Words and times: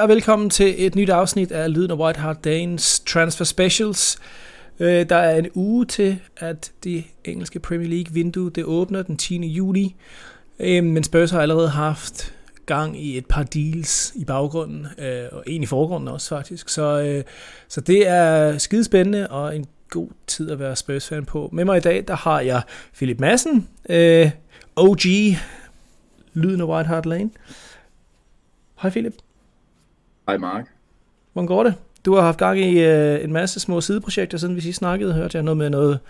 Hej 0.00 0.04
og 0.04 0.08
velkommen 0.08 0.50
til 0.50 0.86
et 0.86 0.94
nyt 0.94 1.10
afsnit 1.10 1.52
af 1.52 1.74
Lyden 1.74 1.90
af 1.90 1.94
White 1.94 2.20
Hart 2.20 2.44
Danes 2.44 3.00
Transfer 3.00 3.44
Specials. 3.44 4.18
Øh, 4.78 5.08
der 5.08 5.16
er 5.16 5.38
en 5.38 5.48
uge 5.54 5.86
til, 5.86 6.18
at 6.36 6.72
det 6.84 7.04
engelske 7.24 7.58
Premier 7.58 7.88
League 7.88 8.14
vindue 8.14 8.50
det 8.50 8.64
åbner 8.64 9.02
den 9.02 9.16
10. 9.16 9.46
juli. 9.46 9.94
Øh, 10.58 10.84
men 10.84 11.04
Spurs 11.04 11.30
har 11.30 11.40
allerede 11.40 11.68
haft 11.68 12.34
gang 12.66 13.02
i 13.02 13.18
et 13.18 13.26
par 13.26 13.42
deals 13.42 14.12
i 14.14 14.24
baggrunden, 14.24 14.86
øh, 14.98 15.24
og 15.32 15.42
en 15.46 15.62
i 15.62 15.66
forgrunden 15.66 16.08
også 16.08 16.28
faktisk. 16.28 16.68
Så, 16.68 17.02
øh, 17.02 17.24
så 17.68 17.80
det 17.80 18.08
er 18.08 18.58
skidespændende 18.58 19.28
og 19.28 19.56
en 19.56 19.66
god 19.90 20.08
tid 20.26 20.50
at 20.50 20.58
være 20.58 20.76
Spurs-fan 20.76 21.24
på. 21.24 21.48
Med 21.52 21.64
mig 21.64 21.76
i 21.76 21.80
dag, 21.80 22.04
der 22.08 22.16
har 22.16 22.40
jeg 22.40 22.62
Philip 22.94 23.20
Madsen, 23.20 23.68
øh, 23.88 24.30
OG, 24.76 25.00
Lyden 26.34 26.60
af 26.60 26.64
White 26.64 26.88
Hart 26.88 27.06
Lane. 27.06 27.30
Hej 28.82 28.90
Philip. 28.90 29.14
Hej 30.30 30.38
Mark. 30.38 30.66
Hvordan 31.32 31.46
går 31.46 31.62
det? 31.62 31.74
Du 32.04 32.14
har 32.14 32.22
haft 32.22 32.38
gang 32.38 32.58
i 32.58 32.84
øh, 32.84 33.24
en 33.24 33.32
masse 33.32 33.60
små 33.60 33.80
sideprojekter, 33.80 34.38
siden 34.38 34.56
vi 34.56 34.60
sidst 34.60 34.78
snakkede. 34.78 35.14
Hørte 35.14 35.36
jeg 35.36 35.42
noget 35.42 35.56
med 35.56 35.70
noget 35.70 36.00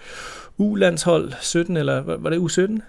U-landshold 0.59 1.33
17, 1.41 1.77
eller 1.77 2.17
var 2.17 2.31
det 2.31 2.39
U17? 2.39 2.83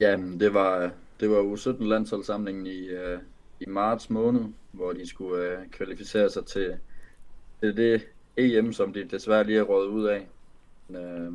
Jamen, 0.00 0.40
det 0.40 0.54
var, 0.54 0.90
det 1.20 1.30
var 1.30 1.36
U17-landsholdssamlingen 1.36 2.66
i, 2.66 2.86
øh, 2.86 3.18
i 3.60 3.66
marts 3.66 4.10
måned, 4.10 4.40
hvor 4.70 4.92
de 4.92 5.08
skulle 5.08 5.44
øh, 5.44 5.58
kvalificere 5.70 6.30
sig 6.30 6.46
til, 6.46 6.74
til 7.60 7.76
det 7.76 8.02
EM, 8.36 8.72
som 8.72 8.92
de 8.92 9.04
desværre 9.10 9.44
lige 9.44 9.58
er 9.58 9.62
rådet 9.62 9.88
ud 9.88 10.04
af. 10.04 10.26
Øh, 10.90 11.32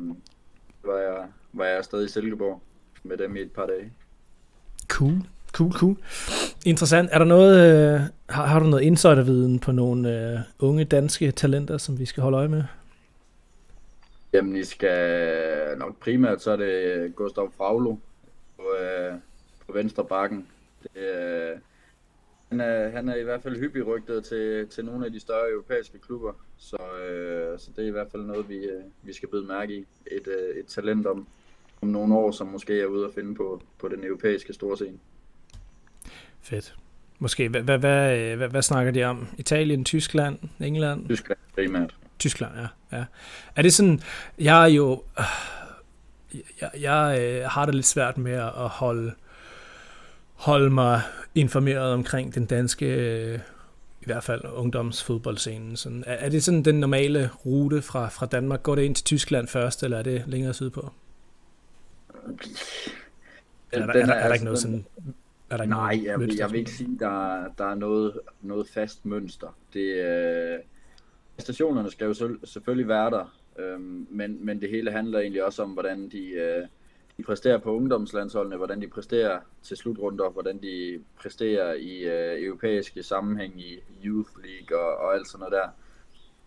var, 0.84 0.98
jeg, 0.98 1.26
var 1.52 1.64
jeg 1.64 1.84
stadig 1.84 2.04
i 2.04 2.08
Silkeborg 2.08 2.62
med 3.02 3.16
dem 3.16 3.36
i 3.36 3.40
et 3.40 3.52
par 3.52 3.66
dage. 3.66 3.92
Cool. 4.88 5.18
Cool, 5.52 5.72
cool. 5.72 5.96
Interessant. 6.66 7.08
Er 7.12 7.18
der 7.18 7.24
noget, 7.24 7.56
øh, 7.94 8.00
har, 8.28 8.46
har 8.46 8.58
du 8.58 8.66
noget 8.66 8.82
insiderviden 8.82 9.58
på 9.58 9.72
nogle 9.72 10.32
øh, 10.32 10.38
unge 10.58 10.84
danske 10.84 11.30
talenter, 11.30 11.78
som 11.78 11.98
vi 11.98 12.04
skal 12.04 12.22
holde 12.22 12.38
øje 12.38 12.48
med? 12.48 12.64
Jamen, 14.32 14.56
I 14.56 14.64
skal 14.64 15.78
nok 15.78 16.00
primært, 16.00 16.42
så 16.42 16.50
er 16.50 16.56
det 16.56 17.12
Gustav 17.16 17.52
Fraglo 17.56 17.96
på, 18.56 18.62
øh, 18.80 19.14
på 19.66 19.72
venstre 19.72 20.04
bakken. 20.04 20.46
Det, 20.82 20.90
øh, 20.96 21.58
han, 22.48 22.60
er, 22.60 22.88
han 22.88 23.08
er 23.08 23.14
i 23.14 23.22
hvert 23.22 23.42
fald 23.42 23.58
hyppig 23.58 23.86
rygtet 23.86 24.24
til, 24.24 24.68
til 24.68 24.84
nogle 24.84 25.06
af 25.06 25.12
de 25.12 25.20
større 25.20 25.50
europæiske 25.50 25.98
klubber, 25.98 26.32
så, 26.58 26.76
øh, 26.76 27.58
så 27.58 27.70
det 27.76 27.84
er 27.84 27.88
i 27.88 27.90
hvert 27.90 28.10
fald 28.10 28.22
noget, 28.22 28.48
vi, 28.48 28.56
øh, 28.56 28.82
vi 29.02 29.12
skal 29.12 29.28
byde 29.28 29.46
mærke 29.46 29.74
i. 29.74 29.86
Et, 30.06 30.26
øh, 30.26 30.56
et 30.56 30.66
talent 30.66 31.06
om, 31.06 31.26
om 31.82 31.88
nogle 31.88 32.14
år, 32.14 32.30
som 32.30 32.46
måske 32.46 32.80
er 32.80 32.86
ude 32.86 33.04
at 33.04 33.14
finde 33.14 33.34
på, 33.34 33.62
på 33.78 33.88
den 33.88 34.04
europæiske 34.04 34.52
store 34.52 34.76
scene. 34.76 34.98
Fedt. 36.48 36.74
Måske, 37.18 37.48
hvad, 37.48 37.62
hvad, 37.62 37.78
hvad, 37.78 38.36
hvad, 38.36 38.48
hvad 38.48 38.62
snakker 38.62 38.92
de 38.92 39.04
om? 39.04 39.28
Italien, 39.38 39.84
Tyskland, 39.84 40.38
England? 40.60 41.08
Tyskland 41.08 41.38
primært. 41.54 41.94
Tyskland, 42.18 42.52
ja. 42.56 42.98
ja. 42.98 43.04
Er 43.56 43.62
det 43.62 43.72
sådan, 43.72 44.00
jeg 44.38 44.62
er 44.62 44.66
jo, 44.66 45.02
jeg, 46.60 46.70
jeg 46.80 47.18
øh, 47.20 47.50
har 47.50 47.64
det 47.64 47.74
lidt 47.74 47.86
svært 47.86 48.18
med 48.18 48.32
at 48.32 48.50
holde, 48.52 49.12
holde 50.34 50.70
mig 50.70 51.00
informeret 51.34 51.92
omkring 51.92 52.34
den 52.34 52.46
danske, 52.46 52.86
øh, 52.86 53.38
i 54.00 54.04
hvert 54.04 54.24
fald 54.24 54.44
ungdomsfodboldscenen. 54.44 55.76
Sådan, 55.76 56.04
er, 56.06 56.14
er 56.14 56.28
det 56.28 56.44
sådan 56.44 56.62
den 56.62 56.80
normale 56.80 57.30
rute 57.46 57.82
fra, 57.82 58.08
fra 58.08 58.26
Danmark? 58.26 58.62
Går 58.62 58.74
det 58.74 58.82
ind 58.82 58.94
til 58.94 59.04
Tyskland 59.04 59.48
først, 59.48 59.82
eller 59.82 59.98
er 59.98 60.02
det 60.02 60.24
længere 60.26 60.54
sydpå? 60.54 60.92
Eller 63.72 63.86
er, 63.86 63.92
der, 63.92 64.00
er, 64.00 64.06
der, 64.06 64.14
er 64.14 64.26
der 64.26 64.34
ikke 64.34 64.44
noget 64.44 64.58
sådan 64.58 64.84
er 65.50 65.56
der 65.56 65.66
Nej, 65.66 66.00
jeg, 66.04 66.20
vil, 66.20 66.36
jeg 66.36 66.50
vil 66.50 66.58
ikke 66.58 66.70
sige, 66.70 66.98
der, 66.98 67.48
der 67.58 67.64
er 67.64 67.74
noget, 67.74 68.20
noget 68.40 68.68
fast 68.68 69.06
mønster. 69.06 69.56
Det, 69.72 69.80
øh, 69.80 70.58
stationerne 71.38 71.90
skal 71.90 72.06
jo 72.06 72.36
selvfølgelig 72.44 72.88
være 72.88 73.10
der, 73.10 73.38
øh, 73.58 73.80
men, 74.10 74.46
men 74.46 74.60
det 74.60 74.70
hele 74.70 74.92
handler 74.92 75.18
egentlig 75.18 75.44
også 75.44 75.62
om, 75.62 75.70
hvordan 75.70 76.08
de, 76.08 76.28
øh, 76.28 76.66
de 77.16 77.22
præsterer 77.22 77.58
på 77.58 77.76
ungdomslandsholdene, 77.76 78.56
hvordan 78.56 78.80
de 78.80 78.88
præsterer 78.88 79.40
til 79.62 79.76
slutrunder, 79.76 80.30
hvordan 80.30 80.62
de 80.62 81.04
præsterer 81.16 81.74
i 81.74 81.98
øh, 81.98 82.42
europæiske 82.44 83.02
sammenhæng 83.02 83.60
i 83.60 83.78
Youth 84.04 84.30
League 84.44 84.78
og, 84.78 84.96
og 84.96 85.14
alt 85.14 85.28
sådan 85.28 85.38
noget 85.38 85.52
der. 85.52 85.68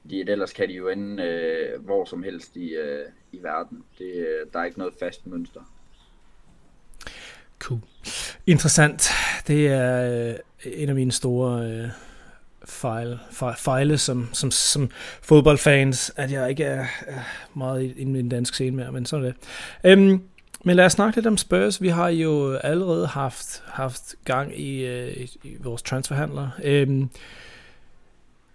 De, 0.09 0.31
ellers 0.31 0.53
kan 0.53 0.69
de 0.69 0.73
jo 0.73 0.89
ende 0.89 1.23
øh, 1.23 1.85
hvor 1.85 2.06
som 2.06 2.23
helst 2.23 2.56
i, 2.56 2.69
øh, 2.69 3.06
i 3.31 3.44
verden. 3.44 3.83
Det, 3.97 4.13
øh, 4.16 4.47
der 4.53 4.59
er 4.59 4.63
ikke 4.63 4.79
noget 4.79 4.94
fast 5.00 5.28
mønster. 5.28 5.62
Cool. 7.59 7.81
Interessant. 8.51 9.09
Det 9.47 9.67
er 9.67 10.29
øh, 10.29 10.35
en 10.66 10.89
af 10.89 10.95
mine 10.95 11.12
store 11.12 11.66
øh, 11.66 11.89
fejl, 12.66 13.19
fejle 13.57 13.97
som, 13.97 14.29
som, 14.34 14.51
som 14.51 14.89
fodboldfans, 15.22 16.12
at 16.16 16.31
jeg 16.31 16.50
ikke 16.50 16.63
er, 16.63 16.85
er 17.07 17.19
meget 17.53 17.94
inde 17.97 18.19
i 18.19 18.22
den 18.22 18.29
danske 18.29 18.56
scene 18.56 18.75
mere, 18.75 18.91
men 18.91 19.06
sådan 19.06 19.25
er 19.25 19.31
det. 19.31 19.38
Øhm, 19.84 20.23
men 20.63 20.75
lad 20.75 20.85
os 20.85 20.91
snakke 20.91 21.17
lidt 21.17 21.28
om 21.28 21.38
Spurs. 21.38 21.81
Vi 21.81 21.88
har 21.88 22.09
jo 22.09 22.53
allerede 22.53 23.07
haft, 23.07 23.63
haft 23.67 24.16
gang 24.25 24.59
i, 24.59 24.85
øh, 24.85 25.18
i, 25.18 25.39
i 25.44 25.57
vores 25.59 25.81
transferhandler. 25.81 26.50
Øhm, 26.63 27.09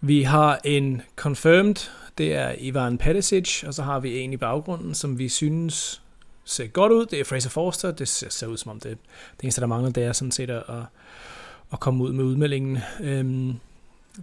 vi 0.00 0.22
har 0.22 0.60
en 0.64 1.02
confirmed, 1.16 1.90
det 2.18 2.34
er 2.34 2.54
Ivan 2.58 2.98
Peticic, 2.98 3.64
og 3.64 3.74
så 3.74 3.82
har 3.82 4.00
vi 4.00 4.18
en 4.18 4.32
i 4.32 4.36
baggrunden, 4.36 4.94
som 4.94 5.18
vi 5.18 5.28
synes 5.28 6.02
ser 6.46 6.66
godt 6.66 6.92
ud. 6.92 7.06
Det 7.06 7.20
er 7.20 7.24
Fraser 7.24 7.50
Forster. 7.50 7.90
Det 7.90 8.08
ser, 8.08 8.30
ser 8.30 8.46
ud 8.46 8.56
som 8.56 8.70
om 8.70 8.80
det, 8.80 8.98
det 9.36 9.42
eneste, 9.42 9.60
der 9.60 9.66
mangler, 9.66 9.90
det 9.90 10.04
er 10.04 10.12
sådan 10.12 10.32
set 10.32 10.50
at, 10.50 10.62
at 11.72 11.80
komme 11.80 12.04
ud 12.04 12.12
med 12.12 12.24
udmeldingen. 12.24 12.78
Øhm, 13.00 13.54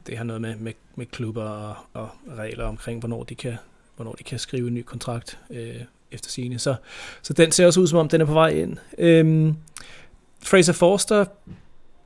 det 0.07 0.17
har 0.17 0.23
noget 0.23 0.41
med, 0.41 0.55
med, 0.55 0.73
med 0.95 1.05
klubber 1.05 1.43
og, 1.43 1.75
og 1.93 2.09
regler 2.37 2.65
omkring, 2.65 2.99
hvornår 2.99 3.23
de 3.23 3.35
kan, 3.35 3.55
hvornår 3.95 4.13
de 4.13 4.23
kan 4.23 4.39
skrive 4.39 4.67
en 4.67 4.73
ny 4.73 4.83
kontrakt 4.83 5.39
øh, 5.49 5.81
efter 6.11 6.29
sine. 6.29 6.59
Så, 6.59 6.75
så 7.21 7.33
den 7.33 7.51
ser 7.51 7.65
også 7.65 7.79
ud 7.79 7.87
som 7.87 7.99
om, 7.99 8.09
den 8.09 8.21
er 8.21 8.25
på 8.25 8.33
vej 8.33 8.49
ind. 8.49 8.77
Øhm, 8.97 9.55
Fraser 10.43 10.73
Forster, 10.73 11.25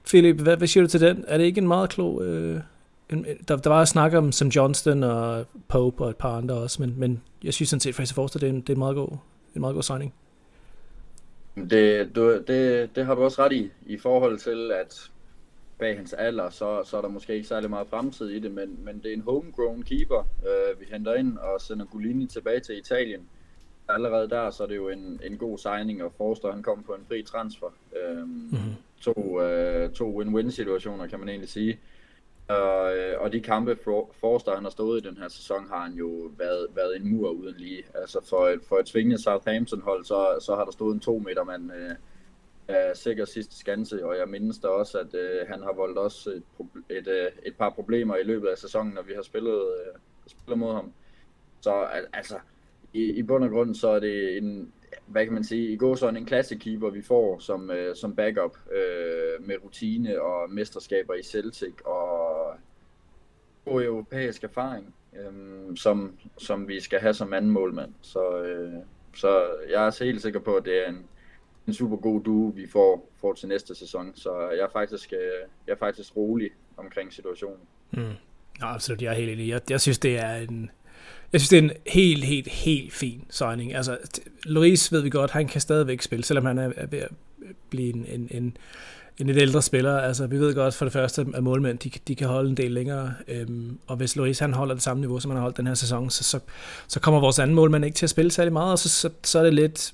Philip, 0.06 0.36
hvad, 0.36 0.58
hvad 0.58 0.68
siger 0.68 0.84
du 0.84 0.90
til 0.90 1.02
den? 1.02 1.26
Er 1.28 1.38
det 1.38 1.46
ikke 1.46 1.62
en 1.62 1.68
meget 1.68 1.90
klog... 1.90 2.26
Øh, 2.26 2.62
en, 3.10 3.26
der, 3.48 3.56
der 3.56 3.70
var 3.70 3.86
snak 3.86 4.14
om 4.14 4.32
Sam 4.32 4.48
Johnston 4.48 5.04
og 5.04 5.46
Pope 5.68 6.04
og 6.04 6.10
et 6.10 6.16
par 6.16 6.38
andre 6.38 6.56
også, 6.56 6.82
men, 6.82 6.94
men 6.98 7.22
jeg 7.44 7.54
synes 7.54 7.70
sådan 7.70 7.80
set, 7.80 7.96
Fraser 7.96 8.16
Forster, 8.16 8.40
det 8.40 8.48
er 8.48 8.54
en, 8.54 8.62
det 8.62 8.70
er 8.70 8.74
en 8.74 8.80
meget 8.80 8.96
god 8.96 9.18
en 9.58 9.62
meget 9.62 9.74
god 9.74 9.84
signing. 9.84 10.14
Det, 11.56 12.16
du, 12.16 12.42
det, 12.48 12.96
det 12.96 13.06
har 13.06 13.16
du 13.16 13.24
også 13.24 13.44
ret 13.44 13.52
i, 13.52 13.72
i 13.86 13.98
forhold 13.98 14.38
til, 14.38 14.72
at 14.72 15.12
bag 15.80 15.98
hans 15.98 16.14
alder, 16.14 16.50
så, 16.50 16.84
så 16.86 16.98
er 16.98 17.02
der 17.02 17.10
måske 17.10 17.36
ikke 17.36 17.48
særlig 17.48 17.70
meget 17.70 17.88
fremtid 17.88 18.30
i 18.30 18.40
det, 18.40 18.52
men, 18.52 18.80
men 18.84 19.00
det 19.04 19.10
er 19.10 19.14
en 19.14 19.22
homegrown 19.22 19.84
keeper, 19.84 20.20
øh, 20.20 20.80
vi 20.80 20.86
henter 20.92 21.14
ind 21.14 21.38
og 21.38 21.62
sender 21.62 21.86
Gulini 21.86 22.26
tilbage 22.26 22.60
til 22.60 22.78
Italien. 22.78 23.22
Allerede 23.90 24.30
der, 24.30 24.50
så 24.50 24.64
er 24.64 24.68
det 24.68 24.76
jo 24.76 24.90
en, 24.90 25.20
en 25.24 25.38
god 25.38 25.58
signing, 25.58 26.04
og 26.04 26.14
Forster 26.18 26.52
han 26.52 26.64
kom 26.64 26.84
på 26.84 26.94
en 26.94 27.06
fri 27.08 27.24
transfer. 27.24 27.68
Øh, 28.02 28.18
mm-hmm. 28.18 28.76
to, 29.02 29.42
øh, 29.42 29.92
to 29.92 30.22
win-win 30.22 30.52
situationer, 30.52 31.08
kan 31.08 31.20
man 31.20 31.30
egentlig 31.30 31.50
sige. 31.50 31.80
Og, 32.48 32.98
øh, 32.98 33.22
og 33.22 33.34
de 33.34 33.42
kampe, 33.42 33.78
for, 33.84 34.10
Forster 34.20 34.56
han 34.56 34.64
har 34.64 34.70
stået 34.70 35.06
i 35.06 35.08
den 35.08 35.18
her 35.18 35.28
sæson, 35.28 35.68
har 35.70 35.84
han 35.84 35.94
jo 35.94 36.32
været, 36.38 36.68
været 36.76 36.96
en 36.96 37.10
mur 37.10 37.30
uden 37.30 37.56
lige. 37.58 37.84
Altså 37.96 38.26
for 38.30 38.48
et, 38.48 38.60
for 38.68 38.80
et 38.80 38.88
svingende 38.88 39.22
Southampton-hold, 39.24 40.06
så, 40.06 40.38
så 40.42 40.56
har 40.56 40.64
der 40.66 40.72
stået 40.72 40.94
en 40.94 41.00
to 41.00 41.20
meter 41.20 41.44
mand 41.44 41.72
øh, 41.72 41.96
af 42.68 42.98
sikker 42.98 43.26
sidste 43.26 43.58
skanse, 43.58 44.06
og 44.06 44.18
jeg 44.18 44.28
mindes 44.28 44.60
da 44.60 44.68
også, 44.68 45.00
at 45.00 45.16
øh, 45.16 45.48
han 45.48 45.62
har 45.62 45.74
voldt 45.74 45.98
også 45.98 46.30
et, 46.30 46.44
et, 46.90 47.08
et, 47.08 47.30
et 47.46 47.56
par 47.56 47.70
problemer 47.70 48.16
i 48.16 48.24
løbet 48.24 48.48
af 48.48 48.58
sæsonen, 48.58 48.94
når 48.94 49.02
vi 49.02 49.14
har 49.14 49.22
spillet, 49.22 49.60
øh, 49.60 50.00
spillet 50.28 50.60
mod 50.60 50.74
ham. 50.74 50.94
Så 51.62 51.72
altså, 52.14 52.40
i, 52.94 53.04
i 53.04 53.24
bund 53.24 53.44
og 53.44 53.50
grund, 53.50 53.76
så 53.76 53.88
er 53.88 54.00
det 54.00 54.38
en, 54.38 54.74
hvad 55.06 55.26
kan 55.26 55.34
man 55.34 55.44
sige, 55.44 55.74
i 55.74 55.78
går 55.78 55.96
sådan 55.96 56.18
en 56.18 56.26
klassekeeper, 56.26 56.90
vi 56.90 57.02
får 57.02 57.40
som, 57.40 57.72
øh, 57.72 57.96
som 57.96 58.16
backup 58.16 58.58
øh, 58.72 59.48
med 59.48 59.56
rutine 59.64 60.22
og 60.22 60.50
mesterskaber 60.52 61.14
i 61.14 61.24
Celtic 61.24 61.74
og 61.86 62.54
god 63.66 63.84
europæisk 63.84 64.44
erfaring, 64.44 64.96
øh, 65.20 65.78
som, 65.78 66.18
som 66.38 66.68
vi 66.68 66.80
skal 66.80 67.00
have 67.00 67.14
som 67.14 67.34
anden 67.34 67.52
målmand. 67.52 67.94
Så, 68.02 68.42
øh, 68.42 68.74
så 69.16 69.48
jeg 69.70 69.82
er 69.82 69.86
altså 69.86 70.04
helt 70.04 70.22
sikker 70.22 70.40
på, 70.40 70.56
at 70.56 70.66
det 70.66 70.86
er 70.86 70.90
en, 70.90 71.06
en 71.68 71.74
super 71.74 71.98
god 71.98 72.22
duo, 72.22 72.52
vi 72.56 72.68
får, 72.68 73.12
får 73.22 73.34
til 73.34 73.48
næste 73.48 73.76
sæson. 73.76 74.12
Så 74.16 74.50
jeg 74.50 74.64
er 74.64 74.70
faktisk, 74.74 75.14
øh, 75.14 75.50
jeg 75.68 75.74
er 75.74 75.78
faktisk 75.78 76.18
rolig 76.18 76.50
omkring 76.78 77.14
situationen. 77.14 77.60
Mm. 77.92 78.02
Ja, 78.60 78.74
absolut, 78.74 79.02
jeg 79.02 79.12
er 79.12 79.16
helt 79.16 79.32
enig. 79.32 79.50
Jeg, 79.50 79.62
jeg 79.70 79.82
synes, 79.82 80.00
det 80.00 80.18
er 80.20 80.36
en, 80.36 80.72
jeg 81.34 81.42
synes, 81.42 81.50
det 81.50 81.58
er 81.58 81.62
en 81.62 81.72
helt, 81.88 82.24
helt, 82.24 82.48
helt 82.48 82.94
fin 82.94 83.26
signing. 83.30 83.76
Altså, 83.76 83.98
Loris 84.44 84.92
ved 84.92 85.02
vi 85.02 85.10
godt, 85.10 85.32
han 85.32 85.48
kan 85.48 85.62
stadigvæk 85.62 86.02
spille, 86.02 86.26
selvom 86.26 86.46
han 86.46 86.58
er 86.58 86.86
ved 86.92 87.00
at 87.00 87.10
blive 87.70 87.96
en, 87.96 88.06
en, 88.08 88.28
en, 88.32 88.58
en 89.18 89.28
lidt 89.28 89.38
ældre 89.38 89.62
spiller. 89.62 89.98
Altså, 89.98 90.28
vi 90.28 90.40
ved 90.40 90.56
godt 90.56 90.74
for 90.74 90.86
det 90.86 90.94
første, 90.94 91.26
at 91.34 91.44
målmænd, 91.44 91.80
de, 91.80 91.92
de 92.08 92.16
kan 92.16 92.28
holde 92.28 92.50
en 92.50 92.58
del 92.58 92.72
længere. 92.72 93.14
Øhm, 93.28 93.78
og 93.88 93.96
hvis 93.96 94.16
Loris 94.16 94.40
han 94.40 94.54
holder 94.54 94.74
det 94.74 94.84
samme 94.84 95.02
niveau, 95.02 95.20
som 95.20 95.32
han 95.32 95.36
har 95.36 95.42
holdt 95.42 95.58
den 95.58 95.68
her 95.68 95.74
sæson, 95.74 96.10
så, 96.10 96.24
så, 96.24 96.40
så 96.88 97.00
kommer 97.00 97.20
vores 97.20 97.40
anden 97.40 97.56
målmand 97.56 97.86
ikke 97.86 97.96
til 97.96 98.06
at 98.06 98.10
spille 98.10 98.32
særlig 98.32 98.54
meget, 98.54 98.72
og 98.72 98.80
så, 98.80 98.90
så, 98.90 99.10
så 99.24 99.40
er 99.40 99.44
det 99.44 99.54
lidt 99.54 99.94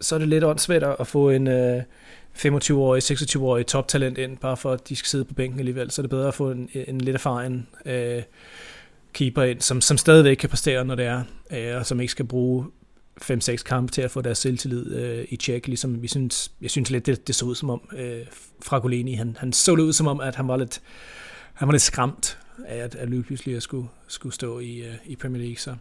så 0.00 0.14
er 0.14 0.18
det 0.18 0.28
lidt 0.28 0.44
åndssvagt 0.44 0.84
at 1.00 1.06
få 1.06 1.30
en, 1.30 1.46
øh, 1.46 1.82
25-årig, 2.36 3.02
26-årig 3.02 3.66
toptalent 3.66 4.18
ind, 4.18 4.36
bare 4.36 4.56
for 4.56 4.72
at 4.72 4.88
de 4.88 4.96
skal 4.96 5.08
sidde 5.08 5.24
på 5.24 5.34
bænken 5.34 5.58
alligevel, 5.58 5.90
så 5.90 6.00
er 6.00 6.02
det 6.02 6.10
bedre 6.10 6.28
at 6.28 6.34
få 6.34 6.50
en, 6.50 6.68
en 6.74 7.00
lidt 7.00 7.14
erfaren 7.14 7.66
øh, 7.86 8.22
keeper 9.12 9.42
ind, 9.42 9.60
som, 9.60 9.80
som 9.80 9.98
stadigvæk 9.98 10.36
kan 10.36 10.48
præstere, 10.48 10.84
når 10.84 10.94
det 10.94 11.04
er, 11.04 11.22
øh, 11.50 11.76
og 11.76 11.86
som 11.86 12.00
ikke 12.00 12.10
skal 12.10 12.24
bruge 12.24 12.66
5-6 13.22 13.56
kampe 13.56 13.92
til 13.92 14.02
at 14.02 14.10
få 14.10 14.20
deres 14.20 14.38
selvtillid 14.38 14.94
øh, 14.94 15.24
i 15.28 15.36
tjek, 15.36 15.66
ligesom 15.66 16.02
vi 16.02 16.08
synes, 16.08 16.52
jeg 16.62 16.70
synes 16.70 16.90
lidt, 16.90 17.06
det, 17.06 17.26
det 17.26 17.34
så 17.34 17.44
ud 17.44 17.54
som 17.54 17.70
om, 17.70 17.80
øh, 17.96 18.20
Fragolini, 18.64 19.14
han, 19.14 19.36
han 19.40 19.52
så 19.52 19.76
det 19.76 19.82
ud 19.82 19.92
som 19.92 20.06
om, 20.06 20.20
at 20.20 20.34
han 20.34 20.48
var 20.48 20.56
lidt, 20.56 20.80
han 21.54 21.68
var 21.68 21.72
lidt 21.72 21.82
skræmt 21.82 22.38
af, 22.66 22.76
at, 22.76 22.94
at 22.94 23.08
pludselig 23.26 23.62
skulle, 23.62 23.88
skulle 24.08 24.34
stå 24.34 24.58
i, 24.58 24.78
øh, 24.78 24.94
i 25.06 25.16
Premier 25.16 25.42
League. 25.42 25.56
Så, 25.56 25.74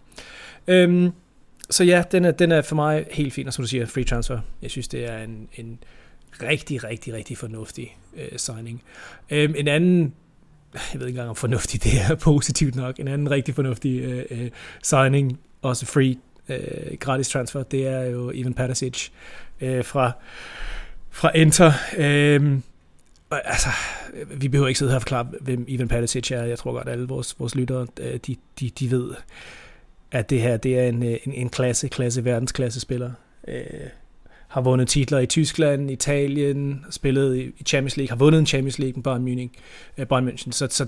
øhm, 0.67 1.11
så 1.69 1.83
ja, 1.83 2.03
den 2.11 2.25
er, 2.25 2.31
den 2.31 2.51
er 2.51 2.61
for 2.61 2.75
mig 2.75 3.05
helt 3.11 3.33
fin, 3.33 3.47
og 3.47 3.53
som 3.53 3.63
du 3.63 3.67
siger, 3.67 3.85
free 3.85 4.03
transfer. 4.03 4.39
Jeg 4.61 4.71
synes, 4.71 4.87
det 4.87 5.05
er 5.05 5.23
en, 5.23 5.49
en 5.55 5.79
rigtig, 6.41 6.83
rigtig, 6.83 7.13
rigtig 7.13 7.37
fornuftig 7.37 7.97
øh, 8.17 8.37
signing. 8.39 8.83
Øhm, 9.29 9.53
en 9.57 9.67
anden 9.67 10.13
jeg 10.93 10.99
ved 10.99 11.07
ikke 11.07 11.17
engang 11.17 11.29
om 11.29 11.35
fornuftig 11.35 11.83
det 11.83 11.91
er 12.09 12.15
positivt 12.15 12.75
nok, 12.75 12.99
en 12.99 13.07
anden 13.07 13.31
rigtig 13.31 13.55
fornuftig 13.55 13.99
øh, 13.99 14.25
øh, 14.29 14.49
signing, 14.83 15.39
også 15.61 15.85
free, 15.85 16.15
øh, 16.49 16.97
gratis 16.99 17.29
transfer, 17.29 17.63
det 17.63 17.87
er 17.87 18.01
jo 18.01 18.31
Ivan 18.31 18.53
Patasic 18.53 19.09
øh, 19.61 19.85
fra, 19.85 20.11
fra 21.09 21.31
Inter. 21.35 21.71
Øh, 21.97 22.57
altså, 23.31 23.69
vi 24.35 24.47
behøver 24.47 24.67
ikke 24.67 24.77
sidde 24.77 24.91
her 24.91 24.95
og 24.95 25.01
forklare, 25.01 25.27
hvem 25.41 25.65
Ivan 25.67 25.87
Patasic 25.87 26.31
er. 26.31 26.43
Jeg 26.43 26.57
tror 26.57 26.71
godt, 26.71 26.87
at 26.87 26.93
alle 26.93 27.07
vores, 27.07 27.39
vores 27.39 27.55
lyttere, 27.55 27.87
øh, 27.99 28.19
de, 28.27 28.35
de, 28.59 28.69
de 28.69 28.91
ved, 28.91 29.11
at 30.11 30.29
det 30.29 30.41
her 30.41 30.57
det 30.57 30.79
er 30.79 30.83
en, 30.83 31.03
øh, 31.03 31.17
en, 31.23 31.33
en 31.33 31.49
klasse, 31.49 31.87
klasse, 31.87 32.25
verdensklasse 32.25 32.79
spiller. 32.79 33.11
Øh, 33.47 33.63
har 34.55 34.61
vundet 34.61 34.87
titler 34.87 35.19
i 35.19 35.25
Tyskland, 35.25 35.91
Italien, 35.91 36.85
spillet 36.89 37.37
i 37.37 37.63
Champions 37.65 37.97
League, 37.97 38.09
har 38.09 38.15
vundet 38.15 38.39
en 38.39 38.45
Champions 38.45 38.79
League 38.79 38.95
med 38.95 39.03
Bayern 39.03 39.21
Munich, 39.21 39.53
øh, 39.97 40.07
Bayern 40.07 40.27
München. 40.27 40.51
Så, 40.51 40.67
så 40.69 40.87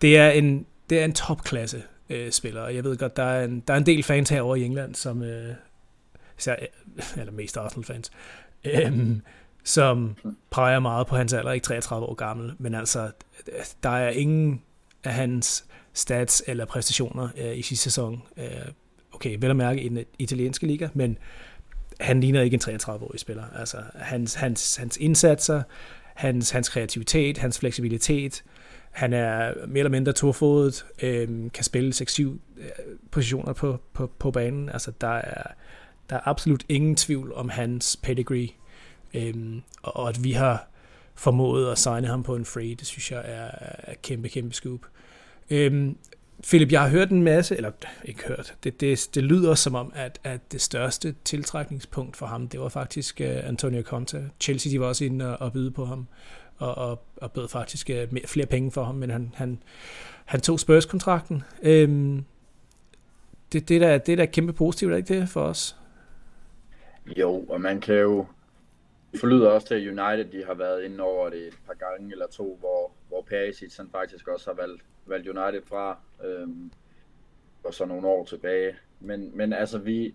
det 0.00 0.16
er 0.16 0.30
en, 0.30 0.66
det 0.90 1.00
er 1.00 1.04
en 1.04 1.12
topklasse 1.12 1.82
øh, 2.10 2.30
spiller, 2.30 2.60
og 2.60 2.74
jeg 2.74 2.84
ved 2.84 2.96
godt, 2.96 3.16
der 3.16 3.22
er 3.22 3.44
en, 3.44 3.60
der 3.68 3.74
er 3.74 3.78
en 3.78 3.86
del 3.86 4.02
fans 4.02 4.28
herovre 4.28 4.60
i 4.60 4.64
England, 4.64 4.94
som, 4.94 5.22
øh, 5.22 5.54
især, 6.38 6.56
eller 7.20 7.32
mest 7.32 7.56
Arsenal-fans, 7.56 8.10
øh, 8.64 8.92
som 9.64 10.16
peger 10.50 10.80
meget 10.80 11.06
på 11.06 11.16
hans 11.16 11.32
alder, 11.32 11.52
ikke 11.52 11.64
33 11.64 12.06
år 12.06 12.14
gammel, 12.14 12.52
men 12.58 12.74
altså, 12.74 13.10
der 13.82 13.90
er 13.90 14.10
ingen 14.10 14.62
af 15.04 15.12
hans 15.12 15.64
stats 15.92 16.42
eller 16.46 16.64
præstationer 16.64 17.28
øh, 17.38 17.58
i 17.58 17.62
sidste 17.62 17.84
sæson, 17.84 18.22
øh, 18.36 18.44
okay, 19.12 19.36
vel 19.40 19.50
at 19.50 19.56
mærke 19.56 19.82
i 19.82 19.88
den 19.88 20.04
italienske 20.18 20.66
liga, 20.66 20.88
men 20.94 21.18
han 22.00 22.20
ligner 22.20 22.40
ikke 22.40 22.54
en 22.54 22.60
33-årig 22.80 23.20
spiller. 23.20 23.44
Altså, 23.58 23.76
hans, 23.94 24.34
hans, 24.34 24.76
hans 24.76 24.96
indsatser, 24.96 25.62
hans, 26.14 26.50
hans 26.50 26.68
kreativitet, 26.68 27.38
hans 27.38 27.58
fleksibilitet, 27.58 28.44
han 28.90 29.12
er 29.12 29.54
mere 29.66 29.78
eller 29.78 29.90
mindre 29.90 30.12
tofodet, 30.12 30.86
øh, 31.02 31.28
kan 31.54 31.64
spille 31.64 31.92
6-7 31.94 32.22
øh, 32.22 32.36
positioner 33.10 33.52
på, 33.52 33.78
på, 33.92 34.12
på 34.18 34.30
banen. 34.30 34.68
Altså, 34.68 34.92
der 35.00 35.08
er, 35.08 35.42
der 36.10 36.16
er 36.16 36.28
absolut 36.28 36.64
ingen 36.68 36.96
tvivl 36.96 37.32
om 37.32 37.48
hans 37.48 37.96
pedigree. 38.02 38.48
Øh, 39.14 39.34
og, 39.82 39.96
og 39.96 40.08
at 40.08 40.24
vi 40.24 40.32
har 40.32 40.68
formået 41.14 41.72
at 41.72 41.78
signe 41.78 42.06
ham 42.06 42.22
på 42.22 42.36
en 42.36 42.44
free, 42.44 42.74
det 42.74 42.86
synes 42.86 43.12
jeg 43.12 43.22
er, 43.24 43.50
er 43.78 43.94
kæmpe, 44.02 44.28
kæmpe 44.28 44.54
scoop. 44.54 44.80
Øh, 45.50 45.92
Philip, 46.42 46.72
jeg 46.72 46.80
har 46.80 46.88
hørt 46.88 47.10
en 47.10 47.22
masse, 47.22 47.56
eller 47.56 47.70
ikke 48.04 48.28
hørt, 48.28 48.54
det, 48.64 48.80
det, 48.80 49.08
det 49.14 49.24
lyder 49.24 49.54
som 49.54 49.74
om, 49.74 49.92
at, 49.94 50.20
at 50.24 50.52
det 50.52 50.60
største 50.60 51.14
tiltrækningspunkt 51.24 52.16
for 52.16 52.26
ham, 52.26 52.48
det 52.48 52.60
var 52.60 52.68
faktisk 52.68 53.20
uh, 53.20 53.48
Antonio 53.48 53.82
Conte. 53.82 54.30
Chelsea 54.40 54.72
de 54.72 54.80
var 54.80 54.86
også 54.86 55.04
inde 55.04 55.38
og, 55.38 55.46
og 55.46 55.52
byde 55.52 55.70
på 55.70 55.84
ham, 55.84 56.06
og, 56.58 56.74
og, 56.74 57.04
og 57.16 57.32
bød 57.32 57.48
faktisk 57.48 57.90
uh, 57.92 58.12
mere, 58.12 58.26
flere 58.26 58.46
penge 58.46 58.70
for 58.70 58.84
ham, 58.84 58.94
men 58.94 59.10
han, 59.10 59.32
han, 59.34 59.62
han 60.24 60.40
tog 60.40 60.60
Spurs-kontrakten. 60.60 61.42
Øhm, 61.62 62.24
det, 63.52 63.68
det, 63.68 63.80
der, 63.80 63.98
det 63.98 64.12
er 64.12 64.16
da 64.16 64.26
kæmpe 64.26 64.52
positivt, 64.52 64.92
er 64.92 64.96
ikke 64.96 65.14
det 65.14 65.28
for 65.28 65.42
os? 65.42 65.76
Jo, 67.16 67.44
og 67.48 67.60
man 67.60 67.80
kan 67.80 67.94
jo 67.94 68.26
det 69.12 69.20
forlyder 69.20 69.48
også 69.48 69.66
til, 69.66 69.74
at 69.74 69.80
United 69.80 70.24
de 70.24 70.44
har 70.46 70.54
været 70.54 70.82
inde 70.82 71.00
over 71.00 71.30
det 71.30 71.48
et 71.48 71.58
par 71.66 71.74
gange 71.74 72.12
eller 72.12 72.26
to, 72.26 72.56
hvor, 72.60 72.92
hvor 73.12 73.22
Perisic 73.22 73.76
han 73.76 73.88
faktisk 73.92 74.28
også 74.28 74.50
har 74.50 74.54
valgt, 74.54 74.82
valgt 75.06 75.28
United 75.28 75.62
fra, 75.66 75.98
øhm, 76.24 76.72
og 77.64 77.74
så 77.74 77.84
nogle 77.84 78.06
år 78.08 78.24
tilbage. 78.24 78.76
Men, 79.00 79.36
men 79.36 79.52
altså 79.52 79.78
vi, 79.78 80.14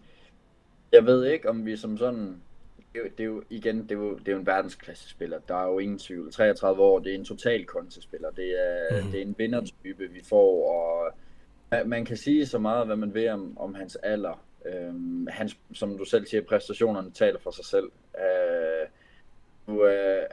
jeg 0.92 1.06
ved 1.06 1.26
ikke 1.26 1.50
om 1.50 1.66
vi 1.66 1.76
som 1.76 1.98
sådan, 1.98 2.42
det 2.94 3.00
er, 3.00 3.04
jo, 3.04 3.10
det 3.18 3.20
er 3.20 3.28
jo 3.28 3.44
igen, 3.50 3.84
det 3.84 3.92
er 3.92 3.96
jo, 3.96 4.18
det 4.18 4.28
er 4.28 4.32
jo 4.32 4.40
en 4.40 4.46
verdensklasse 4.46 5.10
spiller, 5.10 5.40
der 5.48 5.56
er 5.56 5.68
jo 5.68 5.80
ingen 5.80 6.00
tvivl. 6.00 6.32
33 6.32 6.82
år, 6.82 7.00
det 7.00 7.12
er 7.12 7.16
en 7.16 7.26
total 7.26 7.66
kontespiller, 7.66 8.32
det 8.32 8.62
er, 8.62 9.04
mm. 9.04 9.12
det 9.12 9.18
er 9.18 9.26
en 9.26 9.36
vindertype, 9.38 10.10
vi 10.10 10.22
får, 10.30 10.72
og 10.72 11.14
man 11.88 12.06
kan 12.06 12.18
sige 12.18 12.46
så 12.46 12.60
meget, 12.60 12.86
hvad 12.86 12.96
man 12.96 13.14
vil 13.14 13.30
om, 13.30 13.58
om 13.58 13.76
hans 13.76 13.96
alder, 13.96 14.48
Øhm, 14.68 15.28
hans, 15.30 15.58
som 15.74 15.98
du 15.98 16.06
selv 16.06 16.26
siger, 16.26 16.42
præstationerne 16.42 17.12
taler 17.12 17.40
for 17.40 17.52
sig 17.52 17.66
selv. 17.66 17.92
Øh, 18.20 18.88
nu, 19.68 19.86
øh, 19.86 20.24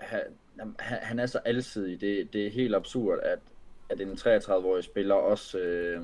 han, 0.59 0.99
han 1.03 1.19
er 1.19 1.27
så 1.27 1.39
alsidig. 1.39 2.01
Det, 2.01 2.33
det 2.33 2.47
er 2.47 2.51
helt 2.51 2.75
absurd, 2.75 3.19
at, 3.23 3.39
at 3.91 4.01
en 4.01 4.13
33-årig 4.13 4.85
spiller 4.85 5.15
også... 5.15 5.59
Øh, 5.59 6.03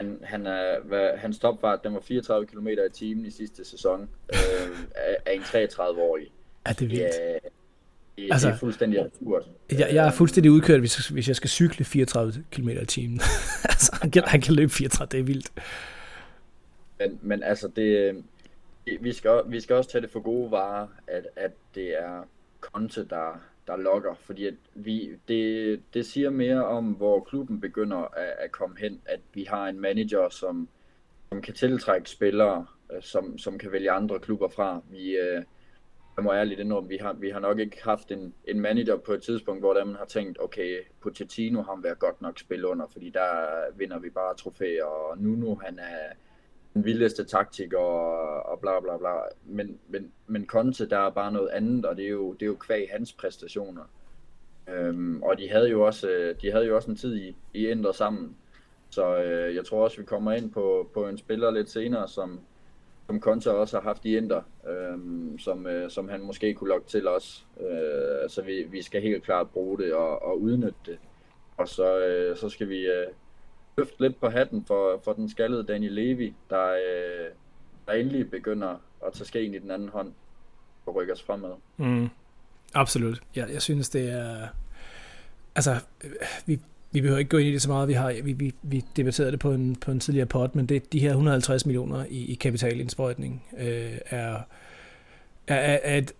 han, 0.00 0.18
han 0.22 0.46
er, 0.46 0.80
hvad, 0.80 1.16
hans 1.16 1.38
topfart, 1.38 1.84
den 1.84 1.94
var 1.94 2.00
34 2.00 2.46
km 2.46 2.68
i 2.68 2.76
timen 2.92 3.26
i 3.26 3.30
sidste 3.30 3.64
sæson 3.64 4.08
øh, 4.32 4.78
af, 4.94 5.16
af 5.26 5.34
en 5.34 5.40
33-årig. 5.40 6.26
Er 6.64 6.72
det 6.72 6.90
vildt? 6.90 7.02
Ja, 7.02 7.38
det, 8.16 8.28
altså, 8.32 8.48
det 8.48 8.54
er 8.54 8.58
fuldstændig 8.58 9.00
absurd. 9.00 9.46
Jeg, 9.70 9.90
jeg 9.92 10.06
er 10.06 10.10
fuldstændig 10.10 10.52
udkørt, 10.52 10.80
hvis, 10.80 11.08
hvis 11.08 11.28
jeg 11.28 11.36
skal 11.36 11.50
cykle 11.50 11.84
34 11.84 12.44
km 12.50 12.68
i 12.68 12.86
timen. 12.86 13.20
altså, 13.64 13.98
han 14.02 14.10
kan, 14.10 14.22
han 14.26 14.40
kan 14.40 14.54
løbe 14.54 14.72
34, 14.72 15.08
det 15.10 15.20
er 15.20 15.24
vildt. 15.24 15.52
Men, 16.98 17.18
men 17.22 17.42
altså, 17.42 17.68
det, 17.68 18.16
vi, 19.00 19.12
skal, 19.12 19.42
vi 19.46 19.60
skal 19.60 19.76
også 19.76 19.90
tage 19.90 20.02
det 20.02 20.10
for 20.10 20.20
gode 20.20 20.50
varer, 20.50 20.86
at, 21.06 21.26
at 21.36 21.50
det 21.74 22.02
er 22.02 22.24
Conte, 22.60 23.04
der, 23.04 23.40
der 23.70 23.76
lokker, 23.76 24.14
fordi 24.14 24.46
at 24.46 24.54
vi, 24.74 25.10
det, 25.28 25.82
det 25.94 26.06
siger 26.06 26.30
mere 26.30 26.66
om, 26.66 26.84
hvor 26.92 27.20
klubben 27.20 27.60
begynder 27.60 27.96
at, 27.96 28.34
at 28.38 28.52
komme 28.52 28.76
hen, 28.78 29.00
at 29.06 29.20
vi 29.34 29.44
har 29.44 29.66
en 29.66 29.80
manager, 29.80 30.28
som, 30.28 30.68
som 31.28 31.42
kan 31.42 31.54
tiltrække 31.54 32.10
spillere, 32.10 32.66
øh, 32.92 33.02
som, 33.02 33.38
som 33.38 33.58
kan 33.58 33.72
vælge 33.72 33.90
andre 33.90 34.18
klubber 34.18 34.48
fra. 34.48 34.82
Vi, 34.90 35.16
øh, 35.16 35.42
jeg 36.16 36.24
må 36.24 36.32
ærligt 36.32 36.60
indrømme, 36.60 36.88
vi 36.88 36.96
har, 36.96 37.12
vi 37.12 37.30
har 37.30 37.40
nok 37.40 37.58
ikke 37.58 37.84
haft 37.84 38.10
en, 38.10 38.34
en 38.44 38.60
manager 38.60 38.96
på 38.96 39.12
et 39.12 39.22
tidspunkt, 39.22 39.62
hvor 39.62 39.84
man 39.84 39.94
har 39.94 40.04
tænkt, 40.04 40.38
okay, 40.40 40.78
Pochettino 41.00 41.62
har 41.62 41.80
været 41.82 41.98
godt 41.98 42.22
nok 42.22 42.38
spille 42.38 42.68
under, 42.68 42.86
fordi 42.92 43.10
der 43.10 43.30
vinder 43.76 43.98
vi 43.98 44.10
bare 44.10 44.36
trofæer, 44.36 44.84
og 44.84 45.18
Nuno 45.18 45.54
han 45.54 45.78
er, 45.78 46.12
den 46.74 46.84
vildeste 46.84 47.24
taktik 47.24 47.72
og, 47.72 48.12
og 48.42 48.60
bla 48.60 48.80
bla 48.80 48.96
bla. 48.96 49.14
Men, 49.44 49.78
men, 49.88 50.12
men 50.26 50.46
Conte, 50.46 50.88
der 50.88 50.98
er 50.98 51.10
bare 51.10 51.32
noget 51.32 51.48
andet, 51.48 51.84
og 51.84 51.96
det 51.96 52.04
er 52.04 52.08
jo, 52.08 52.32
det 52.32 52.42
er 52.42 52.46
jo 52.46 52.56
kvæg 52.56 52.88
hans 52.92 53.12
præstationer. 53.12 53.82
Øhm, 54.68 55.22
og 55.22 55.38
de 55.38 55.48
havde 55.50 55.70
jo 55.70 55.86
også, 55.86 56.08
øh, 56.08 56.34
de 56.42 56.52
havde 56.52 56.66
jo 56.66 56.76
også 56.76 56.90
en 56.90 56.96
tid 56.96 57.16
i, 57.16 57.36
i 57.54 57.68
Inter 57.68 57.92
sammen. 57.92 58.36
Så 58.90 59.16
øh, 59.16 59.54
jeg 59.54 59.64
tror 59.64 59.84
også, 59.84 59.96
vi 59.96 60.04
kommer 60.04 60.32
ind 60.32 60.52
på, 60.52 60.90
på 60.94 61.08
en 61.08 61.18
spiller 61.18 61.50
lidt 61.50 61.70
senere, 61.70 62.08
som, 62.08 62.40
som 63.06 63.20
Conte 63.20 63.54
også 63.54 63.76
har 63.76 63.82
haft 63.82 64.04
i 64.04 64.16
Inter, 64.16 64.42
øhm, 64.68 65.38
som, 65.38 65.66
øh, 65.66 65.90
som 65.90 66.08
han 66.08 66.20
måske 66.20 66.54
kunne 66.54 66.70
lokke 66.70 66.88
til 66.88 67.08
os. 67.08 67.46
Øh, 67.60 68.28
så 68.28 68.42
vi, 68.42 68.62
vi 68.70 68.82
skal 68.82 69.02
helt 69.02 69.24
klart 69.24 69.50
bruge 69.50 69.78
det 69.78 69.94
og, 69.94 70.22
og 70.22 70.40
udnytte 70.40 70.78
det. 70.86 70.98
Og 71.56 71.68
så, 71.68 71.98
øh, 71.98 72.36
så 72.36 72.48
skal 72.48 72.68
vi, 72.68 72.86
øh, 72.86 73.06
løfte 73.78 74.00
lidt 74.00 74.20
på 74.20 74.28
hatten 74.28 74.64
for, 74.64 75.00
for 75.04 75.12
den 75.12 75.30
skaldede 75.30 75.64
Daniel 75.64 75.92
Levy, 75.92 76.32
der, 76.50 76.72
øh, 76.72 77.30
der 77.86 77.92
endelig 77.92 78.30
begynder 78.30 78.70
at 79.06 79.12
tage 79.12 79.24
skeen 79.24 79.54
i 79.54 79.58
den 79.58 79.70
anden 79.70 79.88
hånd 79.88 80.12
og 80.86 80.94
rykke 80.94 81.12
os 81.12 81.22
fremad. 81.22 81.52
Mm. 81.76 82.08
Absolut. 82.74 83.22
Ja, 83.36 83.46
jeg 83.52 83.62
synes, 83.62 83.88
det 83.88 84.12
er... 84.12 84.48
Altså, 85.54 85.74
øh, 86.04 86.10
vi, 86.46 86.60
vi 86.92 87.00
behøver 87.00 87.18
ikke 87.18 87.28
gå 87.28 87.36
ind 87.36 87.48
i 87.48 87.52
det 87.52 87.62
så 87.62 87.68
meget. 87.68 87.88
Vi 87.88 87.92
har 87.92 88.12
vi, 88.22 88.32
vi, 88.32 88.54
vi 88.62 88.84
debatterede 88.96 89.32
det 89.32 89.40
på 89.40 89.52
en, 89.52 89.76
på 89.76 89.90
en 89.90 90.00
tidligere 90.00 90.26
pod, 90.26 90.48
men 90.54 90.66
det, 90.66 90.92
de 90.92 91.00
her 91.00 91.08
150 91.08 91.66
millioner 91.66 92.04
i, 92.08 92.32
i 92.32 92.34
kapitalindsprøjtning 92.34 93.44
øh, 93.58 93.98
er, 94.06 94.40
er, 95.46 95.78
er 95.82 95.98
et, 95.98 96.12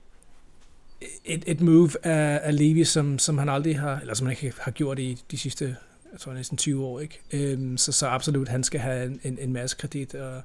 et, 1.25 1.45
et 1.47 1.61
move 1.61 1.91
af, 2.07 2.41
af 2.43 2.59
Levi, 2.59 2.85
som, 2.85 3.19
som 3.19 3.39
han 3.39 3.49
aldrig 3.49 3.79
har, 3.79 4.01
eller 4.01 4.15
som 4.15 4.27
han 4.27 4.37
ikke 4.43 4.61
har 4.61 4.71
gjort 4.71 4.99
i 4.99 5.19
de 5.31 5.39
sidste 5.39 5.77
jeg 6.13 6.21
tror 6.21 6.33
næsten 6.33 6.59
20 6.59 6.85
år, 6.85 7.01
ikke? 7.01 7.21
Øhm, 7.33 7.77
så, 7.77 7.93
så 7.93 8.07
absolut, 8.07 8.49
han 8.49 8.65
skal 8.65 8.81
have 8.81 9.07
en, 9.07 9.21
en, 9.25 9.39
en 9.41 9.53
masse 9.53 9.77
kredit, 9.77 10.15
og, 10.15 10.43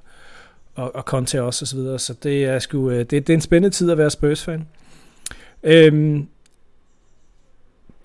og, 0.74 0.94
og 0.94 1.02
Conte 1.02 1.42
også, 1.42 1.62
og 1.62 1.66
så 1.68 1.76
videre. 1.76 1.98
Så 1.98 2.14
det 2.22 2.44
er, 2.44 2.58
sgu, 2.58 2.90
øh, 2.90 2.98
det, 2.98 3.10
det 3.10 3.30
er 3.30 3.34
en 3.34 3.40
spændende 3.40 3.76
tid 3.76 3.90
at 3.90 3.98
være 3.98 4.10
Spurs-fan. 4.10 4.68
Øhm, 5.62 6.28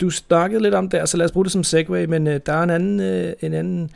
du 0.00 0.10
snakkede 0.10 0.62
lidt 0.62 0.74
om 0.74 0.88
det, 0.88 1.08
så 1.08 1.16
lad 1.16 1.24
os 1.24 1.32
bruge 1.32 1.44
det 1.44 1.52
som 1.52 1.64
segue, 1.64 2.06
men 2.06 2.26
øh, 2.26 2.40
der 2.46 2.52
er 2.52 2.62
en 2.62 2.70
anden, 2.70 3.00
øh, 3.00 3.32
en 3.40 3.54
anden 3.54 3.90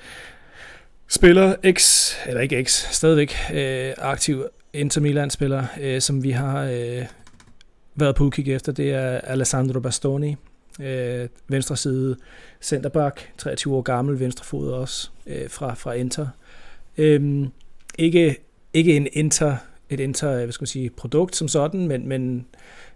spiller, 1.09 1.55
X, 1.73 2.13
eller 2.27 2.41
ikke 2.41 2.65
X, 2.65 2.71
stadigvæk 2.71 3.35
øh, 3.55 3.93
aktiv 3.99 4.45
Inter 4.73 5.01
Milan-spiller, 5.01 5.65
øh, 5.81 6.01
som 6.01 6.23
vi 6.23 6.31
har 6.31 6.63
øh, 6.63 7.07
været 7.95 8.15
på 8.15 8.25
udkig 8.25 8.55
efter, 8.55 8.73
det 8.73 8.93
er 8.93 9.21
Alessandro 9.21 9.81
Bastoni, 9.81 10.37
øh, 10.81 11.29
venstre 11.49 11.77
side 11.77 12.17
centerback, 12.61 13.33
23 13.39 13.75
år 13.75 13.83
gammel, 13.83 14.21
venstrefod 14.21 14.73
også, 14.73 15.11
øh, 15.27 15.51
fra, 15.51 15.75
fra 15.75 15.93
Inter. 15.93 16.29
Øhm, 16.99 17.49
ikke, 17.99 18.37
ikke 18.73 18.97
en 18.97 19.09
Inter, 19.13 19.57
et 19.91 20.01
Inter, 20.01 20.37
hvad 20.37 20.53
skal 20.53 20.63
man 20.63 20.67
sige, 20.67 20.91
produkt 20.91 21.37
som 21.37 21.49
sådan, 21.49 21.89
men, 21.89 22.09
men 22.09 22.47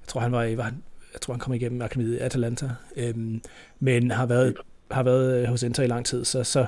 jeg 0.03 0.09
tror, 0.09 0.21
han 0.21 0.33
var, 0.33 0.57
var 0.57 0.73
jeg 1.13 1.21
tror, 1.21 1.35
han 1.35 1.41
kom 1.41 1.55
igennem 1.55 1.83
akademiet 1.83 2.15
i 2.15 2.19
Atalanta, 2.19 2.71
øhm, 2.97 3.43
men 3.81 4.11
har 4.11 4.27
været, 4.27 4.55
har 4.91 5.03
været 5.03 5.43
øh, 5.43 5.49
hos 5.49 5.63
Inter 5.63 5.83
i 5.83 5.87
lang 5.87 6.07
tid, 6.07 6.25
så, 6.25 6.45
så 6.45 6.67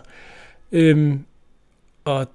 øhm, 0.73 1.25
og 2.05 2.27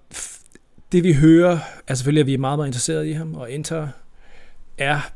det 0.91 1.03
vi 1.03 1.13
hører, 1.13 1.51
altså 1.51 1.81
er 1.87 1.93
selvfølgelig, 1.93 2.21
at 2.21 2.27
vi 2.27 2.33
er 2.33 2.37
meget, 2.37 2.59
meget 2.59 2.67
interesseret 2.67 3.05
i 3.05 3.11
ham, 3.11 3.35
og 3.35 3.51
Inter 3.51 3.87
er 4.77 5.11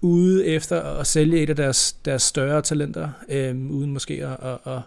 ude 0.00 0.46
efter 0.46 0.82
at 0.82 1.06
sælge 1.06 1.42
et 1.42 1.50
af 1.50 1.56
deres, 1.56 1.92
deres 1.92 2.22
større 2.22 2.62
talenter, 2.62 3.08
øh, 3.28 3.70
uden 3.70 3.92
måske 3.92 4.26
at, 4.26 4.48
at, 4.50 4.72
at 4.72 4.80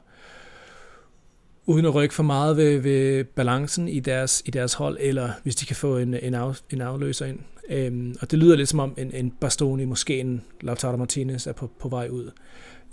uden 1.65 1.86
at 1.86 1.96
rykke 1.96 2.15
for 2.15 2.24
meget 2.24 2.58
ved, 2.58 2.80
ved 2.80 3.24
balancen 3.24 3.88
i 3.88 4.00
deres, 4.00 4.44
i 4.46 4.51
deres 4.51 4.74
hold, 4.74 4.98
eller 5.00 5.30
hvis 5.44 5.56
de 5.56 5.65
kan 5.65 5.75
få 5.75 5.98
en, 5.98 6.13
en, 6.13 6.34
af, 6.34 6.62
en 6.70 6.82
afløser 6.82 7.25
ind. 7.25 7.39
Øhm, 7.70 8.15
og 8.22 8.32
det 8.32 8.39
lyder 8.39 8.56
lidt 8.56 8.70
som 8.70 8.80
om 8.80 8.94
en, 8.98 9.13
en 9.13 9.32
Bastoni, 9.32 9.86
måske 9.86 10.20
en 10.20 10.46
Lautaro 10.62 10.98
Martinez, 10.98 11.48
er 11.48 11.53
på, 11.53 11.70
på 11.80 11.89
vej 11.89 12.08
ud. 12.08 12.32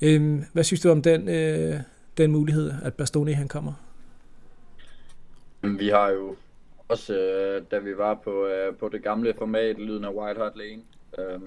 Øhm, 0.03 0.45
hvad 0.53 0.65
synes 0.65 0.81
du 0.81 0.91
om 0.91 1.03
den, 1.03 1.29
øh, 1.29 1.81
den 2.17 2.33
mulighed, 2.33 2.73
at 2.83 2.95
Bastoni 2.95 3.33
han 3.33 3.49
kommer? 3.49 3.73
Vi 5.63 5.89
har 5.89 6.09
jo 6.09 6.37
også, 6.89 7.15
øh, 7.15 7.63
da 7.71 7.79
vi 7.79 7.97
var 7.97 8.15
på, 8.25 8.47
øh, 8.47 8.75
på 8.75 8.89
det 8.89 9.03
gamle 9.03 9.35
format, 9.39 9.79
Lyden 9.79 10.05
af 10.05 10.11
White 10.11 10.41
Hart 10.41 10.57
Lane, 10.57 10.83
øh, 11.19 11.41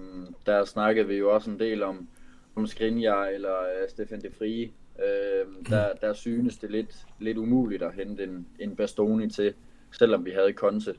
der 0.45 0.65
snakkede 0.65 1.07
vi 1.07 1.15
jo 1.15 1.33
også 1.33 1.51
en 1.51 1.59
del 1.59 1.83
om, 1.83 2.07
om 2.55 2.67
Skriniar 2.67 3.25
eller 3.25 3.59
øh, 3.59 3.89
Stefan 3.89 4.21
de 4.21 4.31
Frie. 4.37 4.71
Øh, 4.99 5.69
der, 5.69 5.93
der 6.01 6.13
synes 6.13 6.57
det 6.57 6.71
lidt, 6.71 7.05
lidt 7.19 7.37
umuligt 7.37 7.83
at 7.83 7.93
hente 7.93 8.23
en, 8.23 8.47
en 8.59 8.75
Bastoni 8.75 9.29
til, 9.29 9.53
selvom 9.91 10.25
vi 10.25 10.31
havde 10.31 10.53
Conte. 10.53 10.95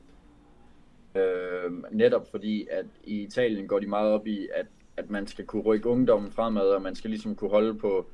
Øh, 1.15 1.71
netop 1.91 2.31
fordi, 2.31 2.67
at 2.71 2.85
i 3.03 3.21
Italien 3.21 3.67
går 3.67 3.79
de 3.79 3.87
meget 3.87 4.11
op 4.11 4.27
i, 4.27 4.47
at, 4.55 4.65
at 4.97 5.09
man 5.09 5.27
skal 5.27 5.45
kunne 5.45 5.63
rykke 5.63 5.89
ungdommen 5.89 6.31
fremad, 6.31 6.67
og 6.67 6.81
man 6.81 6.95
skal 6.95 7.09
ligesom 7.09 7.35
kunne 7.35 7.49
holde 7.49 7.75
på 7.75 8.05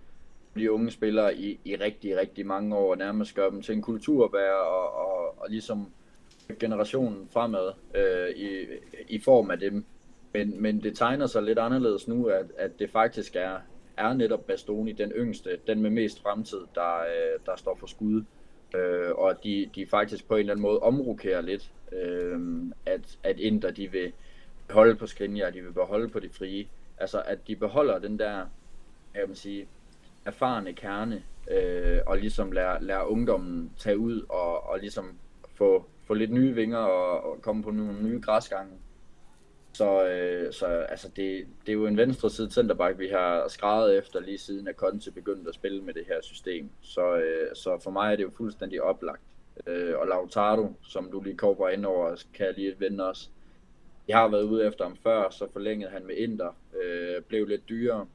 de 0.55 0.71
unge 0.71 0.91
spillere 0.91 1.35
i, 1.35 1.59
i 1.65 1.75
rigtig, 1.75 2.17
rigtig 2.17 2.45
mange 2.45 2.75
år, 2.75 2.91
og 2.91 2.97
nærmest 2.97 3.35
gøre 3.35 3.51
dem 3.51 3.61
til 3.61 3.75
en 3.75 3.81
kulturbærer, 3.81 4.53
og, 4.53 4.93
og, 4.95 5.41
og 5.41 5.49
ligesom 5.49 5.91
generationen 6.59 7.27
fremad 7.31 7.71
øh, 7.95 8.29
i, 8.35 8.65
i 9.07 9.19
form 9.19 9.51
af 9.51 9.59
dem. 9.59 9.85
Men, 10.33 10.61
men 10.61 10.83
det 10.83 10.97
tegner 10.97 11.25
sig 11.25 11.43
lidt 11.43 11.59
anderledes 11.59 12.07
nu, 12.07 12.25
at, 12.25 12.45
at 12.57 12.79
det 12.79 12.89
faktisk 12.89 13.35
er, 13.35 13.57
er 13.97 14.13
netop 14.13 14.47
Bastoni, 14.47 14.91
den 14.91 15.11
yngste, 15.11 15.57
den 15.67 15.81
med 15.81 15.89
mest 15.89 16.21
fremtid, 16.21 16.61
der, 16.75 16.99
øh, 16.99 17.39
der 17.45 17.55
står 17.55 17.75
for 17.75 17.87
skud. 17.87 18.23
Øh, 18.75 19.11
og 19.11 19.29
at 19.29 19.37
de, 19.43 19.69
de 19.75 19.87
faktisk 19.87 20.27
på 20.27 20.33
en 20.35 20.39
eller 20.39 20.53
anden 20.53 20.61
måde 20.61 20.79
omrokerer 20.79 21.41
lidt, 21.41 21.71
øh, 21.91 22.39
at, 22.85 23.17
at 23.23 23.39
Inter 23.39 23.71
de 23.71 23.91
vil 23.91 24.11
holde 24.69 24.95
på 24.95 25.07
Skriniar, 25.07 25.49
de 25.49 25.61
vil 25.61 25.71
beholde 25.71 26.09
på 26.09 26.19
det 26.19 26.31
frie. 26.31 26.67
Altså 26.97 27.21
at 27.25 27.47
de 27.47 27.55
beholder 27.55 27.99
den 27.99 28.19
der, 28.19 28.45
jeg 29.15 29.23
vil 29.27 29.35
sige, 29.35 29.67
erfarne 30.25 30.73
kerne, 30.73 31.23
øh, 31.51 31.99
og 32.05 32.17
ligesom 32.17 32.51
lærer, 32.51 32.81
lærer 32.81 33.03
ungdommen 33.03 33.71
tage 33.77 33.97
ud 33.97 34.21
og, 34.29 34.69
og 34.69 34.79
ligesom 34.79 35.17
få, 35.55 35.85
få 36.07 36.13
lidt 36.13 36.31
nye 36.31 36.55
vinger 36.55 36.77
og, 36.77 37.31
og 37.31 37.41
komme 37.41 37.63
på 37.63 37.71
nogle 37.71 38.03
nye 38.03 38.21
græsgange. 38.21 38.73
Så, 39.73 40.07
øh, 40.07 40.53
så 40.53 40.65
altså 40.65 41.07
det, 41.15 41.47
det 41.65 41.69
er 41.69 41.73
jo 41.73 41.85
en 41.85 41.97
venstre 41.97 42.29
side 42.29 42.51
centerback, 42.51 42.99
vi 42.99 43.07
har 43.07 43.47
skrevet 43.47 43.97
efter 43.97 44.19
lige 44.19 44.37
siden 44.37 44.67
at 44.67 44.75
Conte 44.75 45.11
begyndte 45.11 45.49
at 45.49 45.55
spille 45.55 45.81
med 45.81 45.93
det 45.93 46.03
her 46.07 46.21
system. 46.21 46.69
Så, 46.81 47.15
øh, 47.15 47.55
så 47.55 47.79
for 47.83 47.91
mig 47.91 48.11
er 48.11 48.15
det 48.15 48.23
jo 48.23 48.31
fuldstændig 48.37 48.81
oplagt. 48.81 49.21
Øh, 49.67 49.93
og 49.97 50.07
Lautaro, 50.07 50.73
som 50.81 51.11
du 51.11 51.21
lige 51.21 51.37
kommer 51.37 51.69
ind 51.69 51.85
over, 51.85 52.23
kan 52.33 52.45
jeg 52.45 52.53
lige 52.57 52.75
vende 52.79 53.09
os. 53.09 53.31
Jeg 54.07 54.17
har 54.17 54.27
været 54.27 54.43
ude 54.43 54.67
efter 54.67 54.83
ham 54.83 54.97
før, 55.03 55.29
så 55.29 55.47
forlængede 55.53 55.91
han 55.91 56.05
med 56.05 56.15
Inter, 56.15 56.55
øh, 56.83 57.21
blev 57.21 57.47
lidt 57.47 57.69
dyrere. 57.69 58.07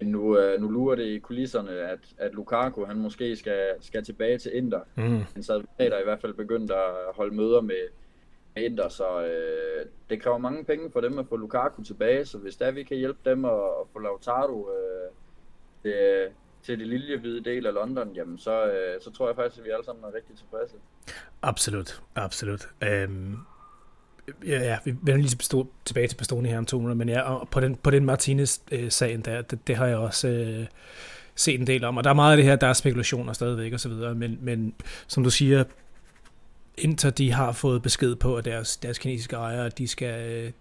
Men 0.00 0.08
nu, 0.08 0.38
øh, 0.38 0.60
nu 0.60 0.68
lurer 0.68 0.96
det 0.96 1.04
i 1.04 1.18
kulisserne, 1.18 1.70
at, 1.70 1.98
at 2.18 2.34
Lukaku 2.34 2.84
han 2.84 2.96
måske 2.96 3.36
skal, 3.36 3.74
skal 3.80 4.04
tilbage 4.04 4.38
til 4.38 4.56
Inter. 4.56 4.80
Mm. 4.94 5.20
Han 5.34 5.42
sad 5.42 5.62
der 5.78 6.00
i 6.00 6.04
hvert 6.04 6.20
fald 6.20 6.34
begyndt 6.34 6.70
at 6.70 7.14
holde 7.14 7.34
møder 7.34 7.60
med 7.60 7.88
Inter, 8.56 8.88
så 8.88 9.24
øh, 9.24 9.86
det 10.10 10.22
kræver 10.22 10.38
mange 10.38 10.64
penge 10.64 10.90
for 10.92 11.00
dem 11.00 11.18
at 11.18 11.26
få 11.28 11.36
Lukaku 11.36 11.82
tilbage, 11.82 12.24
så 12.24 12.38
hvis 12.38 12.56
der 12.56 12.70
vi 12.70 12.82
kan 12.82 12.96
hjælpe 12.96 13.30
dem 13.30 13.44
at, 13.44 13.50
at 13.52 13.86
få 13.92 13.98
Lautaro 13.98 14.70
øh, 14.70 15.10
det, 15.82 16.28
til 16.62 16.78
det 16.78 16.86
lille 16.86 17.18
hvide 17.18 17.44
del 17.44 17.66
af 17.66 17.74
London, 17.74 18.12
jamen 18.14 18.38
så, 18.38 18.66
øh, 18.66 19.00
så 19.00 19.12
tror 19.12 19.28
jeg 19.28 19.36
faktisk, 19.36 19.58
at 19.58 19.64
vi 19.64 19.70
alle 19.70 19.84
sammen 19.84 20.04
er 20.04 20.14
rigtig 20.14 20.36
tilfredse. 20.36 20.74
Absolut, 21.42 22.02
absolut. 22.14 22.68
Øhm, 22.82 23.36
ja, 24.46 24.58
ja, 24.58 24.78
vi 24.84 24.94
vender 25.02 25.22
lige 25.22 25.36
bestå, 25.36 25.66
tilbage 25.84 26.08
til 26.08 26.16
Pastoni 26.16 26.48
her 26.48 26.58
om 26.58 26.66
to 26.66 26.76
minutter, 26.76 26.96
men 26.96 27.08
ja, 27.08 27.20
og 27.20 27.48
på 27.48 27.60
den, 27.60 27.76
på 27.76 27.90
den 27.90 28.04
Martinez-sagen 28.04 29.20
der, 29.20 29.42
det, 29.42 29.66
det 29.66 29.76
har 29.76 29.86
jeg 29.86 29.96
også 29.96 30.28
øh, 30.28 30.66
set 31.34 31.60
en 31.60 31.66
del 31.66 31.84
om, 31.84 31.96
og 31.96 32.04
der 32.04 32.10
er 32.10 32.14
meget 32.14 32.32
af 32.32 32.36
det 32.36 32.44
her, 32.44 32.56
der 32.56 32.66
er 32.66 32.72
spekulationer 32.72 33.32
stadigvæk 33.32 33.72
og 33.72 33.80
så 33.80 33.88
videre, 33.88 34.14
men, 34.14 34.38
men 34.40 34.74
som 35.06 35.24
du 35.24 35.30
siger, 35.30 35.64
Inter, 36.78 37.10
de 37.10 37.32
har 37.32 37.52
fået 37.52 37.82
besked 37.82 38.14
på, 38.16 38.36
at 38.36 38.44
deres, 38.44 38.76
deres 38.76 38.98
kinesiske 38.98 39.36
ejere, 39.36 39.68
de 39.68 39.88
skal, 39.88 40.30
øh, 40.30 40.52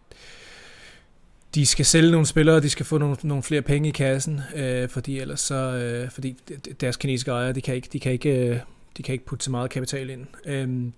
de 1.55 1.65
skal 1.65 1.85
sælge 1.85 2.11
nogle 2.11 2.25
spillere, 2.25 2.61
de 2.61 2.69
skal 2.69 2.85
få 2.85 2.97
nogle, 2.97 3.17
nogle 3.23 3.43
flere 3.43 3.61
penge 3.61 3.89
i 3.89 3.91
kassen, 3.91 4.41
øh, 4.55 4.89
fordi 4.89 5.19
ellers 5.19 5.39
så, 5.39 5.55
øh, 5.55 6.11
fordi 6.11 6.37
deres 6.81 6.97
kinesiske 6.97 7.31
ejere, 7.31 7.53
de 7.53 7.61
kan 7.61 7.75
ikke, 7.75 7.89
de 7.93 7.99
kan 7.99 8.11
ikke, 8.11 8.49
øh, 8.49 8.59
de 8.97 9.03
kan 9.03 9.13
ikke 9.13 9.25
putte 9.25 9.45
så 9.45 9.51
meget 9.51 9.69
kapital 9.69 10.09
ind. 10.09 10.25
Øh, 10.45 10.91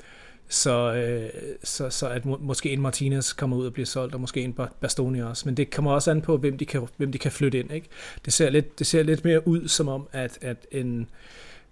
så, 0.50 0.94
øh, 0.94 1.30
så, 1.64 1.90
så 1.90 2.10
at 2.10 2.26
må, 2.26 2.38
måske 2.42 2.70
en 2.70 2.82
Martinez 2.82 3.34
kommer 3.34 3.58
ud 3.58 3.66
og 3.66 3.74
bliver 3.74 3.86
solgt, 3.86 4.14
og 4.14 4.22
måske 4.22 4.42
en 4.42 4.58
Bastoni 4.82 5.22
også. 5.22 5.44
Men 5.46 5.58
det 5.58 5.72
kommer 5.72 5.92
også 5.92 6.12
an 6.12 6.22
på, 6.22 6.38
hvem 6.38 6.58
de 6.58 6.66
kan, 6.66 6.88
hvem 6.98 7.12
de 7.12 7.18
kan 7.18 7.32
flytte 7.32 7.60
ind. 7.60 7.72
Ikke? 7.72 7.88
Det, 8.26 8.34
ser 8.34 8.50
lidt, 8.50 8.80
det 8.80 8.88
ser 8.88 9.04
lidt 9.04 9.26
mere 9.26 9.48
ud 9.48 9.68
som 9.68 9.88
om, 9.88 10.08
at, 10.12 10.38
at 10.42 10.68
en, 10.72 11.10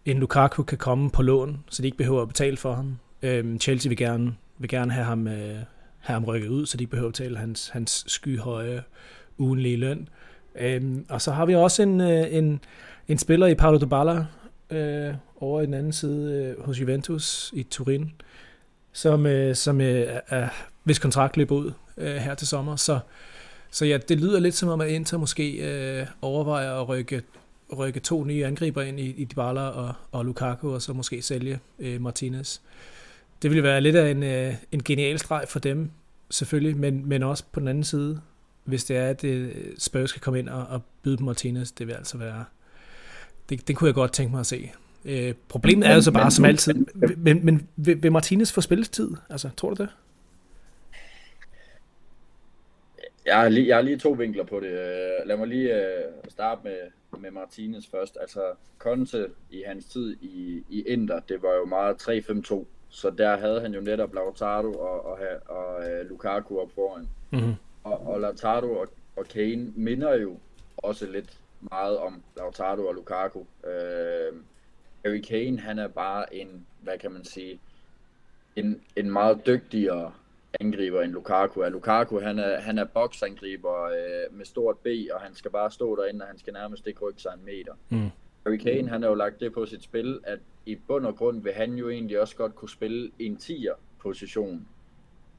en 0.06 0.18
Lukaku 0.18 0.64
kan 0.64 0.78
komme 0.78 1.10
på 1.10 1.22
lån, 1.22 1.64
så 1.70 1.82
de 1.82 1.88
ikke 1.88 1.98
behøver 1.98 2.22
at 2.22 2.28
betale 2.28 2.58
for 2.58 2.74
ham. 2.74 2.98
Øhm, 3.26 3.60
Chelsea 3.60 3.90
vil 3.90 3.98
gerne, 3.98 4.36
vil 4.58 4.70
gerne 4.70 4.92
have, 4.92 5.06
ham, 5.06 5.28
øh, 5.28 5.56
have 6.00 6.14
ham 6.14 6.24
rykket 6.24 6.48
ud, 6.48 6.66
så 6.66 6.78
de 6.78 6.88
behøver 6.88 7.08
at 7.08 7.14
betale 7.14 7.38
hans, 7.38 7.70
hans 7.70 8.04
skyhøje 8.08 8.84
ugenlige 9.38 9.78
løn. 9.78 10.10
Øhm, 10.56 11.06
og 11.10 11.22
så 11.22 11.32
har 11.32 11.46
vi 11.46 11.56
også 11.56 11.84
en, 11.84 12.02
øh, 12.02 12.34
en, 12.34 12.60
en 13.08 13.18
spiller 13.18 13.48
i 13.48 13.56
Paulo 13.56 13.80
Dybala 13.80 14.26
øh, 14.70 15.14
over 15.40 15.62
i 15.62 15.66
den 15.66 15.74
anden 15.74 15.94
side 15.94 16.34
øh, 16.34 16.66
hos 16.66 16.82
Juventus 16.82 17.54
i 17.56 17.64
Turin, 17.64 18.12
som, 18.94 19.26
øh, 19.26 19.56
som 19.56 19.82
øh, 19.82 20.08
er, 20.28 20.50
hvis 20.84 21.00
kontrakt 21.00 21.38
løber 21.38 21.56
ud 21.56 21.72
øh, 21.98 22.16
her 22.16 22.36
til 22.36 22.48
sommer. 22.48 22.76
Så, 22.76 23.00
så 23.72 23.86
ja, 23.86 23.98
det 23.98 24.20
lyder 24.20 24.40
lidt 24.40 24.56
som 24.56 24.70
om, 24.70 24.82
at 24.82 24.90
Inter 24.90 25.18
måske 25.18 25.52
øh, 25.52 26.08
overvejer 26.22 26.74
at 26.82 26.90
rykke, 26.90 27.22
rykke 27.78 28.00
to 28.00 28.24
nye 28.24 28.46
angriber 28.46 28.82
ind 28.82 29.00
i, 29.00 29.10
i 29.10 29.26
Dybala 29.26 29.62
og, 29.62 29.94
og 30.12 30.26
Lukaku, 30.26 30.74
og 30.74 30.82
så 30.82 30.94
måske 30.94 31.22
sælge 31.22 31.60
øh, 31.80 32.02
Martinez. 32.02 32.60
Det 33.42 33.52
ville 33.52 33.64
være 33.64 33.82
lidt 33.82 33.96
af 33.96 34.12
en, 34.12 34.24
øh, 34.24 34.54
en 34.72 34.84
genial 34.84 35.20
streg 35.20 35.46
for 35.48 35.60
dem, 35.60 35.92
selvfølgelig, 36.30 36.78
men, 36.78 37.10
men 37.10 37.24
også 37.24 37.44
på 37.52 37.60
den 37.60 37.68
anden 37.68 37.84
side, 37.84 38.22
hvis 38.64 38.84
det 38.84 38.98
er, 38.98 39.10
at 39.10 39.22
det, 39.22 39.54
Spurs 39.78 40.10
skal 40.10 40.22
komme 40.22 40.40
ind 40.40 40.50
og, 40.50 40.66
og 40.68 40.82
byde 41.04 41.18
på 41.18 41.24
Martinez, 41.24 41.72
det 41.72 41.88
vil 41.88 41.94
altså 41.94 42.18
være... 42.18 42.46
Det, 43.50 43.68
det 43.68 43.76
kunne 43.76 43.88
jeg 43.88 43.96
godt 43.96 44.14
tænke 44.14 44.32
mig 44.32 44.40
at 44.40 44.46
se. 44.46 44.72
Øh, 45.06 45.34
problemet 45.48 45.88
er 45.88 45.96
jo 45.96 46.02
så 46.02 46.12
bare, 46.12 46.32
som 46.32 46.46
altid, 46.46 46.74
men, 47.18 47.46
men 47.46 47.68
vil, 47.76 48.04
vil 48.04 48.12
Martinez 48.12 48.52
få 48.52 48.62
spilletid? 48.62 49.12
Altså, 49.30 49.50
tror 49.58 49.74
du 49.74 49.84
det? 49.84 49.90
Jeg 53.26 53.38
har, 53.38 53.50
lige, 53.50 53.68
jeg 53.68 53.76
har 53.76 53.82
lige 53.82 53.98
to 53.98 54.12
vinkler 54.12 54.44
på 54.44 54.60
det. 54.60 54.70
Øh, 54.70 55.28
lad 55.28 55.38
mig 55.38 55.48
lige 55.48 55.84
starte 56.30 56.62
med, 56.64 56.78
med 57.20 57.32
Martinez 57.32 57.88
først. 57.92 58.18
Altså, 58.22 58.42
Conte 58.80 59.28
i 59.52 59.64
hans 59.68 59.86
tid 59.86 60.18
i, 60.22 60.64
i 60.70 60.82
Inter, 60.88 61.20
det 61.20 61.42
var 61.42 61.54
jo 61.54 61.66
meget 61.66 62.08
3-5-2. 62.08 62.66
Så 62.90 63.10
der 63.10 63.38
havde 63.38 63.62
han 63.62 63.74
jo 63.74 63.82
netop 63.82 64.14
Lautaro 64.14 64.74
og, 64.74 65.06
og, 65.06 65.20
og 65.46 65.78
uh, 65.78 66.10
Lukaku 66.10 66.60
op 66.60 66.72
foran. 66.76 67.10
Mm-hmm. 67.32 67.56
Og, 67.84 68.08
og 68.08 68.22
Lautaro 68.22 68.72
og, 68.72 68.88
og 69.16 69.26
Kane 69.26 69.74
minder 69.76 70.16
jo 70.16 70.38
også 70.78 71.06
lidt 71.06 71.40
meget 71.60 71.98
om 71.98 72.24
Lautaro 72.38 72.88
og 72.88 72.96
Lukaku. 72.96 73.40
Uh, 73.40 74.38
Harry 75.06 75.22
Kane, 75.22 75.60
han 75.60 75.80
er 75.80 75.88
bare 75.88 76.36
en, 76.36 76.66
hvad 76.82 76.98
kan 76.98 77.12
man 77.12 77.26
sige, 77.26 77.60
en, 78.56 78.82
en 78.96 79.12
meget 79.12 79.46
dygtigere 79.46 80.12
angriber 80.60 81.02
end 81.02 81.12
Lukaku 81.12 81.60
er. 81.60 81.70
Lukaku, 81.70 82.20
han 82.20 82.40
er, 82.40 82.60
han 82.60 82.78
er 82.78 82.84
boksangriber 82.84 83.84
øh, 83.84 84.38
med 84.38 84.46
stort 84.46 84.78
B, 84.78 84.88
og 85.14 85.22
han 85.22 85.36
skal 85.36 85.52
bare 85.52 85.72
stå 85.72 85.96
derinde, 85.96 86.22
og 86.22 86.28
han 86.28 86.38
skal 86.38 86.54
nærmest 86.54 86.88
ikke 86.88 87.00
rykke 87.00 87.22
sig 87.22 87.32
en 87.34 87.46
meter. 87.46 87.74
Mm. 87.90 88.10
Harry 88.46 88.58
Kane, 88.58 88.90
han 88.90 89.02
har 89.02 89.10
jo 89.10 89.16
lagt 89.16 89.40
det 89.40 89.54
på 89.54 89.66
sit 89.66 89.84
spil, 89.84 90.20
at 90.24 90.40
i 90.66 90.76
bund 90.76 91.06
og 91.06 91.16
grund 91.16 91.44
vil 91.44 91.54
han 91.54 91.74
jo 91.74 91.90
egentlig 91.90 92.20
også 92.20 92.36
godt 92.36 92.56
kunne 92.56 92.70
spille 92.70 93.12
en 93.20 93.38
10'er 93.42 93.76
position. 94.00 94.68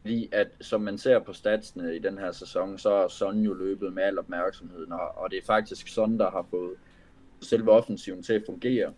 Fordi 0.01 0.29
at, 0.33 0.49
som 0.61 0.81
man 0.81 0.99
ser 0.99 1.19
på 1.19 1.33
statsene 1.33 1.97
i 1.97 1.99
den 1.99 2.19
her 2.19 2.33
sæson, 2.33 2.79
så 2.79 2.91
er 2.91 3.09
Son 3.09 3.41
jo 3.41 3.55
løbet 3.55 3.93
med 3.93 4.03
al 4.03 4.19
opmærksomheden, 4.19 4.93
og, 4.93 5.19
og 5.19 5.31
det 5.31 5.39
er 5.39 5.47
faktisk 5.47 5.89
Son, 5.89 6.19
der 6.19 6.31
har 6.31 6.47
fået 6.51 6.75
selve 7.41 7.71
offensiven 7.71 8.23
til 8.23 8.33
at 8.33 8.43
fungere. 8.47 8.93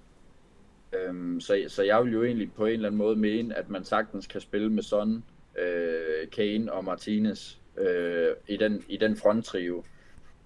Øhm, 0.93 1.41
så, 1.41 1.65
så 1.69 1.83
jeg 1.83 2.05
vil 2.05 2.13
jo 2.13 2.25
egentlig 2.25 2.53
på 2.53 2.67
en 2.67 2.73
eller 2.73 2.89
anden 2.89 2.99
måde 2.99 3.17
mene, 3.17 3.55
at 3.55 3.69
man 3.69 3.85
sagtens 3.85 4.27
kan 4.27 4.41
spille 4.41 4.73
med 4.73 4.83
Son, 4.83 5.25
øh, 5.59 6.31
Kane 6.31 6.73
og 6.73 6.85
Martinez 6.85 7.57
øh, 7.77 8.29
i, 8.49 8.57
den, 8.57 8.85
i 8.89 8.97
den 8.97 9.17
fronttrio. 9.17 9.85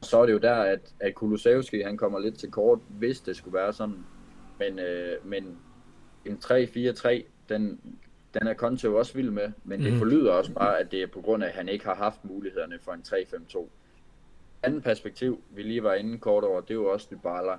Så 0.02 0.18
er 0.18 0.26
det 0.26 0.32
jo 0.32 0.38
der, 0.38 0.54
at, 0.54 0.80
at 1.00 1.14
Kulusevski 1.14 1.80
han 1.80 1.96
kommer 1.96 2.18
lidt 2.18 2.38
til 2.38 2.50
kort, 2.50 2.78
hvis 2.88 3.20
det 3.20 3.36
skulle 3.36 3.54
være 3.54 3.72
sådan. 3.72 4.06
Men, 4.58 4.78
øh, 4.78 5.26
men 5.26 5.58
en 6.24 6.38
3-4-3, 6.44 7.22
den, 7.48 7.80
den 8.34 8.46
er 8.46 8.54
Conte 8.54 8.84
jo 8.86 8.98
også 8.98 9.14
vild 9.14 9.30
med, 9.30 9.52
men 9.64 9.78
mm. 9.78 9.84
det 9.84 9.92
mhm. 9.92 9.98
forlyder 9.98 10.32
også 10.32 10.52
bare, 10.52 10.78
at 10.78 10.90
det 10.90 11.02
er 11.02 11.06
på 11.06 11.20
grund 11.20 11.44
af, 11.44 11.48
at 11.48 11.54
han 11.54 11.68
ikke 11.68 11.84
har 11.84 11.94
haft 11.94 12.24
mulighederne 12.24 12.78
for 12.78 12.92
en 12.92 13.02
3-5-2. 13.06 13.68
Anden 14.62 14.82
perspektiv, 14.82 15.42
vi 15.50 15.62
lige 15.62 15.82
var 15.82 15.94
inde 15.94 16.18
kort 16.18 16.44
over, 16.44 16.60
det 16.60 16.70
er 16.70 16.74
jo 16.74 16.92
også 16.92 17.06
Dybala. 17.10 17.56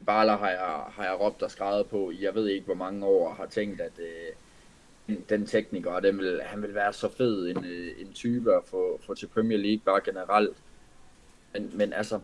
Dybala 0.00 0.36
har 0.36 0.50
jeg, 0.50 0.84
har 0.88 1.04
jeg 1.04 1.20
råbt 1.20 1.42
og 1.42 1.50
skrevet 1.50 1.86
på, 1.86 2.12
jeg 2.20 2.34
ved 2.34 2.46
ikke 2.46 2.66
hvor 2.66 2.74
mange 2.74 3.06
år, 3.06 3.34
har 3.34 3.46
tænkt, 3.46 3.80
at 3.80 3.92
øh, 3.98 5.16
den 5.28 5.46
tekniker, 5.46 6.00
den 6.00 6.18
vil, 6.18 6.40
han 6.42 6.62
vil 6.62 6.74
være 6.74 6.92
så 6.92 7.08
fed 7.08 7.48
en, 7.48 7.64
øh, 7.64 7.92
en 7.98 8.12
type 8.12 8.54
at 8.54 8.62
få, 8.66 9.00
få 9.06 9.14
til 9.14 9.26
Premier 9.26 9.58
League 9.58 9.82
bare 9.84 10.00
generelt. 10.04 10.56
Men, 11.54 11.70
men 11.74 11.92
altså, 11.92 12.20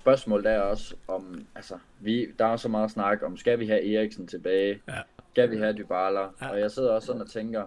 spørgsmålet 0.00 0.46
er 0.46 0.60
også 0.60 0.94
om, 1.08 1.46
altså, 1.54 1.78
vi, 2.00 2.26
der 2.38 2.44
er 2.44 2.56
så 2.56 2.68
meget 2.68 2.90
snak 2.90 3.22
om, 3.22 3.36
skal 3.36 3.58
vi 3.58 3.66
have 3.66 3.94
Eriksen 3.94 4.26
tilbage? 4.26 4.82
Ja. 4.88 4.98
Skal 5.32 5.50
vi 5.50 5.56
have 5.56 5.72
Dybala? 5.72 6.20
Ja. 6.20 6.48
Og 6.50 6.60
jeg 6.60 6.70
sidder 6.70 6.92
også 6.92 7.06
sådan 7.06 7.22
og 7.22 7.30
tænker, 7.30 7.66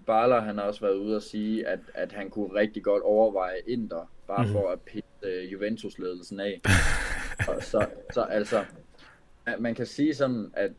Dybala 0.00 0.40
han 0.40 0.58
har 0.58 0.64
også 0.64 0.80
været 0.80 0.94
ude 0.96 1.16
og 1.16 1.22
sige, 1.22 1.66
at, 1.66 1.80
at 1.94 2.12
han 2.12 2.30
kunne 2.30 2.54
rigtig 2.54 2.82
godt 2.84 3.02
overveje 3.02 3.58
Inter, 3.66 4.10
bare 4.26 4.46
mm. 4.46 4.52
for 4.52 4.70
at 4.70 4.80
pisse 4.80 5.04
uh, 5.22 5.52
Juventus-ledelsen 5.52 6.40
af. 6.40 6.60
og 7.48 7.62
så, 7.62 7.86
så 8.12 8.22
altså, 8.22 8.64
man 9.58 9.74
kan 9.74 9.86
sige 9.86 10.14
sådan, 10.14 10.50
at 10.54 10.72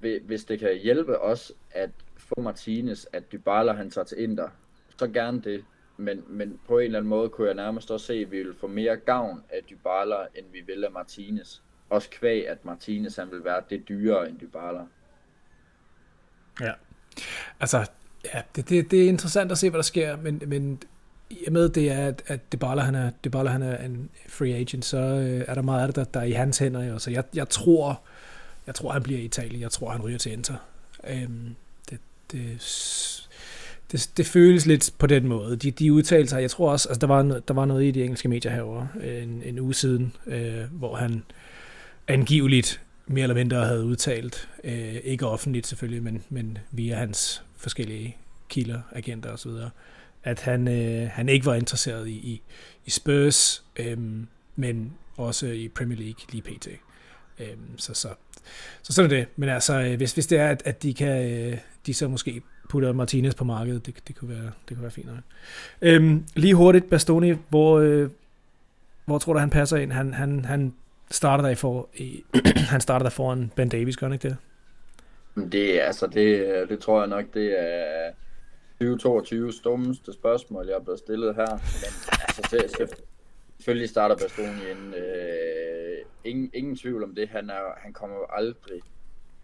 hvis 0.00 0.44
det 0.44 0.58
kan 0.58 0.76
hjælpe 0.76 1.20
os 1.20 1.52
at 1.70 1.90
få 2.16 2.40
Martinez, 2.40 3.04
at 3.12 3.32
Dybala 3.32 3.72
han 3.72 3.90
tager 3.90 4.04
til 4.04 4.22
Inter, 4.22 4.48
så 4.98 5.08
gerne 5.08 5.40
det 5.40 5.64
men, 5.98 6.24
men 6.28 6.60
på 6.66 6.78
en 6.78 6.84
eller 6.84 6.98
anden 6.98 7.08
måde 7.08 7.28
kunne 7.28 7.46
jeg 7.46 7.54
nærmest 7.54 7.90
også 7.90 8.06
se, 8.06 8.14
at 8.14 8.30
vi 8.30 8.42
vil 8.42 8.54
få 8.60 8.66
mere 8.66 8.96
gavn 8.96 9.42
af 9.50 9.60
Dybala, 9.70 10.16
end 10.34 10.46
vi 10.52 10.60
vil 10.66 10.84
af 10.84 10.90
Martinez. 10.90 11.58
Også 11.90 12.10
kvæg, 12.10 12.48
at 12.48 12.64
Martinez 12.64 13.16
han 13.16 13.30
vil 13.30 13.44
være 13.44 13.62
det 13.70 13.88
dyrere 13.88 14.28
end 14.28 14.38
Dybala. 14.38 14.80
Ja, 16.60 16.72
altså, 17.60 17.90
ja, 18.34 18.42
det, 18.56 18.68
det, 18.68 18.90
det 18.90 19.04
er 19.04 19.08
interessant 19.08 19.52
at 19.52 19.58
se, 19.58 19.70
hvad 19.70 19.78
der 19.78 19.82
sker, 19.82 20.16
men, 20.16 20.42
men 20.46 20.82
i 21.30 21.50
med 21.50 21.68
det 21.68 21.92
er, 21.92 22.06
at, 22.06 22.22
at 22.26 22.52
Dybala, 22.52 22.82
han 22.82 22.94
er, 22.94 23.10
Dybala 23.24 23.50
han 23.50 23.62
er 23.62 23.76
en 23.76 24.10
free 24.28 24.54
agent, 24.54 24.84
så 24.84 24.98
øh, 24.98 25.44
er 25.48 25.54
der 25.54 25.62
meget 25.62 25.80
af 25.80 25.88
det, 25.88 25.96
der, 25.96 26.04
der 26.04 26.20
er 26.20 26.24
i 26.24 26.32
hans 26.32 26.58
hænder. 26.58 26.84
Jo. 26.84 26.98
Så 26.98 27.10
jeg, 27.10 27.24
jeg 27.34 27.48
tror, 27.48 28.02
jeg 28.66 28.74
tror, 28.74 28.92
han 28.92 29.02
bliver 29.02 29.20
i 29.20 29.24
Italien. 29.24 29.60
Jeg 29.60 29.70
tror, 29.70 29.90
han 29.90 30.02
ryger 30.02 30.18
til 30.18 30.32
Inter. 30.32 30.56
Øhm, 31.08 31.54
det, 31.90 31.98
det 32.32 32.56
det, 33.92 34.10
det 34.16 34.26
føles 34.26 34.66
lidt 34.66 34.90
på 34.98 35.06
den 35.06 35.28
måde. 35.28 35.56
De, 35.56 35.70
de 35.70 35.92
udtalelser, 35.92 36.38
jeg 36.38 36.50
tror 36.50 36.70
også, 36.72 36.88
altså 36.88 37.00
der 37.00 37.06
var, 37.06 37.22
der 37.22 37.54
var 37.54 37.64
noget 37.64 37.84
i 37.84 37.90
de 37.90 38.04
engelske 38.04 38.28
medier 38.28 38.52
herovre 38.52 38.88
øh, 39.00 39.22
en, 39.22 39.42
en 39.44 39.58
uge 39.58 39.74
siden, 39.74 40.16
øh, 40.26 40.64
hvor 40.72 40.96
han 40.96 41.22
angiveligt 42.08 42.80
mere 43.06 43.22
eller 43.22 43.34
mindre 43.34 43.64
havde 43.64 43.84
udtalt, 43.84 44.48
øh, 44.64 44.94
ikke 44.94 45.26
offentligt 45.26 45.66
selvfølgelig, 45.66 46.02
men, 46.02 46.22
men 46.28 46.58
via 46.70 46.96
hans 46.96 47.42
forskellige 47.56 48.16
kilder, 48.48 48.80
agenter 48.92 49.32
osv., 49.32 49.50
at 50.24 50.40
han, 50.40 50.68
øh, 50.68 51.08
han 51.12 51.28
ikke 51.28 51.46
var 51.46 51.54
interesseret 51.54 52.08
i, 52.08 52.12
i, 52.12 52.42
i 52.86 52.90
Spurs, 52.90 53.64
øh, 53.76 53.98
men 54.56 54.92
også 55.16 55.46
i 55.46 55.68
Premier 55.68 55.98
League 55.98 56.20
lige 56.32 56.42
pt. 56.42 56.68
Øh, 57.38 57.46
så, 57.76 57.94
så, 57.94 58.08
så 58.82 58.92
sådan 58.92 59.10
er 59.10 59.16
det. 59.16 59.26
Men 59.36 59.48
altså, 59.48 59.80
øh, 59.80 59.96
hvis, 59.96 60.12
hvis 60.12 60.26
det 60.26 60.38
er, 60.38 60.48
at, 60.48 60.62
at 60.64 60.82
de 60.82 60.94
kan, 60.94 61.30
øh, 61.30 61.58
de 61.86 61.94
så 61.94 62.08
måske 62.08 62.42
putter 62.68 62.92
Martinez 62.92 63.34
på 63.34 63.44
markedet. 63.44 63.86
Det, 63.86 63.94
det, 64.08 64.16
kunne, 64.16 64.30
være, 64.30 64.50
det 64.68 64.76
kunne 64.76 64.82
være 64.82 64.90
fint 64.90 65.06
nok. 65.06 65.16
Øhm, 65.82 66.24
lige 66.36 66.54
hurtigt, 66.54 66.90
Bastoni, 66.90 67.34
hvor, 67.48 67.78
øh, 67.78 68.10
hvor 69.04 69.18
tror 69.18 69.32
du, 69.32 69.38
han 69.38 69.50
passer 69.50 69.76
ind? 69.76 69.92
Han, 69.92 70.14
han, 70.14 70.44
han 70.44 70.74
starter 71.10 71.48
der 71.48 71.54
for, 71.54 71.88
i, 71.94 72.24
han 72.72 72.80
starter 72.80 73.04
der 73.04 73.10
foran 73.10 73.52
Ben 73.56 73.68
Davis, 73.68 73.96
gør 73.96 74.06
han 74.06 74.14
ikke 74.14 74.28
det? 74.28 74.36
Det, 75.52 75.80
altså, 75.80 76.06
det, 76.06 76.46
øh, 76.46 76.68
det 76.68 76.78
tror 76.78 77.00
jeg 77.00 77.08
nok, 77.08 77.24
det 77.34 77.60
er 77.60 78.10
2022 78.80 79.52
stummeste 79.52 80.12
spørgsmål, 80.12 80.66
jeg 80.66 80.74
er 80.74 80.80
blevet 80.80 80.98
stillet 80.98 81.34
her. 81.34 81.50
Men 81.50 82.18
altså, 82.26 82.42
til, 82.50 82.88
selvfølgelig 83.56 83.88
starter 83.88 84.16
Bastoni 84.16 84.70
ind. 84.70 84.94
Øh, 84.94 85.58
ingen, 86.24 86.50
ingen 86.54 86.76
tvivl 86.76 87.04
om 87.04 87.14
det. 87.14 87.28
Han, 87.28 87.50
er, 87.50 87.62
han 87.76 87.92
kommer 87.92 88.16
jo 88.16 88.26
aldrig 88.30 88.80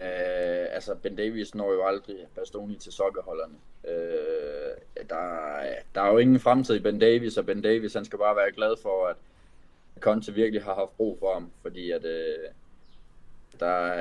Øh, 0.05 0.67
altså, 0.73 0.95
Ben 0.95 1.17
Davis 1.17 1.55
når 1.55 1.73
jo 1.73 1.87
aldrig 1.87 2.17
Bastoni 2.35 2.77
til 2.77 2.93
sokkerholderne. 2.93 3.55
Øh, 3.89 5.05
der, 5.09 5.27
der 5.95 6.01
er 6.01 6.13
jo 6.13 6.19
ingen 6.19 6.41
fremtid 6.41 6.75
i 6.75 6.79
Ben 6.79 6.99
Davis, 6.99 7.37
og 7.37 7.47
Ben 7.47 7.63
Davis 7.63 7.95
han 7.95 8.05
skal 8.05 8.19
bare 8.19 8.37
være 8.37 8.53
glad 8.53 8.77
for, 8.83 9.07
at 9.07 9.17
Conte 10.01 10.35
virkelig 10.35 10.63
har 10.63 10.75
haft 10.75 10.97
brug 10.97 11.19
for 11.19 11.33
ham, 11.35 11.51
fordi 11.63 11.91
at, 11.91 12.05
øh, 12.05 12.49
der, 13.61 13.95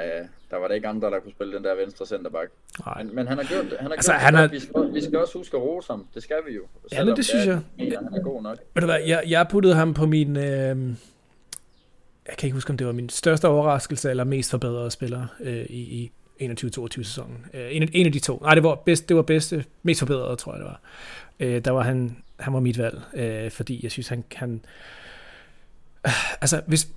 der 0.51 0.57
var 0.57 0.67
der 0.67 0.75
ikke 0.75 0.87
andre, 0.87 1.11
der 1.11 1.19
kunne 1.19 1.31
spille 1.31 1.55
den 1.55 1.63
der 1.63 1.75
venstre 1.75 2.05
centerback. 2.05 2.51
Men, 2.97 3.15
men 3.15 3.27
han 3.27 3.37
har 3.37 3.45
gjort 3.45 3.65
det. 3.65 3.77
Han 3.77 3.87
har 3.87 3.95
altså, 3.95 4.11
gjort 4.11 4.21
han 4.21 4.33
det. 4.33 4.43
Er... 4.43 4.47
Vi, 4.47 4.59
skal, 4.59 4.93
vi 4.93 5.01
skal 5.01 5.19
også 5.19 5.37
huske 5.37 5.57
at 5.57 5.63
rose 5.63 5.93
ham. 5.93 6.07
Det 6.13 6.23
skal 6.23 6.37
vi 6.47 6.55
jo. 6.55 6.61
Ja, 6.91 7.05
det, 7.05 7.17
det 7.17 7.25
synes 7.25 7.45
jeg. 7.45 7.61
Ja, 7.79 7.97
han 8.03 8.13
er 8.13 8.21
god 8.21 8.41
nok. 8.41 8.57
Ved 8.73 8.81
du 8.81 8.85
hvad, 8.85 8.99
jeg, 9.07 9.23
jeg 9.27 9.47
puttede 9.49 9.75
ham 9.75 9.93
på 9.93 10.05
min... 10.05 10.37
Øh 10.37 10.77
jeg 12.27 12.37
kan 12.37 12.47
ikke 12.47 12.53
huske, 12.53 12.69
om 12.69 12.77
det 12.77 12.87
var 12.87 12.93
min 12.93 13.09
største 13.09 13.47
overraskelse 13.47 14.09
eller 14.09 14.23
mest 14.23 14.51
forbedrede 14.51 14.91
spiller 14.91 15.27
øh, 15.39 15.65
i, 15.69 16.11
i 16.39 16.47
21-22 16.51 16.87
sæsonen. 17.03 17.45
Øh, 17.53 17.75
en, 17.75 17.89
en 17.93 18.05
af 18.05 18.11
de 18.11 18.19
to. 18.19 18.39
Nej, 18.41 18.53
det 18.53 18.63
var, 18.63 18.75
bedst, 18.75 19.09
det 19.09 19.15
var 19.15 19.21
bedste, 19.21 19.65
mest 19.83 19.99
forbedrede, 19.99 20.35
tror 20.35 20.53
jeg 20.53 20.59
det 20.59 20.67
var. 20.67 20.81
Øh, 21.39 21.65
der 21.65 21.71
var 21.71 21.81
han, 21.81 22.17
han 22.39 22.53
var 22.53 22.59
mit 22.59 22.77
valg, 22.77 23.01
øh, 23.13 23.51
fordi 23.51 23.79
jeg 23.83 23.91
synes, 23.91 24.07
han 24.07 24.23
kan... 24.29 24.61
Øh, 26.07 26.41
altså, 26.41 26.61
hvis, 26.67 26.87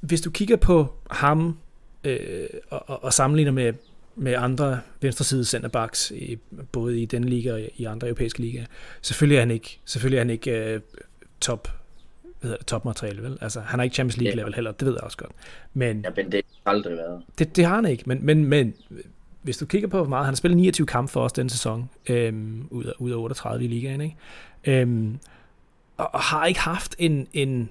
hvis 0.00 0.20
du 0.20 0.30
kigger 0.30 0.56
på 0.56 0.94
ham 1.10 1.58
øh, 2.04 2.46
og, 2.70 2.88
og, 2.88 3.04
og 3.04 3.12
sammenligner 3.12 3.52
med, 3.52 3.72
med 4.16 4.34
andre 4.34 4.80
venstreside 5.00 5.44
centerbacks, 5.44 6.10
i, 6.10 6.38
både 6.72 7.00
i 7.00 7.04
den 7.04 7.24
liga 7.24 7.52
og 7.52 7.60
i 7.76 7.84
andre 7.84 8.08
europæiske 8.08 8.40
ligaer, 8.40 8.66
selvfølgelig 9.02 9.36
er 9.36 9.40
han 9.40 9.50
ikke, 9.50 9.78
selvfølgelig 9.84 10.16
er 10.16 10.20
han 10.20 10.30
ikke 10.30 10.50
øh, 10.50 10.80
top 11.40 11.77
hvad 12.40 12.50
det, 12.50 12.66
topmateriale, 12.66 13.22
vel? 13.22 13.38
Altså, 13.40 13.60
han 13.60 13.78
har 13.78 13.84
ikke 13.84 13.94
Champions 13.94 14.16
League 14.16 14.36
level 14.36 14.54
heller, 14.54 14.72
det 14.72 14.86
ved 14.86 14.94
jeg 14.94 15.02
også 15.02 15.16
godt. 15.16 15.32
Men, 15.74 16.00
ja, 16.04 16.10
men 16.16 16.32
det 16.32 16.42
har 16.66 16.72
aldrig 16.72 16.96
været. 16.96 17.22
Det, 17.38 17.56
det 17.56 17.64
har 17.64 17.74
han 17.74 17.86
ikke, 17.86 18.02
men, 18.06 18.26
men, 18.26 18.44
men 18.44 18.74
hvis 19.42 19.56
du 19.56 19.66
kigger 19.66 19.88
på, 19.88 19.96
hvor 19.96 20.08
meget, 20.08 20.24
han 20.24 20.34
har 20.34 20.36
spillet 20.36 20.56
29 20.56 20.86
kampe 20.86 21.12
for 21.12 21.24
os 21.24 21.32
den 21.32 21.48
sæson, 21.48 21.90
øhm, 22.08 22.68
ud, 22.70 22.84
af, 22.84 22.92
ud 22.98 23.10
af 23.10 23.16
38 23.16 23.64
i 23.64 23.68
ligaen, 23.68 24.00
ikke? 24.00 24.16
Øhm, 24.64 25.18
og, 25.96 26.10
og 26.14 26.20
har 26.20 26.46
ikke 26.46 26.60
haft 26.60 26.96
en, 26.98 27.28
en 27.32 27.70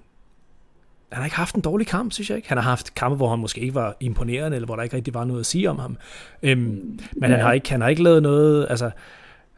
han 1.10 1.18
har 1.18 1.26
ikke 1.26 1.36
haft 1.36 1.56
en 1.56 1.62
dårlig 1.62 1.88
kamp, 1.88 2.14
synes 2.14 2.30
jeg 2.30 2.36
ikke. 2.36 2.50
Han 2.50 2.58
har 2.58 2.64
haft 2.64 2.96
kampe, 2.96 3.16
hvor 3.18 3.30
han 3.30 3.40
måske 3.40 3.62
ikke 3.62 3.76
var 3.76 3.96
imponerende, 4.00 4.56
eller 4.56 4.66
hvor 4.66 4.76
der 4.76 4.84
ikke 4.84 4.96
rigtig 4.96 5.14
var 5.14 5.24
noget 5.24 5.40
at 5.40 5.46
sige 5.46 5.70
om 5.70 5.80
ham. 5.80 5.98
Øhm, 6.44 6.60
men 6.60 7.00
ja. 7.22 7.28
han, 7.28 7.40
har 7.40 7.54
ikke, 7.54 7.70
han 7.70 7.82
har 7.82 7.88
ikke 7.88 8.04
lavet 8.04 8.24
noget, 8.24 8.68
altså, 8.70 8.92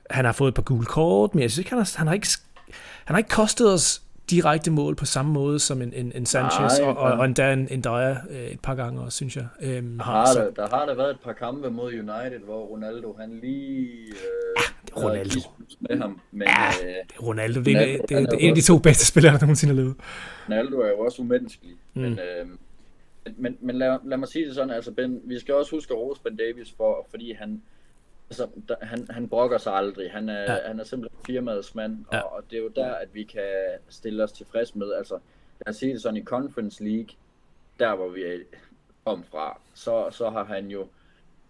han 0.10 0.26
har 0.26 0.32
fået 0.32 0.48
et 0.48 0.56
par 0.56 0.62
gule 0.62 0.86
kort, 0.86 1.36
men 1.36 1.42
jeg 1.42 1.52
synes 1.52 1.58
ikke, 1.58 1.70
han 1.70 1.80
har, 1.80 1.94
han 1.98 2.08
har 2.08 2.14
ikke, 2.14 2.28
han 3.06 3.14
har 3.14 3.18
ikke 3.18 3.30
kostet 3.30 3.74
os 3.74 4.02
direkte 4.30 4.72
mål 4.72 4.96
på 4.96 5.06
samme 5.06 5.34
måde 5.34 5.60
som 5.60 5.82
en, 5.82 5.94
en, 5.94 6.12
en 6.16 6.26
Sanchez, 6.26 6.80
Nej, 6.80 6.88
og, 6.88 6.98
og, 6.98 7.12
og 7.12 7.26
endda 7.26 7.54
en, 7.54 7.68
en 7.72 7.84
Dyer 7.84 8.16
øh, 8.30 8.40
et 8.40 8.60
par 8.60 8.76
gange 8.76 9.02
også, 9.02 9.16
synes 9.16 9.36
jeg. 9.36 9.48
Øhm, 9.62 9.98
der, 9.98 10.04
har 10.04 10.26
så, 10.26 10.40
der, 10.40 10.52
der 10.52 10.78
har 10.78 10.86
der 10.86 10.96
været 10.96 11.10
et 11.10 11.20
par 11.24 11.34
kampe 11.34 11.70
mod 11.70 11.88
United, 11.94 12.40
hvor 12.40 12.66
Ronaldo 12.66 13.16
han 13.20 13.40
lige... 13.42 13.88
Øh, 14.08 14.16
ja, 14.98 15.04
Ronaldo. 15.04 15.40
Med 15.80 15.98
ham, 15.98 16.22
men, 16.32 16.48
ja, 16.48 16.88
øh, 16.88 17.28
Ronaldo, 17.28 17.62
det 17.62 17.76
er, 17.76 17.80
Ronaldo, 17.80 18.02
det, 18.02 18.10
det, 18.10 18.32
det 18.32 18.34
er 18.34 18.38
en 18.40 18.50
af 18.50 18.56
de 18.56 18.62
to 18.62 18.78
bedste 18.78 19.06
spillere, 19.06 19.34
der 19.34 19.40
nogensinde 19.42 19.74
har 19.74 19.82
levet. 19.82 19.96
Ronaldo 20.46 20.80
er 20.80 20.90
jo 20.90 21.00
også 21.00 21.22
umenneskelig, 21.22 21.76
mm. 21.94 22.02
men... 22.02 22.20
Øh, 22.20 22.48
men, 23.38 23.58
men 23.62 23.76
lad, 23.76 23.98
lad 24.04 24.18
mig 24.18 24.28
sige 24.28 24.46
det 24.46 24.56
sådan, 24.56 24.70
altså 24.70 24.92
ben, 24.92 25.22
vi 25.24 25.40
skal 25.40 25.54
også 25.54 25.72
huske 25.72 25.94
at 25.94 25.98
rose 25.98 26.22
Ben 26.22 26.38
Davis, 26.38 26.74
for, 26.78 27.08
fordi 27.10 27.34
han, 27.34 27.62
altså, 28.30 28.48
der, 28.68 28.76
han, 28.82 29.08
han 29.10 29.30
brokker 29.30 29.58
sig 29.58 29.74
aldrig. 29.74 30.12
Han 30.12 30.30
er, 30.30 30.42
ja. 30.42 30.68
han 30.68 30.80
er 30.80 30.84
simpelthen 30.84 31.20
firmaets 31.26 31.76
mand, 31.76 32.06
ja. 32.14 32.20
og, 32.20 32.34
og 32.34 32.44
det 32.52 32.58
er 32.58 32.62
jo 32.62 32.72
der, 32.76 32.94
at 32.94 33.14
vi 33.14 33.24
kan 33.24 33.52
stille 33.90 34.24
os 34.24 34.32
tilfreds 34.32 34.76
med. 34.76 34.94
Altså, 34.94 35.20
lad 35.66 35.70
os 35.70 35.76
sige 35.76 35.94
det 35.94 36.02
sådan, 36.02 36.18
i 36.18 36.24
Conference 36.24 36.84
League, 36.84 37.10
der 37.80 37.96
hvor 37.96 38.10
vi 38.10 38.22
kom 39.06 39.24
fra, 39.24 39.60
så, 39.74 40.08
så 40.12 40.30
har 40.30 40.44
han 40.44 40.68
jo, 40.68 40.88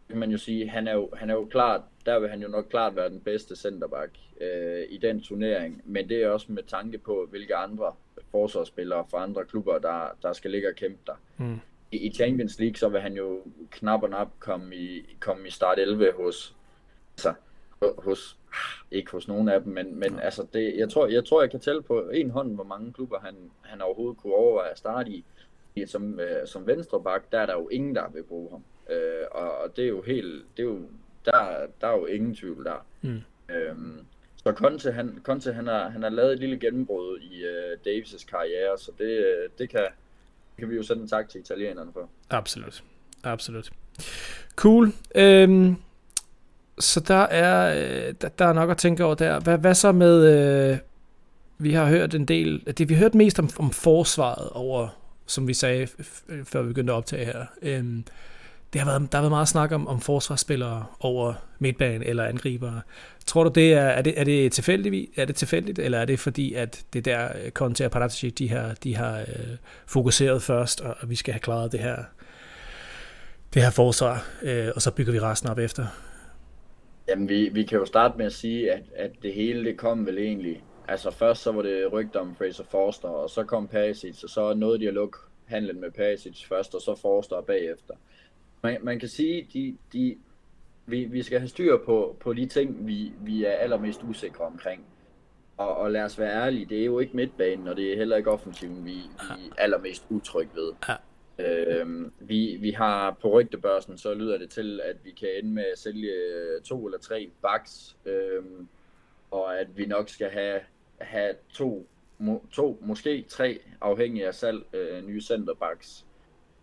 kan 0.10 0.18
man 0.18 0.32
jo 0.32 0.38
sige, 0.38 0.70
han 0.70 0.88
er 0.88 0.94
jo, 0.94 1.10
han 1.14 1.30
er 1.30 1.34
jo 1.34 1.46
klart, 1.46 1.82
der 2.06 2.20
vil 2.20 2.30
han 2.30 2.42
jo 2.42 2.48
nok 2.48 2.66
klart 2.70 2.96
være 2.96 3.10
den 3.10 3.22
bedste 3.22 3.56
centerback 3.56 4.12
øh, 4.42 4.86
i 4.90 4.98
den 4.98 5.22
turnering, 5.22 5.82
men 5.86 6.10
det 6.10 6.24
er 6.24 6.30
også 6.30 6.52
med 6.52 6.64
tanke 6.64 6.98
på, 6.98 7.28
hvilke 7.30 7.56
andre 7.56 7.94
forsvarsspillere 8.32 9.06
fra 9.12 9.24
andre 9.24 9.46
klubber, 9.46 9.80
der, 9.80 10.18
der 10.22 10.34
skal 10.34 10.52
ligge 10.52 10.70
og 10.70 10.76
kæmpe 10.76 11.00
der. 11.08 11.22
Mm. 11.38 11.60
I, 11.92 11.98
I 11.98 12.14
Champions 12.14 12.60
League, 12.60 12.76
så 12.76 12.90
vil 12.90 13.02
han 13.02 13.14
jo 13.14 13.42
knap 13.72 14.04
og 14.04 14.10
nap 14.10 14.30
komme 14.40 14.76
i, 14.76 15.16
komme 15.20 15.48
i 15.48 15.52
start 15.52 15.80
11 15.80 16.14
hos, 16.18 16.56
altså, 17.20 17.34
hos, 17.98 18.38
ikke 18.92 19.12
hos 19.12 19.28
nogen 19.28 19.50
af 19.50 19.62
dem, 19.62 19.74
men, 19.74 20.00
men 20.00 20.20
altså 20.20 20.46
det, 20.54 20.78
jeg, 20.78 20.90
tror, 20.90 21.08
jeg 21.08 21.26
tror, 21.26 21.42
jeg 21.42 21.52
kan 21.52 21.60
tælle 21.60 21.82
på 21.82 22.10
en 22.14 22.30
hånd, 22.30 22.56
hvor 22.56 22.64
mange 22.64 22.94
klubber 22.94 23.20
han, 23.20 23.36
han 23.62 23.82
overhovedet 23.82 24.18
kunne 24.18 24.34
overveje 24.34 24.72
at 24.72 24.78
starte 24.78 25.12
i. 25.12 25.26
Som, 25.86 26.20
øh, 26.20 26.48
som 26.48 26.68
venstreback, 26.68 27.32
der 27.32 27.40
er 27.40 27.46
der 27.46 27.54
jo 27.54 27.68
ingen, 27.68 27.96
der 27.96 28.10
vil 28.10 28.24
bruge 28.24 28.50
ham. 28.52 28.64
Øh, 28.90 29.26
og, 29.32 29.58
og 29.58 29.76
det 29.76 29.84
er 29.84 29.90
jo 29.90 30.02
helt, 30.02 30.46
det 30.58 30.64
er 30.64 30.68
jo, 30.68 30.80
der, 31.26 31.68
der 31.82 31.88
er 31.88 31.98
jo 31.98 32.06
ingen 32.06 32.36
tvivl 32.36 32.66
der. 32.66 32.86
Mm. 33.02 33.22
Øhm, 33.56 34.06
så 34.36 34.54
Conte, 34.54 34.92
han, 34.92 35.20
Conte 35.24 35.54
han, 35.54 35.68
har, 35.68 35.90
han 35.90 36.04
har 36.04 36.10
lavet 36.10 36.34
et 36.34 36.40
lille 36.40 36.60
gennembrud 36.60 37.20
i 37.20 37.44
øh, 37.44 37.78
Davis' 37.88 38.26
karriere, 38.30 38.78
så 38.78 38.92
det, 38.98 39.18
øh, 39.18 39.50
det 39.58 39.70
kan, 39.70 39.88
kan 40.58 40.70
vi 40.70 40.76
jo 40.76 40.84
sende 40.84 41.02
en 41.02 41.08
tak 41.08 41.30
til 41.30 41.42
italienerne 41.42 41.94
for. 41.94 42.10
Absolut. 42.30 42.84
Absolut. 43.24 43.72
Cool. 44.56 44.88
Øhm, 45.16 45.76
så 46.80 47.00
der 47.00 47.16
er, 47.16 47.76
øh, 47.76 48.14
der, 48.22 48.30
der 48.30 48.46
er 48.46 48.54
nok 48.54 48.70
at 48.70 48.78
tænke 48.78 49.06
over 49.06 49.16
der. 49.16 49.40
Hvad, 49.40 49.58
hvad 49.58 49.74
så 49.74 49.92
med, 49.92 50.26
øh, 50.72 50.78
vi 51.58 51.74
har 51.74 51.86
hørt 51.86 52.14
en 52.16 52.26
del, 52.26 52.64
det 52.78 52.90
vi 52.90 52.94
har 52.94 53.00
hørt 53.00 53.16
mest 53.16 53.40
om, 53.40 53.50
om 53.60 53.72
forsvaret 53.72 54.50
over, 54.50 54.88
som 55.26 55.48
vi 55.48 55.54
sagde, 55.54 55.88
før 56.44 56.62
vi 56.62 56.68
begyndte 56.68 56.94
at 56.94 56.98
optage 56.98 57.26
her. 57.26 57.46
Øhm, 57.62 58.04
det 58.74 58.82
har 58.82 58.86
været, 58.86 59.12
der 59.12 59.18
har 59.18 59.22
været 59.22 59.32
meget 59.32 59.48
snak 59.48 59.72
om, 59.72 59.88
om 59.88 60.02
forsvarsspillere 60.02 60.86
over 61.00 61.34
midtbanen 61.60 62.04
eller 62.04 62.26
angribere. 62.26 62.82
Tror 63.26 63.44
du, 63.44 63.52
det 63.56 63.74
er, 63.74 63.82
er, 63.82 64.02
det, 64.02 64.20
er, 64.20 64.24
det 64.24 64.52
tilfældigt, 64.52 65.10
er 65.20 65.26
det 65.26 65.36
tilfældigt, 65.36 65.80
eller 65.80 65.98
er 65.98 66.06
det 66.06 66.20
fordi, 66.20 66.54
at 66.54 66.84
det 66.94 67.06
der 67.06 67.28
øh, 67.44 67.52
Conte 67.52 67.86
og 67.86 67.92
Paratici, 67.92 68.30
de 68.30 68.50
har, 68.50 68.74
de 68.84 68.96
har 68.96 69.20
øh, 69.20 69.56
fokuseret 69.86 70.44
først, 70.44 70.82
og, 70.82 70.96
og 71.00 71.10
vi 71.10 71.16
skal 71.16 71.34
have 71.34 71.40
klaret 71.40 71.72
det 71.72 71.80
her, 71.80 71.98
det 73.54 73.62
her 73.62 73.70
forsvar, 73.70 74.26
øh, 74.42 74.68
og 74.76 74.82
så 74.82 74.92
bygger 74.92 75.12
vi 75.12 75.20
resten 75.20 75.50
op 75.50 75.60
efter? 75.60 75.86
Jamen, 77.10 77.30
vi, 77.30 77.50
vi 77.50 77.64
kan 77.64 77.80
jo 77.80 77.86
starte 77.86 78.18
med 78.18 78.26
at 78.26 78.34
sige, 78.34 78.72
at, 78.72 78.84
at 78.96 79.12
det 79.24 79.34
hele, 79.34 79.66
det 79.66 79.78
kom 79.78 80.06
vel 80.06 80.18
egentlig. 80.18 80.64
Altså 80.88 81.12
først 81.12 81.42
så 81.42 81.52
var 81.52 81.62
det 81.62 81.94
rygter 81.94 82.20
om 82.20 82.36
Fraser 82.36 82.64
Forster, 82.64 83.08
og 83.10 83.30
så 83.30 83.44
kom 83.44 83.68
Perisic, 83.68 84.24
og 84.24 84.30
så 84.30 84.54
nåede 84.54 84.80
de 84.80 84.88
at 84.88 84.94
lukke 84.94 85.18
handlen 85.46 85.82
med 85.82 85.92
Perisic 85.92 86.46
først, 86.46 86.76
og 86.76 86.82
så 86.82 86.96
Forster 86.96 87.42
bagefter. 87.42 87.94
Man, 88.64 88.78
man 88.82 89.00
kan 89.00 89.10
sige, 89.10 89.48
de, 89.54 89.78
de, 89.94 90.18
vi, 90.86 91.04
vi 91.04 91.24
skal 91.24 91.40
have 91.40 91.50
styr 91.50 91.78
på, 91.86 92.18
på 92.20 92.34
de 92.34 92.46
ting, 92.46 92.88
vi, 92.88 93.14
vi 93.22 93.46
er 93.46 93.52
allermest 93.52 94.04
usikre 94.04 94.46
omkring. 94.46 94.86
Og, 95.58 95.78
og 95.78 95.92
lad 95.92 96.04
os 96.04 96.20
være 96.20 96.46
ærlige, 96.46 96.66
det 96.66 96.82
er 96.82 96.86
jo 96.86 97.00
ikke 97.00 97.16
midtbanen, 97.16 97.68
og 97.68 97.76
det 97.78 97.94
er 97.94 97.98
heller 97.98 98.18
ikke 98.18 98.32
offensiven, 98.32 98.86
vi, 98.86 98.92
vi 98.92 99.50
er 99.58 99.62
allermest 99.62 100.06
utrygge 100.10 100.52
ved. 100.56 100.72
Øh, 101.40 102.12
vi, 102.20 102.58
vi 102.60 102.72
har 102.72 103.18
på 103.22 103.30
rygtebørsen, 103.30 103.98
så 103.98 104.14
lyder 104.14 104.38
det 104.38 104.50
til, 104.50 104.82
at 104.84 104.96
vi 105.04 105.12
kan 105.12 105.30
ende 105.38 105.50
med 105.50 105.66
at 105.74 105.80
sælge 105.80 106.12
øh, 106.12 106.62
to 106.62 106.86
eller 106.86 107.00
tre 107.00 107.30
backs, 107.42 107.98
øh, 108.06 108.44
og 109.32 109.60
at 109.60 109.78
vi 109.78 109.86
nok 109.86 110.10
skal 110.10 110.30
have, 110.30 110.62
have 110.98 111.36
to, 111.54 111.88
må, 112.18 112.46
to, 112.52 112.80
måske 112.82 113.26
tre, 113.30 113.60
afhængig 113.82 114.26
af 114.26 114.36
salg, 114.36 114.76
øh, 114.76 115.08
nye 115.08 115.22
centerbacks 115.22 116.06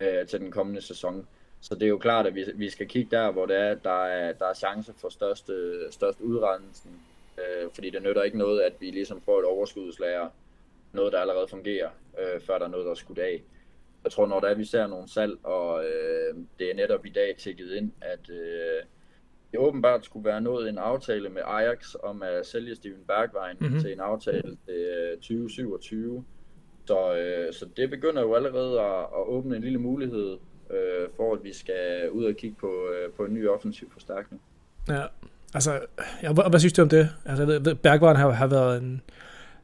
øh, 0.01 0.27
til 0.27 0.41
den 0.41 0.51
kommende 0.51 0.81
sæson. 0.81 1.27
Så 1.61 1.75
det 1.75 1.83
er 1.83 1.89
jo 1.89 1.99
klart, 1.99 2.27
at 2.27 2.35
vi, 2.35 2.45
vi 2.55 2.71
skal 2.71 2.89
kigge 2.89 3.17
der, 3.17 3.31
hvor 3.31 3.47
det 3.47 3.57
er, 3.57 3.75
der 3.75 4.05
er, 4.05 4.33
der 4.33 4.47
er 4.47 4.55
chance 4.55 4.93
for 4.97 5.09
største, 5.09 5.79
størst 5.91 6.21
udrensning. 6.21 7.07
Øh, 7.39 7.71
fordi 7.75 7.91
det 7.91 8.03
nytter 8.03 8.23
ikke 8.23 8.39
noget, 8.39 8.61
at 8.61 8.73
vi 8.81 8.91
ligesom 8.91 9.21
får 9.21 9.39
et 9.39 9.45
overskudslager, 9.45 10.29
noget 10.93 11.12
der 11.12 11.21
allerede 11.21 11.49
fungerer, 11.49 11.91
øh, 12.19 12.41
før 12.41 12.59
der 12.59 12.65
er 12.65 12.71
noget, 12.71 12.85
der 12.85 12.91
er 12.91 12.95
skudt 12.95 13.19
af. 13.19 13.43
Jeg 14.07 14.12
tror, 14.12 14.27
når 14.27 14.40
der 14.40 14.49
er, 14.49 14.55
vi 14.55 14.64
ser 14.64 14.87
nogle 14.87 15.09
salg, 15.09 15.45
og 15.45 15.85
øh, 15.85 16.35
det 16.59 16.71
er 16.71 16.75
netop 16.75 17.07
i 17.07 17.11
dag 17.11 17.35
tækket 17.38 17.73
ind, 17.73 17.92
at 18.01 18.31
øh, 18.31 18.83
det 19.53 19.61
åbenbart 19.61 20.05
skulle 20.05 20.25
være 20.25 20.40
nået 20.40 20.69
en 20.69 20.79
aftale 20.79 21.29
med 21.29 21.42
Ajax 21.45 21.95
om 22.03 22.23
at 22.23 22.47
sælge 22.47 22.75
Steven 22.75 23.05
Bergwijn 23.09 23.57
mm-hmm. 23.61 23.81
til 23.81 23.92
en 23.92 24.01
aftale 24.01 24.57
til 24.66 25.16
2027. 25.16 26.25
Så, 26.87 27.16
øh, 27.16 27.53
så 27.53 27.66
det 27.77 27.90
begynder 27.90 28.23
jo 28.23 28.35
allerede 28.35 28.81
at, 28.81 29.01
at 29.01 29.27
åbne 29.27 29.57
en 29.57 29.62
lille 29.62 29.79
mulighed 29.79 30.38
øh, 30.71 31.09
for 31.16 31.35
at 31.35 31.45
vi 31.45 31.53
skal 31.53 32.11
ud 32.11 32.25
og 32.25 32.35
kigge 32.35 32.57
på, 32.61 32.66
øh, 32.66 33.12
på 33.12 33.25
en 33.25 33.35
ny 33.35 33.49
offensiv 33.49 33.90
forstærkning. 33.92 34.42
Ja, 34.88 35.03
altså, 35.55 35.81
ja, 36.23 36.33
hvad, 36.33 36.51
hvad 36.51 36.61
synes 36.61 36.73
du 36.73 36.83
om 36.83 36.88
det? 36.88 37.09
Altså, 37.25 37.53
jeg 37.53 37.64
ved, 37.64 37.75
Bergvaren 37.75 38.16
har, 38.16 38.31
har 38.31 38.47
været 38.47 38.83
en, 38.83 39.03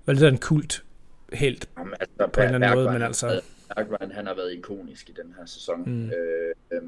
været 0.07 0.19
lidt 0.19 0.33
en 0.33 0.39
kult 0.39 0.85
helt 1.33 1.69
Jamen, 1.79 1.95
altså, 2.01 2.27
på 2.33 2.41
en 2.41 2.47
eller 2.47 2.67
anden 2.67 2.79
måde, 2.79 2.93
men 2.93 3.03
altså... 3.03 3.41
Bergvaren, 3.77 4.13
han 4.13 4.27
har 4.27 4.35
været 4.35 4.53
ikonisk 4.53 5.09
i 5.09 5.13
den 5.13 5.35
her 5.39 5.47
sæson. 5.47 5.83
Mm. 5.87 6.11
Øh, 6.11 6.55
øh, 6.73 6.83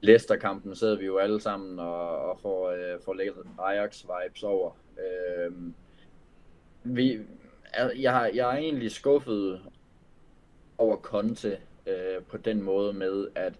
Leicester-kampen 0.00 0.76
sidder 0.76 0.96
vi 0.96 1.06
jo 1.06 1.18
alle 1.18 1.40
sammen 1.40 1.78
og, 1.78 2.18
og 2.30 2.40
får, 2.40 2.70
øh, 2.70 3.00
får 3.04 3.14
lægget 3.14 3.44
Ajax-vibes 3.58 4.44
over. 4.44 4.70
Øh, 4.98 5.52
vi, 6.84 7.20
jeg, 7.98 8.30
jeg 8.34 8.54
er 8.54 8.58
egentlig 8.58 8.90
skuffet 8.90 9.60
over 10.78 10.96
Conte 10.96 11.58
øh, 11.86 12.22
på 12.28 12.36
den 12.36 12.62
måde 12.62 12.92
med, 12.92 13.28
at 13.34 13.54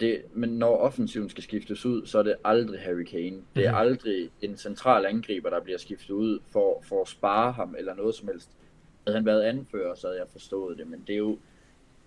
det, 0.00 0.22
men 0.32 0.48
når 0.48 0.76
offensiven 0.76 1.30
skal 1.30 1.42
skiftes 1.42 1.86
ud, 1.86 2.06
så 2.06 2.18
er 2.18 2.22
det 2.22 2.36
aldrig 2.44 2.80
Harry 2.80 3.04
Kane. 3.04 3.42
Det 3.56 3.66
er 3.66 3.70
mm. 3.70 3.76
aldrig 3.76 4.30
en 4.42 4.56
central 4.56 5.06
angriber, 5.06 5.50
der 5.50 5.60
bliver 5.60 5.78
skiftet 5.78 6.10
ud 6.10 6.38
for, 6.46 6.82
for 6.88 7.02
at 7.02 7.08
spare 7.08 7.52
ham 7.52 7.74
eller 7.78 7.94
noget 7.94 8.14
som 8.14 8.28
helst. 8.28 8.50
Havde 9.06 9.16
han 9.16 9.26
været 9.26 9.42
anfører, 9.42 9.94
så 9.94 10.06
havde 10.06 10.20
jeg 10.20 10.28
forstået 10.28 10.78
det, 10.78 10.86
men 10.86 11.04
det 11.06 11.12
er 11.12 11.18
jo, 11.18 11.38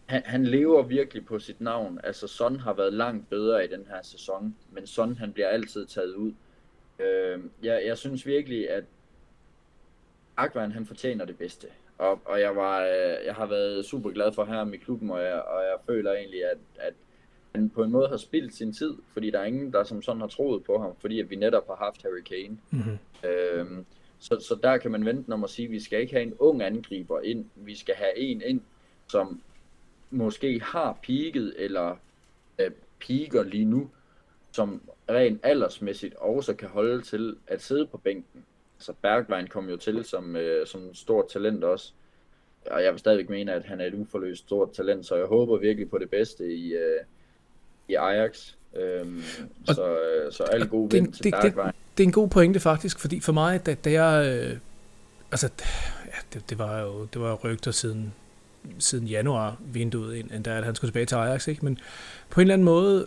han, 0.06 0.22
han 0.26 0.46
lever 0.46 0.84
virkelig 0.84 1.26
på 1.26 1.40
sit 1.40 1.62
navn. 1.62 2.00
Altså 2.04 2.28
Son 2.28 2.60
har 2.60 2.74
været 2.74 2.94
langt 2.94 3.30
bedre 3.30 3.66
i 3.66 3.68
den 3.68 3.86
her 3.90 4.02
sæson, 4.04 4.56
men 4.72 4.88
Son 4.88 5.18
han 5.18 5.34
bliver 5.34 5.48
altid 5.48 5.86
taget 5.86 6.14
ud. 6.14 6.34
Øh, 7.00 7.40
jeg, 7.64 7.84
jeg 7.86 7.98
synes 7.98 8.26
virkelig, 8.26 8.70
at 8.70 8.84
Akvan 10.38 10.72
han 10.72 10.86
fortjener 10.86 11.26
det 11.26 11.38
bedste. 11.38 11.68
Og, 11.98 12.22
og 12.26 12.42
jeg, 12.42 12.56
var, 12.56 12.82
øh, 12.82 13.26
jeg 13.26 13.36
har 13.36 13.46
været 13.46 13.86
super 13.86 14.10
glad 14.10 14.32
for 14.34 14.46
her 14.46 14.74
i 14.74 14.78
klubben, 14.78 15.10
og 15.10 15.22
jeg, 15.22 15.34
og 15.34 15.64
jeg 15.64 15.76
føler 15.88 16.12
egentlig, 16.14 16.46
at, 16.46 16.58
at 16.80 16.94
han 17.56 17.70
på 17.70 17.84
en 17.84 17.92
måde 17.92 18.08
har 18.08 18.18
spildt 18.18 18.56
sin 18.56 18.74
tid, 18.74 18.94
fordi 19.14 19.32
der 19.32 19.40
er 19.40 19.46
ingen, 19.46 19.74
der 19.74 19.84
som 19.84 20.02
sådan 20.02 20.22
har 20.22 20.28
troet 20.28 20.64
på 20.64 20.80
ham, 20.80 20.96
fordi 21.00 21.20
at 21.20 21.30
vi 21.30 21.36
netop 21.36 21.68
har 21.68 21.76
haft 21.76 22.02
Harry 22.02 22.22
Kane. 22.22 22.58
Mm-hmm. 22.72 22.98
Øhm, 23.30 23.86
så, 24.20 24.40
så 24.40 24.60
der 24.64 24.78
kan 24.78 24.92
man 24.92 25.06
vente 25.06 25.32
om 25.32 25.44
at 25.44 25.50
sige, 25.50 25.66
at 25.66 25.72
vi 25.72 25.80
skal 25.80 26.02
ikke 26.02 26.14
have 26.14 26.24
en 26.24 26.34
ung 26.40 26.62
angriber 26.62 27.22
ind, 27.22 27.46
vi 27.56 27.76
skal 27.76 27.96
have 27.96 28.18
en 28.18 28.42
ind, 28.46 28.62
som 29.08 29.42
måske 30.10 30.60
har 30.64 31.00
peaked, 31.04 31.54
eller 31.58 31.96
øh, 32.60 32.72
peaker 33.08 33.44
lige 33.44 33.66
nu, 33.66 33.90
som 34.52 34.82
rent 35.10 35.40
aldersmæssigt 35.44 36.16
også 36.16 36.54
kan 36.54 36.70
holde 36.70 37.02
til 37.02 37.36
at 37.48 37.62
sidde 37.62 37.88
på 37.88 37.98
bænken 37.98 38.44
altså 38.76 38.94
Bergwijn 39.02 39.48
kom 39.48 39.70
jo 39.70 39.78
til 39.78 40.06
som, 40.06 40.36
øh, 40.36 40.68
som 40.68 40.94
stort 40.94 41.26
talent 41.30 41.64
også. 41.64 41.92
Og 42.72 42.84
jeg 42.84 42.92
vil 42.92 43.00
stadigvæk 43.00 43.30
mene, 43.30 43.54
at 43.54 43.66
han 43.66 43.82
er 43.82 43.86
et 43.86 43.94
uforløst 43.94 44.42
stort 44.42 44.72
talent, 44.72 45.06
så 45.06 45.16
jeg 45.16 45.26
håber 45.26 45.58
virkelig 45.58 45.90
på 45.90 45.98
det 45.98 46.10
bedste 46.10 46.54
i, 46.54 46.74
øh, 46.74 47.00
i 47.88 47.94
Ajax. 47.94 48.54
Øhm, 48.76 49.22
så, 49.66 50.00
øh, 50.00 50.32
så 50.32 50.44
alle 50.44 50.68
gode 50.68 50.92
vind 50.92 51.14
til 51.14 51.32
Bergwijn. 51.32 51.68
Det, 51.68 51.76
det 51.98 52.04
er 52.04 52.08
en 52.08 52.12
god 52.12 52.30
pointe 52.30 52.60
faktisk, 52.60 53.00
fordi 53.00 53.20
for 53.20 53.32
mig, 53.32 53.66
da, 53.66 53.74
da 53.74 53.92
jeg... 53.92 54.40
Øh, 54.52 54.58
altså, 55.32 55.50
ja, 56.06 56.18
det, 56.34 56.50
det, 56.50 56.58
var 56.58 56.82
jo 56.82 57.06
det 57.06 57.22
var 57.22 57.36
rygter 57.36 57.72
siden, 57.72 58.14
siden 58.80 59.08
januar 59.08 59.58
vinduet, 59.74 60.26
end 60.34 60.44
da 60.44 60.58
at 60.58 60.64
han 60.64 60.76
skulle 60.76 60.90
tilbage 60.90 61.06
til 61.06 61.16
Ajax, 61.16 61.48
ikke? 61.48 61.66
Men 61.66 61.78
på 62.30 62.42
en 62.42 62.44
eller 62.44 62.54
anden 62.54 62.66
måde, 62.66 63.06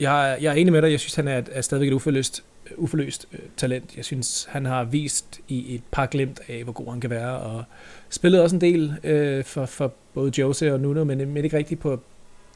jeg, 0.00 0.38
jeg 0.40 0.50
er 0.50 0.54
enig 0.54 0.72
med 0.72 0.82
dig, 0.82 0.90
jeg 0.90 1.00
synes, 1.00 1.14
han 1.14 1.28
er, 1.28 1.42
er 1.52 1.60
stadigvæk 1.60 1.88
et 1.88 1.92
uforløst 1.92 2.44
øh, 2.70 2.72
uforløst 2.76 3.26
øh, 3.32 3.38
talent. 3.56 3.96
Jeg 3.96 4.04
synes, 4.04 4.48
han 4.50 4.64
har 4.64 4.84
vist 4.84 5.40
i 5.48 5.74
et 5.74 5.82
par 5.90 6.06
glimt 6.06 6.40
af, 6.48 6.64
hvor 6.64 6.72
god 6.72 6.90
han 6.90 7.00
kan 7.00 7.10
være, 7.10 7.38
og 7.38 7.64
spillet 8.10 8.42
også 8.42 8.56
en 8.56 8.60
del 8.60 8.94
øh, 9.04 9.44
for, 9.44 9.66
for 9.66 9.92
både 10.14 10.32
Jose 10.38 10.72
og 10.72 10.80
Nuno, 10.80 11.04
men, 11.04 11.18
men 11.18 11.44
ikke 11.44 11.56
rigtig 11.56 11.78
på, 11.78 12.00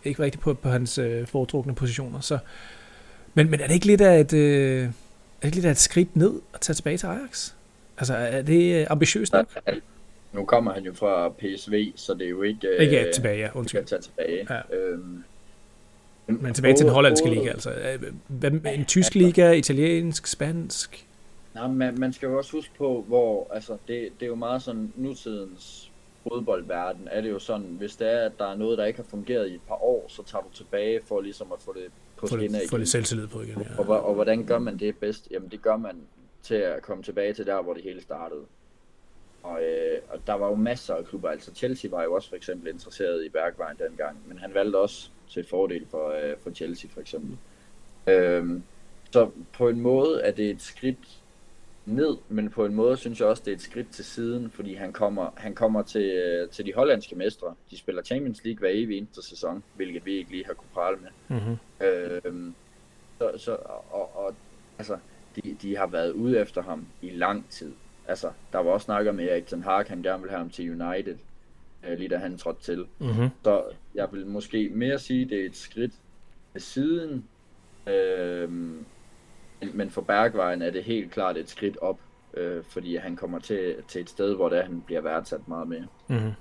ikke 0.04 0.22
rigtig 0.22 0.40
på, 0.40 0.54
på 0.54 0.68
hans 0.68 0.98
øh, 0.98 1.26
foretrukne 1.26 1.74
positioner. 1.74 2.20
Så, 2.20 2.38
men, 3.34 3.50
men 3.50 3.60
er 3.60 3.66
det 3.66 3.74
ikke 3.74 3.86
lidt 3.86 4.00
af 4.00 4.20
et, 4.20 4.32
øh, 4.32 4.82
er 4.84 4.88
det 5.40 5.44
ikke 5.44 5.56
lidt 5.56 5.66
af 5.66 5.70
et 5.70 5.78
skridt 5.78 6.16
ned 6.16 6.32
at 6.54 6.60
tage 6.60 6.74
tilbage 6.74 6.96
til 6.96 7.06
Ajax? 7.06 7.52
Altså, 7.98 8.14
er 8.14 8.42
det 8.42 8.80
øh, 8.80 8.86
ambitiøst 8.90 9.32
nok? 9.32 9.46
Nu 10.34 10.44
kommer 10.44 10.72
han 10.72 10.84
jo 10.84 10.92
fra 10.92 11.28
PSV, 11.28 11.92
så 11.96 12.14
det 12.14 12.24
er 12.24 12.30
jo 12.30 12.42
ikke... 12.42 12.68
Øh, 12.68 12.82
ikke 12.82 13.12
tilbage, 13.14 13.38
ja. 13.38 13.48
Undskyld. 13.54 13.86
Skal 13.86 14.00
tage 14.00 14.02
tilbage. 14.02 14.46
Ja. 14.50 14.76
Øhm, 14.76 15.24
men 16.26 16.54
tilbage 16.54 16.74
til 16.76 16.86
den 16.86 16.94
hollandske 16.94 17.30
liga, 17.30 17.48
altså. 17.48 17.72
En 18.74 18.84
tysk 18.84 19.14
liga, 19.14 19.50
italiensk, 19.50 20.26
spansk? 20.26 21.06
Nej, 21.54 21.68
man, 21.68 21.98
man 21.98 22.12
skal 22.12 22.26
jo 22.26 22.38
også 22.38 22.52
huske 22.52 22.70
på, 22.78 23.04
hvor, 23.08 23.50
altså, 23.54 23.72
det, 23.72 24.08
det 24.20 24.22
er 24.22 24.26
jo 24.26 24.34
meget 24.34 24.62
sådan, 24.62 24.92
nutidens 24.96 25.90
fodboldverden 26.28 27.08
er 27.10 27.20
det 27.20 27.30
jo 27.30 27.38
sådan, 27.38 27.66
hvis 27.78 27.96
det 27.96 28.12
er, 28.12 28.26
at 28.26 28.32
der 28.38 28.52
er 28.52 28.56
noget, 28.56 28.78
der 28.78 28.84
ikke 28.84 28.98
har 28.98 29.06
fungeret 29.10 29.48
i 29.48 29.54
et 29.54 29.60
par 29.68 29.84
år, 29.84 30.04
så 30.08 30.22
tager 30.22 30.42
du 30.42 30.48
tilbage 30.54 31.00
for 31.06 31.20
ligesom 31.20 31.52
at 31.52 31.58
få 31.62 31.72
det 31.72 31.86
på 32.16 32.26
skinner 32.26 32.58
igen. 32.58 32.68
Få 32.68 32.78
det 32.78 32.88
selvtillid 32.88 33.26
på 33.26 33.40
igen, 33.40 33.60
ja. 33.60 33.78
Og, 33.78 33.88
og, 33.88 34.06
og 34.06 34.14
hvordan 34.14 34.44
gør 34.46 34.58
man 34.58 34.78
det 34.78 34.96
bedst? 34.96 35.28
Jamen 35.30 35.48
det 35.48 35.62
gør 35.62 35.76
man 35.76 35.96
til 36.42 36.54
at 36.54 36.82
komme 36.82 37.02
tilbage 37.04 37.32
til 37.32 37.46
der, 37.46 37.62
hvor 37.62 37.74
det 37.74 37.82
hele 37.82 38.02
startede. 38.02 38.40
Og, 39.44 39.62
øh, 39.62 39.98
og 40.08 40.18
der 40.26 40.32
var 40.32 40.48
jo 40.48 40.54
masser 40.54 40.94
af 40.94 41.04
klubber, 41.04 41.28
altså 41.28 41.54
Chelsea 41.54 41.90
var 41.90 42.02
jo 42.02 42.14
også 42.14 42.28
for 42.28 42.36
eksempel 42.36 42.68
interesseret 42.68 43.24
i 43.24 43.28
Bergwijn 43.28 43.76
dengang, 43.78 44.18
men 44.26 44.38
han 44.38 44.54
valgte 44.54 44.76
også 44.76 45.10
til 45.30 45.46
fordel 45.46 45.86
for, 45.90 46.08
øh, 46.08 46.36
for 46.42 46.50
Chelsea 46.50 46.90
for 46.90 47.00
eksempel. 47.00 47.38
Øhm, 48.06 48.62
så 49.10 49.30
på 49.52 49.68
en 49.68 49.80
måde 49.80 50.20
er 50.22 50.30
det 50.30 50.50
et 50.50 50.62
skridt 50.62 51.20
ned, 51.86 52.16
men 52.28 52.50
på 52.50 52.64
en 52.64 52.74
måde 52.74 52.96
synes 52.96 53.20
jeg 53.20 53.28
også, 53.28 53.42
det 53.46 53.50
er 53.50 53.54
et 53.54 53.62
skridt 53.62 53.90
til 53.90 54.04
siden, 54.04 54.50
fordi 54.50 54.74
han 54.74 54.92
kommer, 54.92 55.30
han 55.36 55.54
kommer 55.54 55.82
til, 55.82 56.48
til 56.52 56.66
de 56.66 56.74
hollandske 56.74 57.16
mestre. 57.16 57.54
De 57.70 57.78
spiller 57.78 58.02
Champions 58.02 58.44
League 58.44 58.58
hver 58.58 58.70
evig 58.72 58.98
eneste 58.98 59.22
sæson, 59.22 59.64
hvilket 59.76 60.06
vi 60.06 60.12
ikke 60.12 60.30
lige 60.30 60.46
har 60.46 60.54
kunne 60.54 60.70
prale 60.74 60.96
med. 60.96 61.38
Mm-hmm. 61.38 61.56
Øhm, 61.86 62.54
så, 63.18 63.32
så, 63.36 63.56
og, 63.90 64.16
og 64.16 64.34
altså, 64.78 64.98
de, 65.36 65.56
de 65.62 65.76
har 65.76 65.86
været 65.86 66.12
ude 66.12 66.38
efter 66.38 66.62
ham 66.62 66.86
i 67.02 67.10
lang 67.10 67.50
tid. 67.50 67.72
Altså, 68.08 68.30
der 68.52 68.58
var 68.58 68.70
også 68.70 68.84
snak 68.84 69.06
om 69.06 69.20
Erik 69.20 69.46
Ten 69.46 69.62
Hag, 69.62 69.84
han 69.88 70.02
gerne 70.02 70.22
vil 70.22 70.30
have 70.30 70.38
ham 70.38 70.50
til 70.50 70.82
United, 70.82 71.16
øh, 71.88 71.98
lige 71.98 72.08
da 72.08 72.16
han 72.16 72.38
trådte 72.38 72.62
til. 72.62 72.86
Mm-hmm. 72.98 73.28
Så 73.44 73.62
jeg 73.94 74.08
vil 74.12 74.26
måske 74.26 74.70
mere 74.74 74.98
sige, 74.98 75.24
det 75.24 75.40
er 75.40 75.46
et 75.46 75.56
skridt 75.56 75.92
til 76.52 76.62
siden, 76.62 77.24
øh, 77.86 78.50
men 79.74 79.90
for 79.90 80.00
Bergvejen 80.00 80.62
er 80.62 80.70
det 80.70 80.84
helt 80.84 81.10
klart 81.10 81.36
et 81.36 81.50
skridt 81.50 81.76
op, 81.76 81.98
øh, 82.34 82.64
fordi 82.64 82.96
han 82.96 83.16
kommer 83.16 83.38
til, 83.38 83.74
til 83.88 84.00
et 84.00 84.10
sted, 84.10 84.34
hvor 84.34 84.48
der 84.48 84.62
han 84.62 84.82
bliver 84.86 85.00
værdsat 85.00 85.48
meget 85.48 85.68
mere. 85.68 85.86
Mm-hmm. 86.08 86.32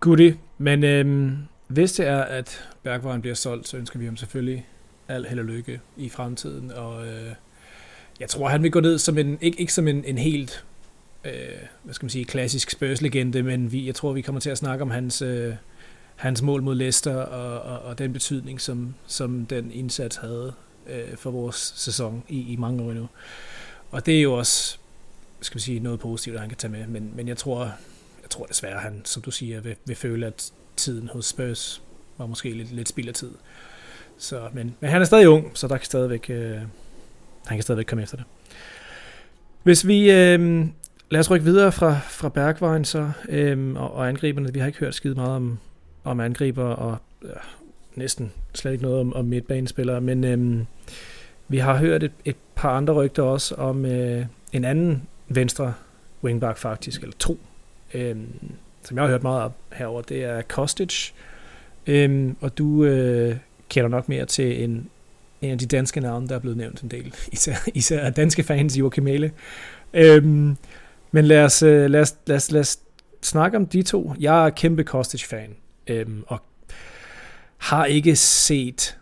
Goodie, 0.00 0.38
men 0.58 0.84
øh, 0.84 1.32
hvis 1.66 1.92
det 1.92 2.06
er, 2.06 2.22
at 2.22 2.70
Bergvejen 2.82 3.20
bliver 3.20 3.34
solgt, 3.34 3.68
så 3.68 3.76
ønsker 3.76 3.98
vi 3.98 4.04
ham 4.04 4.16
selvfølgelig 4.16 4.66
al 5.08 5.24
held 5.24 5.38
og 5.38 5.44
lykke 5.44 5.80
i 5.96 6.08
fremtiden, 6.08 6.70
og 6.70 7.06
øh, 7.06 7.34
jeg 8.20 8.28
tror, 8.28 8.48
han 8.48 8.62
vil 8.62 8.70
gå 8.70 8.80
ned 8.80 8.98
som 8.98 9.18
en, 9.18 9.38
ikke, 9.40 9.60
ikke 9.60 9.72
som 9.72 9.88
en, 9.88 10.04
en 10.04 10.18
helt, 10.18 10.64
øh, 11.24 11.32
hvad 11.82 11.94
skal 11.94 12.04
man 12.04 12.10
sige, 12.10 12.24
klassisk 12.24 12.70
Spurs-legende, 12.70 13.42
men 13.42 13.72
vi, 13.72 13.86
jeg 13.86 13.94
tror, 13.94 14.12
vi 14.12 14.20
kommer 14.20 14.40
til 14.40 14.50
at 14.50 14.58
snakke 14.58 14.82
om 14.82 14.90
hans, 14.90 15.22
øh, 15.22 15.54
hans 16.16 16.42
mål 16.42 16.62
mod 16.62 16.74
Leicester 16.74 17.16
og, 17.16 17.60
og, 17.72 17.78
og 17.78 17.98
den 17.98 18.12
betydning, 18.12 18.60
som, 18.60 18.94
som 19.06 19.46
den 19.46 19.70
indsats 19.72 20.16
havde 20.16 20.52
øh, 20.86 21.16
for 21.16 21.30
vores 21.30 21.72
sæson 21.76 22.22
i, 22.28 22.52
i 22.52 22.56
mange 22.56 22.82
år 22.82 22.92
nu. 22.92 23.08
Og 23.90 24.06
det 24.06 24.18
er 24.18 24.22
jo 24.22 24.32
også, 24.32 24.78
skal 25.40 25.56
man 25.56 25.60
sige, 25.60 25.80
noget 25.80 26.00
positivt, 26.00 26.34
at 26.34 26.40
han 26.40 26.48
kan 26.48 26.58
tage 26.58 26.72
med, 26.72 26.86
men, 26.86 27.12
men 27.14 27.28
jeg 27.28 27.36
tror, 27.36 27.64
jeg 28.22 28.30
tror 28.30 28.46
desværre, 28.46 28.78
han, 28.78 29.02
som 29.04 29.22
du 29.22 29.30
siger, 29.30 29.60
vil, 29.60 29.76
vil 29.84 29.96
føle, 29.96 30.26
at 30.26 30.52
tiden 30.76 31.08
hos 31.08 31.26
Spurs 31.26 31.82
var 32.18 32.26
måske 32.26 32.50
lidt, 32.50 32.72
lidt 32.72 32.88
spild 32.88 33.08
af 33.08 33.14
tid. 33.14 33.30
Så, 34.18 34.48
men, 34.52 34.76
men 34.80 34.90
han 34.90 35.00
er 35.00 35.04
stadig 35.04 35.28
ung, 35.28 35.50
så 35.54 35.68
der 35.68 35.76
kan 35.76 35.86
stadigvæk, 35.86 36.30
øh, 36.30 36.58
han 37.46 37.56
kan 37.56 37.62
stadigvæk 37.62 37.86
komme 37.86 38.02
efter 38.02 38.16
det. 38.16 38.26
Hvis 39.62 39.86
vi, 39.86 40.10
øh, 40.10 40.66
lad 41.10 41.20
os 41.20 41.30
rykke 41.30 41.44
videre 41.44 41.72
fra, 41.72 41.98
fra 42.08 42.28
Bergvejen 42.28 42.84
så, 42.84 43.10
øh, 43.28 43.74
og, 43.76 43.94
og 43.94 44.08
angriberne. 44.08 44.52
Vi 44.52 44.58
har 44.58 44.66
ikke 44.66 44.78
hørt 44.78 44.94
skide 44.94 45.14
meget 45.14 45.36
om, 45.36 45.58
om 46.04 46.20
angriber, 46.20 46.64
og 46.64 46.98
øh, 47.22 47.30
næsten 47.94 48.32
slet 48.54 48.72
ikke 48.72 48.84
noget 48.84 49.00
om, 49.00 49.12
om 49.12 49.24
midtbanespillere, 49.24 50.00
men 50.00 50.24
øh, 50.24 50.64
vi 51.48 51.58
har 51.58 51.76
hørt 51.76 52.02
et, 52.02 52.12
et 52.24 52.36
par 52.54 52.70
andre 52.70 52.94
rygter 52.94 53.22
også 53.22 53.54
om 53.54 53.86
øh, 53.86 54.26
en 54.52 54.64
anden 54.64 55.02
venstre 55.28 55.74
wingback 56.24 56.58
faktisk, 56.58 57.02
eller 57.02 57.16
to, 57.18 57.38
øh, 57.94 58.16
som 58.82 58.96
jeg 58.96 59.04
har 59.04 59.10
hørt 59.10 59.22
meget 59.22 59.42
om 59.42 59.52
herover. 59.72 60.02
Det 60.02 60.24
er 60.24 60.42
Kostic, 60.42 61.10
øh, 61.86 62.32
og 62.40 62.58
du 62.58 62.84
øh, 62.84 63.36
kender 63.68 63.88
nok 63.88 64.08
mere 64.08 64.26
til 64.26 64.64
en, 64.64 64.90
en 65.46 65.52
af 65.52 65.58
de 65.58 65.66
danske 65.66 66.00
navne, 66.00 66.28
der 66.28 66.34
er 66.34 66.38
blevet 66.38 66.56
nævnt 66.56 66.80
en 66.80 66.90
del, 66.90 67.14
især, 67.32 67.54
især 67.74 68.10
danske 68.10 68.42
fans, 68.42 68.78
Joachim 68.78 69.04
Mæle. 69.04 69.32
Øhm, 69.94 70.56
men 71.10 71.24
lad 71.24 71.44
os, 71.44 71.62
øh, 71.62 71.90
lad, 71.90 72.00
os, 72.00 72.16
lad, 72.26 72.36
os, 72.36 72.50
lad 72.50 72.60
os 72.60 72.78
snakke 73.22 73.56
om 73.56 73.66
de 73.66 73.82
to. 73.82 74.14
Jeg 74.20 74.46
er 74.46 74.50
kæmpe 74.50 74.84
Kostic-fan, 74.84 75.56
øhm, 75.86 76.24
og 76.26 76.38
har 77.56 77.84
ikke 77.84 78.16
set 78.16 78.98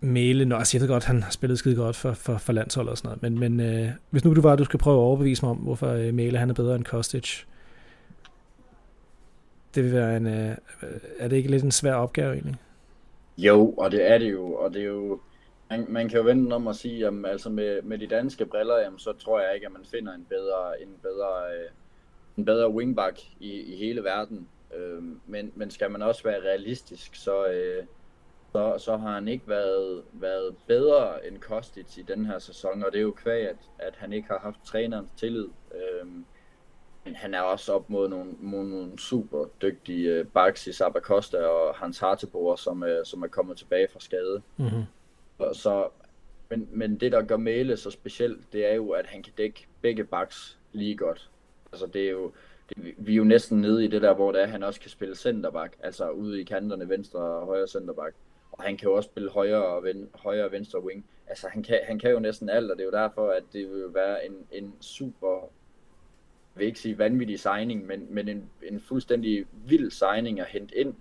Mæle, 0.00 0.44
når 0.44 0.56
altså 0.56 0.76
jeg 0.76 0.80
ved 0.80 0.88
godt, 0.88 1.04
han 1.04 1.22
har 1.22 1.30
spillet 1.30 1.58
skide 1.58 1.76
godt 1.76 1.96
for, 1.96 2.12
for, 2.12 2.38
for 2.38 2.52
landsholdet 2.52 2.90
og 2.90 2.98
sådan 2.98 3.18
noget, 3.22 3.40
men, 3.40 3.58
men 3.58 3.60
øh, 3.60 3.90
hvis 4.10 4.24
nu 4.24 4.34
du 4.34 4.40
var, 4.40 4.56
du 4.56 4.64
skal 4.64 4.78
prøve 4.78 4.96
at 4.96 5.00
overbevise 5.00 5.44
mig 5.44 5.50
om, 5.50 5.56
hvorfor 5.56 5.88
øh, 5.88 6.14
Mæle 6.14 6.38
han 6.38 6.50
er 6.50 6.54
bedre 6.54 6.76
end 6.76 6.84
Kostic, 6.84 7.42
det 9.74 9.84
vil 9.84 9.92
være 9.92 10.16
en, 10.16 10.26
øh, 10.26 10.56
er 11.18 11.28
det 11.28 11.36
ikke 11.36 11.50
lidt 11.50 11.62
en 11.62 11.70
svær 11.70 11.94
opgave 11.94 12.32
egentlig? 12.32 12.56
Jo, 13.38 13.70
og 13.70 13.90
det 13.90 14.10
er 14.10 14.18
det 14.18 14.32
jo, 14.32 14.54
og 14.54 14.74
det 14.74 14.82
er 14.82 14.86
jo, 14.86 15.20
man, 15.70 15.86
man 15.88 16.08
kan 16.08 16.18
jo 16.18 16.24
vente 16.24 16.54
om 16.54 16.68
at 16.68 16.76
sige, 16.76 17.06
at 17.06 17.12
altså 17.26 17.50
med, 17.50 17.82
med 17.82 17.98
de 17.98 18.06
danske 18.06 18.46
briller, 18.46 18.78
jamen, 18.78 18.98
så 18.98 19.12
tror 19.12 19.40
jeg 19.40 19.54
ikke, 19.54 19.66
at 19.66 19.72
man 19.72 19.84
finder 19.84 20.12
en 20.12 20.26
bedre, 20.28 20.82
en 20.82 20.98
bedre, 21.02 21.54
øh, 21.54 21.70
en 22.36 22.44
bedre 22.44 22.70
wingback 22.70 23.20
i, 23.40 23.60
i 23.60 23.76
hele 23.76 24.04
verden. 24.04 24.48
Øh, 24.76 25.02
men, 25.26 25.52
men 25.54 25.70
skal 25.70 25.90
man 25.90 26.02
også 26.02 26.22
være 26.22 26.40
realistisk, 26.40 27.14
så, 27.14 27.46
øh, 27.46 27.84
så, 28.52 28.74
så 28.78 28.96
har 28.96 29.12
han 29.12 29.28
ikke 29.28 29.48
været, 29.48 30.02
været 30.12 30.56
bedre 30.66 31.26
end 31.26 31.38
Kostic 31.38 31.98
i 31.98 32.02
den 32.02 32.26
her 32.26 32.38
sæson, 32.38 32.84
og 32.84 32.92
det 32.92 32.98
er 32.98 33.02
jo 33.02 33.10
kvæg, 33.10 33.48
at, 33.48 33.56
at 33.78 33.94
han 33.96 34.12
ikke 34.12 34.28
har 34.28 34.38
haft 34.38 34.64
trænerens 34.64 35.10
tillid. 35.16 35.48
Øh, 35.74 36.06
men 37.04 37.14
han 37.14 37.34
er 37.34 37.40
også 37.40 37.72
op 37.72 37.90
mod 37.90 38.08
nogle, 38.08 38.32
mod 38.38 38.64
nogle 38.64 38.98
super 38.98 39.44
dygtige 39.62 40.10
øh, 40.10 40.26
backs 40.26 40.66
i 40.66 40.72
Sabacosta 40.72 41.46
og 41.46 41.74
Hans 41.74 41.98
Hartebor, 41.98 42.56
som, 42.56 42.82
øh, 42.82 43.04
som 43.04 43.22
er 43.22 43.26
kommet 43.26 43.56
tilbage 43.56 43.88
fra 43.92 44.00
skade. 44.00 44.42
Mm-hmm. 44.56 44.84
Så, 45.52 45.88
men, 46.50 46.68
men 46.72 46.96
det, 46.96 47.12
der 47.12 47.22
gør 47.22 47.36
Mæle 47.36 47.76
så 47.76 47.90
specielt, 47.90 48.52
det 48.52 48.66
er 48.70 48.74
jo, 48.74 48.90
at 48.90 49.06
han 49.06 49.22
kan 49.22 49.32
dække 49.38 49.66
begge 49.80 50.04
backs 50.04 50.58
lige 50.72 50.96
godt. 50.96 51.30
Altså 51.72 51.86
det 51.86 52.02
er 52.02 52.10
jo, 52.10 52.32
det, 52.68 52.94
vi 52.98 53.12
er 53.12 53.16
jo 53.16 53.24
næsten 53.24 53.60
nede 53.60 53.84
i 53.84 53.88
det 53.88 54.02
der, 54.02 54.14
hvor 54.14 54.32
det 54.32 54.42
er, 54.42 54.46
han 54.46 54.62
også 54.62 54.80
kan 54.80 54.90
spille 54.90 55.16
centerback, 55.16 55.76
altså 55.82 56.10
ude 56.10 56.40
i 56.40 56.44
kanterne, 56.44 56.88
venstre 56.88 57.20
og 57.20 57.46
højre 57.46 57.68
centerback. 57.68 58.14
Og 58.52 58.62
han 58.62 58.76
kan 58.76 58.88
jo 58.88 58.94
også 58.94 59.06
spille 59.06 59.30
højre 59.30 59.66
og, 59.66 59.82
ven, 59.82 60.08
højre 60.14 60.44
og 60.44 60.52
venstre 60.52 60.84
wing. 60.84 61.04
Altså 61.26 61.48
han 61.48 61.62
kan, 61.62 61.80
han 61.84 61.98
kan 61.98 62.10
jo 62.10 62.18
næsten 62.18 62.48
alt, 62.48 62.70
og 62.70 62.76
det 62.76 62.82
er 62.82 62.86
jo 62.86 63.02
derfor, 63.02 63.30
at 63.30 63.42
det 63.52 63.70
vil 63.70 63.94
være 63.94 64.26
en, 64.26 64.32
en 64.52 64.74
super 64.80 65.50
jeg 66.54 66.60
vil 66.60 66.66
ikke 66.66 66.80
sige 66.80 66.98
vanvittig 66.98 67.40
signing, 67.40 67.86
men, 67.86 68.06
men 68.10 68.28
en, 68.28 68.50
en 68.62 68.80
fuldstændig 68.80 69.46
vild 69.66 69.90
signing 69.90 70.40
at 70.40 70.46
hente 70.46 70.76
ind, 70.76 70.94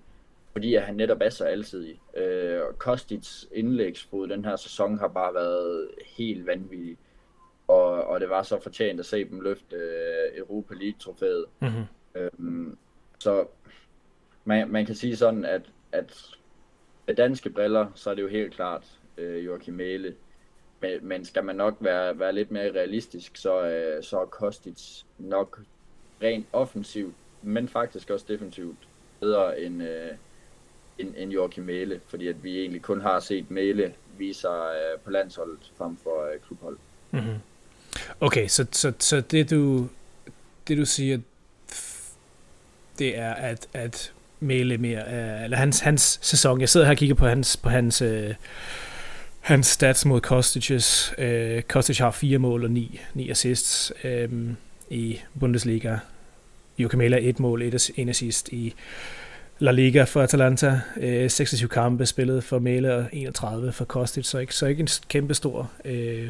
fordi 0.53 0.75
at 0.75 0.83
han 0.83 0.95
netop 0.95 1.17
er 1.21 1.29
så 1.29 1.45
alsidig. 1.45 2.01
Øh, 2.17 2.61
Kostits 2.77 3.47
indlægsfod 3.51 4.27
den 4.27 4.45
her 4.45 4.55
sæson 4.55 4.99
har 4.99 5.07
bare 5.07 5.33
været 5.33 5.89
helt 6.17 6.47
vanvittig. 6.47 6.97
Og, 7.67 8.03
og 8.03 8.19
det 8.19 8.29
var 8.29 8.43
så 8.43 8.59
fortjent 8.59 8.99
at 8.99 9.05
se 9.05 9.29
dem 9.29 9.41
løfte 9.41 9.75
øh, 9.75 10.37
Europa 10.37 10.73
League-trofæet. 10.73 11.45
Mm-hmm. 11.59 11.83
Øhm, 12.15 12.77
så 13.19 13.45
man, 14.45 14.69
man 14.69 14.85
kan 14.85 14.95
sige 14.95 15.15
sådan, 15.15 15.45
at, 15.45 15.61
at 15.91 16.29
med 17.07 17.15
danske 17.15 17.49
briller, 17.49 17.87
så 17.95 18.09
er 18.09 18.15
det 18.15 18.21
jo 18.21 18.27
helt 18.27 18.53
klart 18.53 18.99
øh, 19.17 19.45
Joachim 19.45 19.73
Mæle, 19.73 20.15
men, 20.81 21.07
men 21.07 21.25
skal 21.25 21.43
man 21.43 21.55
nok 21.55 21.77
være, 21.79 22.19
være 22.19 22.33
lidt 22.33 22.51
mere 22.51 22.71
realistisk, 22.71 23.37
så, 23.37 23.67
øh, 23.67 24.03
så 24.03 24.19
er 24.19 24.25
Kostic 24.25 25.03
nok 25.17 25.61
rent 26.23 26.47
offensivt, 26.53 27.15
men 27.41 27.67
faktisk 27.67 28.09
også 28.09 28.25
defensivt 28.29 28.77
bedre 29.19 29.61
end, 29.61 29.83
øh, 29.83 30.11
end, 30.99 31.13
end 31.17 31.31
Joachim 31.31 31.63
Mæle, 31.63 31.99
fordi 32.07 32.27
at 32.27 32.43
vi 32.43 32.59
egentlig 32.59 32.81
kun 32.81 33.01
har 33.01 33.19
set 33.19 33.51
Mæle 33.51 33.93
vise 34.17 34.41
sig 34.41 34.49
øh, 34.49 34.99
på 34.99 35.11
landsholdet 35.11 35.71
frem 35.77 35.97
for 36.03 36.33
øh, 36.33 36.39
klubhold. 36.47 36.77
Mm-hmm. 37.11 37.35
Okay, 38.19 38.47
så, 38.47 38.65
så, 38.71 38.93
så 38.99 39.21
det, 39.21 39.49
du, 39.49 39.87
det 40.67 40.77
du 40.77 40.85
siger, 40.85 41.19
det 42.99 43.17
er, 43.17 43.33
at, 43.33 43.67
at 43.73 44.13
Mæle 44.39 44.77
mere, 44.77 45.01
øh, 45.01 45.43
eller 45.43 45.57
hans, 45.57 45.79
hans 45.79 46.19
sæson, 46.21 46.61
jeg 46.61 46.69
sidder 46.69 46.85
her 46.85 46.93
og 46.93 46.97
kigger 46.97 47.15
på 47.15 47.27
hans, 47.27 47.57
på 47.57 47.69
hans 47.69 48.01
øh, 48.01 48.33
hans 49.39 49.67
stats 49.67 50.05
mod 50.05 50.21
Kostic's. 50.25 51.21
Øh, 51.23 51.61
Kostic 51.61 51.97
har 51.97 52.11
fire 52.11 52.37
mål 52.37 52.63
og 52.63 52.71
ni, 52.71 52.99
ni 53.13 53.29
assists 53.29 53.93
øh, 54.03 54.29
i 54.89 55.19
Bundesliga. 55.39 55.97
Joachim 56.77 56.97
Mæler 56.97 57.17
et 57.21 57.39
mål, 57.39 57.61
et, 57.61 57.91
en 57.95 58.09
assist 58.09 58.49
i 58.49 58.73
La 59.59 59.71
Liga 59.71 60.03
for 60.03 60.21
Atalanta. 60.21 60.79
Øh, 60.97 61.29
26 61.29 61.69
kampe 61.69 62.05
spillet 62.05 62.43
for 62.43 62.59
Mæle 62.59 62.95
og 62.95 63.05
31 63.11 63.71
for 63.71 63.85
Kostic, 63.85 64.25
så 64.25 64.37
ikke, 64.37 64.55
så 64.55 64.65
ikke 64.65 64.81
en 64.81 64.87
kæmpe 65.07 65.33
stor, 65.33 65.71
øh, 65.85 66.29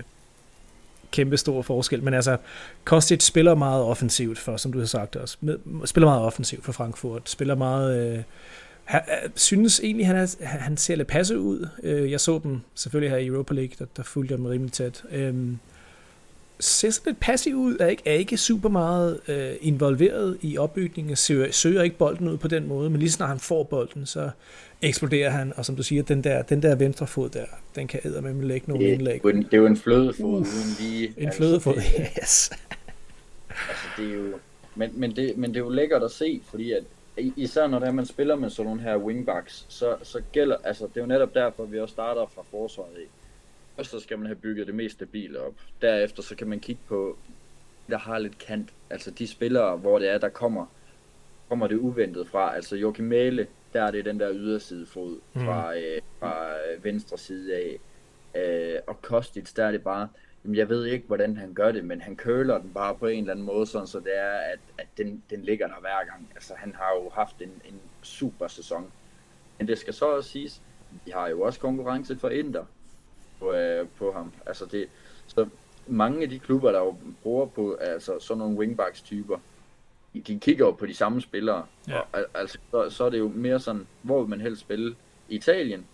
kæmpe 1.11 1.37
stor 1.37 1.61
forskel. 1.61 2.03
Men 2.03 2.13
altså, 2.13 2.37
Kostic 2.83 3.23
spiller 3.23 3.55
meget 3.55 3.83
offensivt 3.83 4.39
for, 4.39 4.57
som 4.57 4.73
du 4.73 4.79
har 4.79 4.85
sagt 4.85 5.15
også, 5.15 5.37
spiller 5.85 6.07
meget 6.07 6.21
offensivt 6.21 6.65
for 6.65 6.71
Frankfurt, 6.71 7.29
spiller 7.29 7.55
meget... 7.55 8.15
Øh, 8.17 8.23
han, 8.83 9.01
øh, 9.23 9.29
synes 9.35 9.79
egentlig, 9.79 10.07
han, 10.07 10.15
er, 10.15 10.35
han 10.45 10.77
ser 10.77 10.95
lidt 10.95 11.07
passe 11.07 11.39
ud. 11.39 11.67
Øh, 11.83 12.11
jeg 12.11 12.19
så 12.19 12.39
dem 12.43 12.61
selvfølgelig 12.75 13.11
her 13.11 13.17
i 13.17 13.25
Europa 13.25 13.53
League, 13.53 13.75
der, 13.79 13.85
der 13.97 14.03
fulgte 14.03 14.31
jeg 14.31 14.37
dem 14.37 14.45
rimelig 14.45 14.71
tæt. 14.71 15.03
Øhm, 15.11 15.59
ser 16.59 16.89
sådan 16.89 17.11
lidt 17.11 17.19
passiv 17.19 17.55
ud, 17.55 17.77
er 17.79 17.87
ikke, 17.87 18.03
er 18.05 18.13
ikke 18.13 18.37
super 18.37 18.69
meget 18.69 19.19
øh, 19.27 19.51
involveret 19.61 20.37
i 20.41 20.57
opbygningen, 20.57 21.15
søger, 21.15 21.51
søger 21.51 21.83
ikke 21.83 21.97
bolden 21.97 22.27
ud 22.27 22.37
på 22.37 22.47
den 22.47 22.67
måde, 22.67 22.89
men 22.89 22.99
lige 22.99 23.11
snart 23.11 23.29
han 23.29 23.39
får 23.39 23.63
bolden, 23.63 24.05
så 24.05 24.29
eksploderer 24.81 25.29
han, 25.29 25.53
og 25.55 25.65
som 25.65 25.75
du 25.75 25.83
siger, 25.83 26.03
den 26.03 26.23
der, 26.23 26.41
den 26.41 26.61
der 26.61 26.75
venstre 26.75 27.07
fod 27.07 27.29
der, 27.29 27.45
den 27.75 27.87
kan 27.87 27.99
æde 28.05 28.21
med 28.21 28.33
lægge 28.33 28.71
nogle 28.71 28.85
det, 28.85 28.91
indlæg. 28.91 29.23
Det 29.23 29.47
er 29.51 29.57
jo 29.57 29.65
en 29.65 29.77
flødefod 29.77 30.25
uh, 30.25 30.39
uden 30.39 30.75
lige... 30.79 31.13
En 31.17 31.25
altså, 31.25 31.37
flødefod, 31.37 31.75
det, 31.75 31.83
yes. 32.21 32.51
altså 33.69 33.85
det 33.97 34.09
er 34.09 34.13
jo... 34.13 34.33
Men, 34.75 34.89
men, 34.93 35.15
det, 35.15 35.37
men 35.37 35.49
det 35.49 35.59
er 35.59 35.63
jo 35.63 35.69
lækkert 35.69 36.03
at 36.03 36.11
se, 36.11 36.41
fordi 36.49 36.71
at 36.71 36.83
især 37.17 37.67
når 37.67 37.79
det 37.79 37.87
er, 37.87 37.91
man 37.91 38.05
spiller 38.05 38.35
med 38.35 38.49
sådan 38.49 38.65
nogle 38.65 38.81
her 38.81 38.97
wingbacks, 38.97 39.65
så, 39.69 39.95
så 40.03 40.21
gælder, 40.31 40.55
altså 40.63 40.83
det 40.83 40.97
er 40.97 41.01
jo 41.01 41.07
netop 41.07 41.33
derfor, 41.33 41.65
vi 41.65 41.79
også 41.79 41.93
starter 41.93 42.25
fra 42.35 42.41
forsvaret 42.51 42.97
i. 42.97 43.07
Først 43.75 43.89
så 43.89 43.99
skal 43.99 44.17
man 44.17 44.25
have 44.25 44.35
bygget 44.35 44.67
det 44.67 44.75
mest 44.75 44.95
stabile 44.95 45.39
op. 45.39 45.53
Derefter 45.81 46.23
så 46.23 46.35
kan 46.35 46.47
man 46.47 46.59
kigge 46.59 46.81
på, 46.87 47.17
der 47.89 47.97
har 47.97 48.19
lidt 48.19 48.37
kant. 48.37 48.73
Altså 48.89 49.11
de 49.11 49.27
spillere, 49.27 49.77
hvor 49.77 49.99
det 49.99 50.09
er, 50.09 50.17
der 50.17 50.29
kommer, 50.29 50.65
kommer 51.49 51.67
det 51.67 51.75
uventet 51.75 52.27
fra. 52.27 52.55
Altså 52.55 52.75
Joachim 52.75 53.05
Mæle, 53.05 53.47
der 53.73 53.83
er 53.83 53.91
det 53.91 54.05
den 54.05 54.19
der 54.19 54.33
ydersidefod 54.33 55.19
fra, 55.33 55.71
mm. 55.71 55.77
øh, 55.77 56.01
fra 56.19 56.47
venstre 56.81 57.17
side 57.17 57.55
af. 57.55 57.79
Øh, 58.35 58.79
og 58.87 59.01
Kostic, 59.01 59.53
der 59.53 59.65
er 59.65 59.71
det 59.71 59.83
bare, 59.83 60.07
jamen 60.43 60.55
jeg 60.55 60.69
ved 60.69 60.85
ikke, 60.85 61.07
hvordan 61.07 61.37
han 61.37 61.53
gør 61.53 61.71
det, 61.71 61.85
men 61.85 62.01
han 62.01 62.15
køler 62.15 62.57
den 62.57 62.73
bare 62.73 62.95
på 62.95 63.07
en 63.07 63.19
eller 63.19 63.31
anden 63.31 63.45
måde, 63.45 63.65
sådan 63.65 63.87
så 63.87 63.99
det 63.99 64.17
er, 64.17 64.31
at, 64.31 64.59
at 64.77 64.87
den, 64.97 65.23
den 65.29 65.41
ligger 65.41 65.67
der 65.67 65.79
hver 65.79 66.05
gang. 66.05 66.31
Altså 66.35 66.53
han 66.57 66.75
har 66.75 67.01
jo 67.03 67.09
haft 67.09 67.41
en, 67.41 67.61
en 67.65 67.79
super 68.01 68.47
sæson. 68.47 68.91
Men 69.57 69.67
det 69.67 69.77
skal 69.77 69.93
så 69.93 70.05
også 70.05 70.29
siges, 70.29 70.61
vi 71.05 71.11
har 71.11 71.27
jo 71.27 71.41
også 71.41 71.59
konkurrence 71.59 72.15
for 72.15 72.29
Inter 72.29 72.65
på, 73.43 73.53
øh, 73.53 73.87
på 73.97 74.11
ham. 74.11 74.31
Altså 74.45 74.65
det, 74.65 74.87
så 75.27 75.47
mange 75.87 76.23
af 76.23 76.29
de 76.29 76.39
klubber, 76.39 76.71
der 76.71 76.79
jo 76.79 76.95
bruger 77.23 77.45
på 77.45 77.73
altså 77.73 78.19
sådan 78.19 78.39
nogle 78.39 78.57
wingbacks 78.57 79.01
typer, 79.01 79.37
de 80.13 80.39
kigger 80.39 80.65
jo 80.65 80.71
på 80.71 80.85
de 80.85 80.93
samme 80.93 81.21
spillere. 81.21 81.65
Ja. 81.87 81.99
Og, 81.99 82.25
altså, 82.33 82.57
så, 82.71 82.89
så 82.89 83.03
er 83.03 83.09
det 83.09 83.19
jo 83.19 83.31
mere 83.35 83.59
sådan, 83.59 83.87
hvor 84.01 84.21
vil 84.21 84.29
man 84.29 84.41
helst 84.41 84.61
spille? 84.61 84.95
Italien 85.29 85.85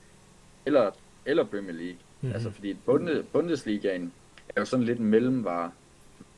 eller, 0.65 0.91
eller 1.25 1.43
Premier 1.43 1.73
League? 1.73 1.97
Mm-hmm. 2.21 2.33
Altså 2.33 2.51
fordi 2.51 2.73
Bundes, 2.73 3.25
Bundesligaen 3.33 4.13
er 4.55 4.61
jo 4.61 4.65
sådan 4.65 4.85
lidt 4.85 4.99
en 4.99 5.05
mellemvare, 5.05 5.71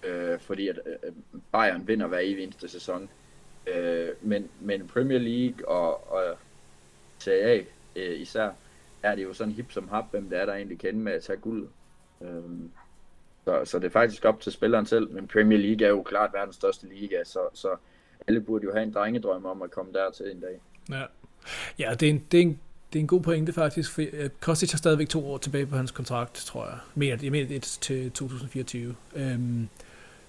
øh, 0.03 0.39
fordi 0.39 0.67
at 0.67 0.79
øh, 0.85 1.13
Bayern 1.51 1.87
vinder 1.87 2.07
hver 2.07 2.19
evig 2.19 2.43
eneste 2.43 2.67
sæson. 2.67 3.09
Øh, 3.67 4.09
men, 4.21 4.49
men 4.59 4.87
Premier 4.87 5.19
League 5.19 5.67
og, 5.67 6.11
og 6.11 6.37
Serie 7.19 7.43
A 7.43 7.63
øh, 7.95 8.21
især, 8.21 8.51
er 9.03 9.15
det 9.15 9.23
jo 9.23 9.33
sådan 9.33 9.53
hip 9.53 9.71
som 9.71 9.87
hap, 9.87 10.05
hvem 10.11 10.29
det 10.29 10.39
er, 10.39 10.45
der 10.45 10.53
egentlig 10.53 10.79
kender 10.79 10.99
med 10.99 11.13
at 11.13 11.23
tage 11.23 11.37
guld. 11.37 11.67
Øhm, 12.21 12.71
så, 13.45 13.61
så 13.65 13.79
det 13.79 13.85
er 13.85 13.91
faktisk 13.91 14.25
op 14.25 14.41
til 14.41 14.51
spilleren 14.51 14.85
selv, 14.85 15.11
men 15.11 15.27
Premier 15.27 15.59
League 15.59 15.85
er 15.87 15.89
jo 15.89 16.03
klart 16.03 16.33
verdens 16.33 16.55
største 16.55 16.87
liga, 16.87 17.23
så, 17.23 17.39
så 17.53 17.75
alle 18.27 18.41
burde 18.41 18.65
jo 18.65 18.71
have 18.73 18.83
en 18.83 18.93
drengedrøm 18.93 19.45
om 19.45 19.61
at 19.61 19.71
komme 19.71 19.93
dertil 19.93 20.31
en 20.31 20.39
dag. 20.39 20.61
Ja, 20.89 21.03
ja 21.79 21.93
det, 21.93 22.07
er 22.07 22.09
en, 22.09 22.23
det, 22.31 22.37
er 22.37 22.41
en, 22.41 22.59
det 22.93 22.99
er 22.99 23.01
en 23.01 23.07
god 23.07 23.21
pointe 23.21 23.53
faktisk, 23.53 23.91
for 23.91 24.03
Kostic 24.39 24.71
har 24.71 24.77
stadigvæk 24.77 25.09
to 25.09 25.27
år 25.27 25.37
tilbage 25.37 25.65
på 25.65 25.75
hans 25.75 25.91
kontrakt, 25.91 26.33
tror 26.33 26.65
jeg. 26.65 26.77
Mere, 26.95 27.19
jeg 27.23 27.31
mener 27.31 27.47
det 27.47 27.61
til 27.61 28.11
2024. 28.11 28.95
Øhm, 29.15 29.67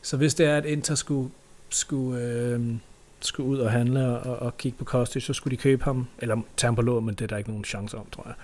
så 0.02 0.16
hvis 0.16 0.34
det 0.34 0.46
er, 0.46 0.56
at 0.56 0.64
Inter 0.64 0.94
skulle, 0.94 1.30
skulle, 1.68 2.22
øhm, 2.22 2.80
skulle 3.26 3.48
ud 3.48 3.58
og 3.58 3.70
handle 3.70 4.06
og, 4.06 4.42
og 4.42 4.56
kigge 4.56 4.78
på 4.78 4.84
Kostic, 4.84 5.24
så 5.24 5.32
skulle 5.32 5.56
de 5.56 5.62
købe 5.62 5.84
ham, 5.84 6.06
eller 6.18 6.36
tage 6.56 6.68
ham 6.68 6.74
på 6.76 6.82
lån, 6.82 7.06
men 7.06 7.14
det 7.14 7.24
er 7.24 7.28
der 7.28 7.36
ikke 7.36 7.50
nogen 7.50 7.64
chance 7.64 7.96
om, 7.96 8.06
tror 8.12 8.22
jeg. 8.26 8.34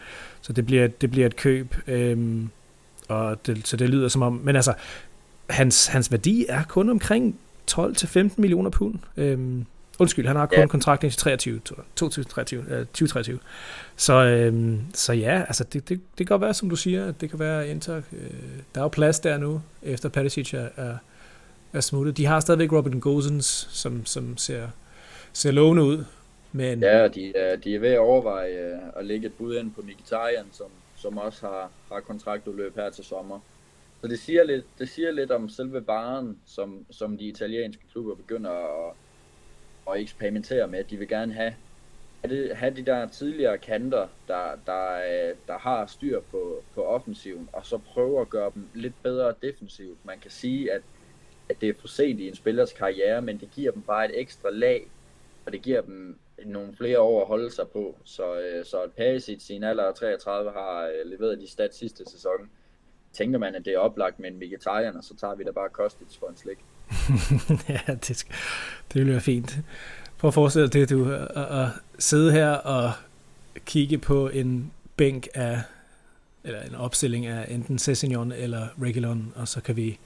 Så 0.41 0.53
det 0.53 0.67
bliver, 0.67 0.87
det 0.87 1.11
bliver 1.11 1.27
et 1.27 1.37
køb. 1.37 1.75
Um, 1.88 2.51
og 3.09 3.47
det, 3.47 3.69
så 3.69 3.77
det 3.77 3.91
lyder 3.91 4.09
som 4.09 4.23
om, 4.23 4.41
men 4.45 4.57
altså, 4.57 4.75
hans, 5.51 5.87
hans 5.87 6.12
værdi 6.12 6.47
er 6.49 6.62
kun 6.62 6.91
omkring 6.91 7.38
12-15 7.71 8.31
millioner 8.37 8.71
pund. 8.71 8.95
Øhm, 9.17 9.67
undskyld, 9.99 10.27
han 10.27 10.37
har 10.37 10.47
kun 10.47 10.59
ja. 10.59 10.67
kontrakt 10.67 11.01
til 11.01 11.12
23, 11.12 11.61
2023, 11.97 12.64
øh, 12.69 12.87
2023. 12.87 13.38
Så, 13.97 14.25
øhm, 14.25 14.81
så 14.95 15.12
ja, 15.12 15.41
altså 15.41 15.64
det, 15.64 15.88
det, 15.88 16.01
det 16.19 16.27
kan 16.27 16.27
godt 16.27 16.43
være, 16.43 16.55
som 16.55 16.71
du 16.71 16.77
siger, 16.77 17.07
at 17.07 17.21
det 17.21 17.31
kan 17.31 17.38
være 17.38 17.69
Inter. 17.69 17.97
Øh, 17.97 18.03
der 18.75 18.81
er 18.81 18.85
jo 18.85 18.88
plads 18.88 19.21
der 19.21 19.38
nu, 19.38 19.62
efter 19.83 20.09
Perisic 20.09 20.55
er, 20.55 20.69
er, 20.77 20.97
er 21.73 21.81
smuttet. 21.81 22.17
De 22.17 22.27
har 22.27 22.41
stadigvæk 22.41 22.73
Robin 22.73 23.01
Gosens, 23.01 23.69
som, 23.71 24.07
som 24.07 24.37
ser, 24.37 24.69
ser 25.33 25.51
lovende 25.51 25.83
ud. 25.83 26.05
Men... 26.53 26.81
Ja, 26.81 27.09
de, 27.09 27.33
de 27.65 27.75
er 27.75 27.79
ved 27.81 27.89
at 27.89 27.99
overveje 27.99 28.51
øh, 28.51 28.79
at 28.97 29.07
lægge 29.07 29.27
et 29.27 29.33
bud 29.33 29.57
ind 29.57 29.73
på 29.73 29.83
Mkhitaryan, 29.83 30.47
som 30.53 30.67
som 30.99 31.19
også 31.19 31.47
har, 31.47 31.71
har 31.93 32.01
kontraktudløb 32.01 32.77
her 32.77 32.91
til 32.91 33.05
sommer. 33.05 33.41
Så 34.01 34.09
det 34.09 34.19
siger 34.19 34.45
lidt, 34.45 34.65
det 34.79 34.89
siger 34.89 35.11
lidt 35.11 35.31
om 35.31 35.49
selve 35.49 35.87
varen, 35.87 36.39
som, 36.47 36.87
som 36.91 37.19
de 37.19 37.25
italienske 37.25 37.83
klubber 37.93 38.15
begynder 38.15 38.51
at, 38.51 38.95
at 39.91 40.01
eksperimentere 40.01 40.69
med. 40.69 40.85
De 40.85 40.97
vil 40.97 41.09
gerne 41.09 41.33
have, 41.33 41.55
have 42.55 42.75
de 42.77 42.87
der 42.87 43.09
tidligere 43.09 43.59
kanter, 43.59 44.07
der, 44.29 44.59
der, 44.67 44.93
øh, 44.95 45.35
der 45.47 45.59
har 45.59 45.87
styr 45.87 46.21
på, 46.21 46.63
på 46.75 46.85
offensiven, 46.85 47.49
og 47.53 47.67
så 47.67 47.79
prøve 47.79 48.21
at 48.21 48.31
gøre 48.31 48.51
dem 48.55 48.69
lidt 48.75 49.03
bedre 49.03 49.35
defensivt. 49.43 49.99
Man 50.05 50.19
kan 50.19 50.31
sige, 50.31 50.73
at, 50.73 50.83
at 51.49 51.61
det 51.61 51.69
er 51.69 51.75
for 51.81 51.89
sent 51.89 52.21
i 52.21 52.29
en 52.29 52.35
spillers 52.35 52.73
karriere, 52.73 53.23
men 53.23 53.41
det 53.41 53.51
giver 53.55 53.73
dem 53.73 53.83
bare 53.83 54.05
et 54.05 54.21
ekstra 54.21 54.51
lag, 54.51 54.87
og 55.47 55.53
det 55.53 55.63
giver 55.63 55.81
dem 55.81 56.19
nogle 56.45 56.77
flere 56.77 57.01
år 57.01 57.21
at 57.21 57.27
holde 57.27 57.51
sig 57.51 57.69
på. 57.69 57.97
Så, 58.05 58.41
øh, 58.41 58.65
så 58.65 58.83
at 58.83 58.93
Perisic 58.93 59.37
i 59.37 59.41
sin 59.41 59.65
alder 59.65 59.85
af 59.85 59.95
33 59.95 60.51
har 60.51 60.83
øh, 60.83 61.11
leveret 61.11 61.39
de 61.39 61.51
stats 61.51 61.79
sidste 61.79 62.05
sæson, 62.11 62.51
tænker 63.13 63.39
man, 63.39 63.55
at 63.55 63.65
det 63.65 63.73
er 63.73 63.79
oplagt 63.79 64.19
med 64.19 64.31
en 64.31 64.41
vegetarian, 64.41 64.97
og 64.97 65.05
så 65.05 65.17
tager 65.17 65.35
vi 65.35 65.45
da 65.45 65.51
bare 65.51 65.69
Kostic 65.69 66.17
for 66.19 66.27
en 66.29 66.37
slik. 66.37 66.59
ja, 67.89 67.95
det, 67.95 68.27
det 68.93 68.95
ville 68.95 69.13
være 69.13 69.21
fint. 69.21 69.59
Prøv 70.19 70.29
at 70.29 70.35
forestille 70.35 70.69
dig 70.69 70.81
det, 70.81 70.91
du, 70.91 71.13
at, 71.13 71.61
at 71.61 71.69
sidde 71.99 72.33
her 72.33 72.51
og 72.51 72.93
kigge 73.67 73.99
på 73.99 74.29
en 74.29 74.73
bænk 74.97 75.29
af, 75.35 75.63
eller 76.45 76.63
en 76.63 76.75
opstilling 76.75 77.27
af 77.27 77.47
enten 77.55 77.79
Cessignon 77.79 78.33
eller 78.33 78.67
Regulon, 78.83 79.33
og 79.37 79.49
så 79.49 79.61
kan 79.61 79.77
vi 79.77 79.99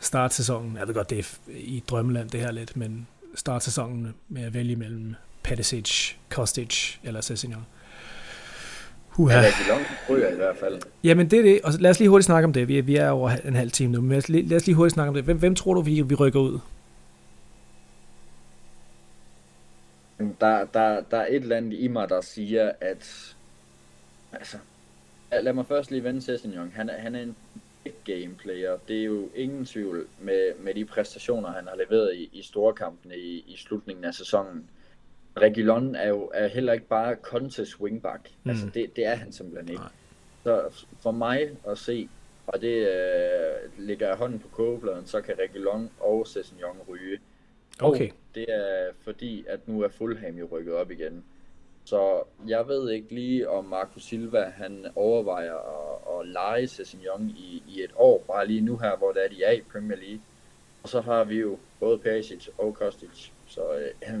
starte 0.00 0.34
sæsonen, 0.34 0.76
jeg 0.76 0.86
ved 0.86 0.94
godt, 0.94 1.10
det 1.10 1.18
er 1.18 1.24
i 1.48 1.82
drømmeland 1.88 2.30
det 2.30 2.40
her 2.40 2.52
lidt, 2.52 2.76
men 2.76 3.06
starte 3.34 3.64
sæsonen 3.64 4.14
med 4.28 4.42
at 4.42 4.54
vælge 4.54 4.76
mellem 4.76 5.14
Perisic, 5.42 6.14
Kostic 6.30 6.96
eller 7.04 7.20
Sessignon. 7.20 7.66
Huha. 9.08 9.40
Ja, 9.40 9.50
ryger 10.10 10.32
i 10.32 10.36
hvert 10.36 10.56
fald. 10.56 10.82
Jamen 11.04 11.30
det 11.30 11.38
er 11.38 11.42
det, 11.42 11.60
og 11.64 11.72
lad 11.80 11.90
os 11.90 11.98
lige 11.98 12.08
hurtigt 12.08 12.26
snakke 12.26 12.44
om 12.44 12.52
det. 12.52 12.68
Vi 12.68 12.78
er, 12.78 12.82
vi 12.82 12.96
er 12.96 13.10
over 13.10 13.30
en 13.30 13.54
halv 13.54 13.70
time 13.70 13.92
nu, 13.92 14.00
men 14.00 14.10
lad 14.10 14.18
os, 14.18 14.28
lige, 14.28 14.46
lad 14.46 14.56
os 14.56 14.66
lige 14.66 14.76
hurtigt 14.76 14.94
snakke 14.94 15.08
om 15.08 15.14
det. 15.14 15.24
Hvem, 15.24 15.38
hvem 15.38 15.54
tror 15.54 15.74
du, 15.74 15.80
vi, 15.80 16.02
vi 16.02 16.14
rykker 16.14 16.40
ud? 16.40 16.58
Der, 20.40 20.64
der, 20.64 21.00
der 21.10 21.16
er 21.16 21.26
et 21.26 21.34
eller 21.34 21.56
andet 21.56 21.78
i 21.78 21.88
mig, 21.88 22.08
der 22.08 22.20
siger, 22.20 22.72
at 22.80 23.34
altså, 24.32 24.56
lad 25.42 25.52
mig 25.52 25.66
først 25.66 25.90
lige 25.90 26.04
vende 26.04 26.22
Sessignon. 26.22 26.72
Han 26.74 26.90
er, 26.90 27.00
han 27.00 27.14
er 27.14 27.22
en 27.22 27.36
big 27.86 28.20
game 28.20 28.34
player. 28.34 28.76
Det 28.88 29.00
er 29.00 29.04
jo 29.04 29.30
ingen 29.34 29.64
tvivl 29.64 30.06
med, 30.20 30.54
med 30.58 30.74
de 30.74 30.84
præstationer, 30.84 31.48
han 31.48 31.66
har 31.68 31.76
leveret 31.76 32.14
i, 32.14 32.30
i 32.32 32.42
storkampene 32.42 33.16
i, 33.18 33.44
i 33.48 33.56
slutningen 33.56 34.04
af 34.04 34.14
sæsonen. 34.14 34.70
Regulon 35.36 35.94
er 35.94 36.08
jo 36.08 36.30
er 36.34 36.48
heller 36.48 36.72
ikke 36.72 36.86
bare 36.86 37.16
contest 37.22 37.80
wingback. 37.80 38.30
Mm. 38.44 38.50
Altså 38.50 38.66
det, 38.74 38.96
det 38.96 39.06
er 39.06 39.14
han 39.14 39.32
simpelthen 39.32 39.68
ikke. 39.68 39.82
Nej. 39.82 39.92
Så 40.44 40.84
for 41.00 41.10
mig 41.10 41.50
at 41.68 41.78
se, 41.78 42.08
og 42.46 42.60
det 42.60 42.88
øh, 42.88 43.86
ligger 43.86 44.08
jeg 44.08 44.16
hånden 44.16 44.38
på 44.38 44.48
kogepladen, 44.48 45.06
så 45.06 45.20
kan 45.20 45.34
Regulon 45.38 45.90
og 46.00 46.26
Sessignon 46.26 46.76
ryge. 46.88 47.18
Okay. 47.80 48.10
Og 48.10 48.16
det 48.34 48.46
er 48.48 48.90
fordi, 49.04 49.44
at 49.48 49.68
nu 49.68 49.82
er 49.82 49.88
Fulham 49.88 50.34
jo 50.34 50.48
rykket 50.50 50.74
op 50.74 50.90
igen. 50.90 51.24
Så 51.86 52.22
jeg 52.46 52.68
ved 52.68 52.90
ikke 52.90 53.14
lige, 53.14 53.50
om 53.50 53.64
Marco 53.64 54.00
Silva 54.00 54.52
han 54.56 54.86
overvejer 54.96 55.54
at, 55.54 56.20
at 56.20 56.28
lege 56.28 56.68
Sessignon 56.68 57.30
i, 57.30 57.62
i 57.68 57.82
et 57.82 57.90
år, 57.96 58.24
bare 58.26 58.46
lige 58.46 58.60
nu 58.60 58.76
her, 58.76 58.96
hvor 58.96 59.12
det 59.12 59.24
er, 59.24 59.28
de 59.28 59.44
er 59.44 59.52
i 59.52 59.62
Premier 59.72 59.98
League. 59.98 60.20
Og 60.82 60.88
så 60.88 61.00
har 61.00 61.24
vi 61.24 61.40
jo 61.40 61.58
både 61.80 61.98
Perisic 61.98 62.48
og 62.58 62.74
Kostic. 62.74 63.30
Så 63.46 63.60
øh, 63.78 63.90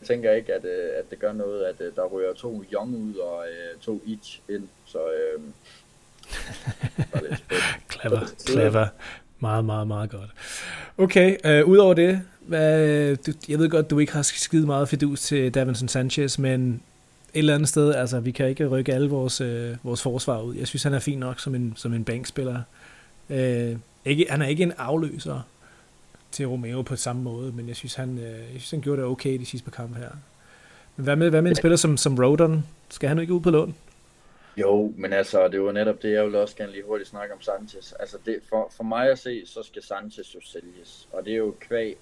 jeg 0.00 0.06
tænker 0.06 0.32
ikke, 0.32 0.54
at, 0.54 0.64
øh, 0.64 0.90
at 0.98 1.10
det 1.10 1.18
gør 1.18 1.32
noget, 1.32 1.64
at 1.64 1.80
øh, 1.80 1.94
der 1.96 2.06
ryger 2.06 2.32
to 2.32 2.64
Young 2.72 2.96
ud 2.96 3.14
og 3.14 3.44
øh, 3.46 3.80
to 3.80 4.02
Each 4.08 4.40
ind. 4.48 4.68
Så 4.84 4.98
øh, 4.98 5.40
clever, 7.92 8.26
clever. 8.48 8.86
Meget, 9.38 9.64
meget, 9.64 9.86
meget 9.86 10.10
godt. 10.10 10.30
Okay, 10.98 11.36
øh, 11.44 11.68
udover 11.68 11.94
det, 11.94 12.22
hvad, 12.46 13.16
du, 13.16 13.32
jeg 13.48 13.58
ved 13.58 13.70
godt, 13.70 13.90
du 13.90 13.98
ikke 13.98 14.12
har 14.12 14.22
skidt 14.22 14.66
meget 14.66 14.88
fidus 14.88 15.20
til 15.20 15.54
Davinson 15.54 15.88
Sanchez, 15.88 16.38
men 16.38 16.72
et 17.34 17.38
eller 17.38 17.54
andet 17.54 17.68
sted, 17.68 17.94
altså 17.94 18.20
vi 18.20 18.30
kan 18.30 18.48
ikke 18.48 18.66
rykke 18.66 18.94
alle 18.94 19.10
vores, 19.10 19.40
øh, 19.40 19.76
vores 19.82 20.02
forsvar 20.02 20.42
ud. 20.42 20.54
Jeg 20.54 20.66
synes, 20.66 20.82
han 20.82 20.94
er 20.94 20.98
fin 20.98 21.18
nok 21.18 21.40
som 21.40 21.54
en, 21.54 21.72
som 21.76 21.92
en 21.92 22.04
bankspiller. 22.04 22.62
Øh, 23.30 23.76
ikke, 24.04 24.26
han 24.28 24.42
er 24.42 24.46
ikke 24.46 24.62
en 24.62 24.72
afløser, 24.78 25.40
til 26.32 26.46
Romeo 26.46 26.82
på 26.82 26.96
samme 26.96 27.22
måde, 27.22 27.52
men 27.52 27.68
jeg 27.68 27.76
synes, 27.76 27.94
han, 27.94 28.18
øh, 28.18 28.24
jeg 28.24 28.46
synes, 28.48 28.70
han 28.70 28.80
gjorde 28.80 29.02
det 29.02 29.10
okay 29.10 29.38
de 29.38 29.46
sidste 29.46 29.70
par 29.70 29.76
kampe 29.76 29.98
her. 29.98 30.10
Men 30.96 31.04
hvad 31.04 31.16
med, 31.16 31.30
hvad 31.30 31.42
med 31.42 31.50
en 31.50 31.56
spiller 31.56 31.76
som, 31.76 31.96
som 31.96 32.18
Rodon? 32.18 32.64
Skal 32.88 33.08
han 33.08 33.18
ikke 33.18 33.32
ud 33.32 33.40
på 33.40 33.50
lån? 33.50 33.74
Jo, 34.56 34.92
men 34.96 35.12
altså, 35.12 35.48
det 35.48 35.62
var 35.62 35.72
netop 35.72 36.02
det, 36.02 36.12
jeg 36.12 36.24
vil 36.24 36.34
også 36.34 36.56
gerne 36.56 36.72
lige 36.72 36.84
hurtigt 36.86 37.10
snakke 37.10 37.34
om 37.34 37.40
Sanchez. 37.40 37.92
Altså, 38.00 38.16
det, 38.26 38.38
for, 38.48 38.72
for 38.76 38.84
mig 38.84 39.10
at 39.10 39.18
se, 39.18 39.42
så 39.46 39.62
skal 39.62 39.82
Sanchez 39.82 40.34
jo 40.34 40.40
sælges. 40.44 41.08
Og 41.12 41.24
det 41.24 41.32
er 41.32 41.36
jo 41.36 41.54
kvæg 41.60 41.98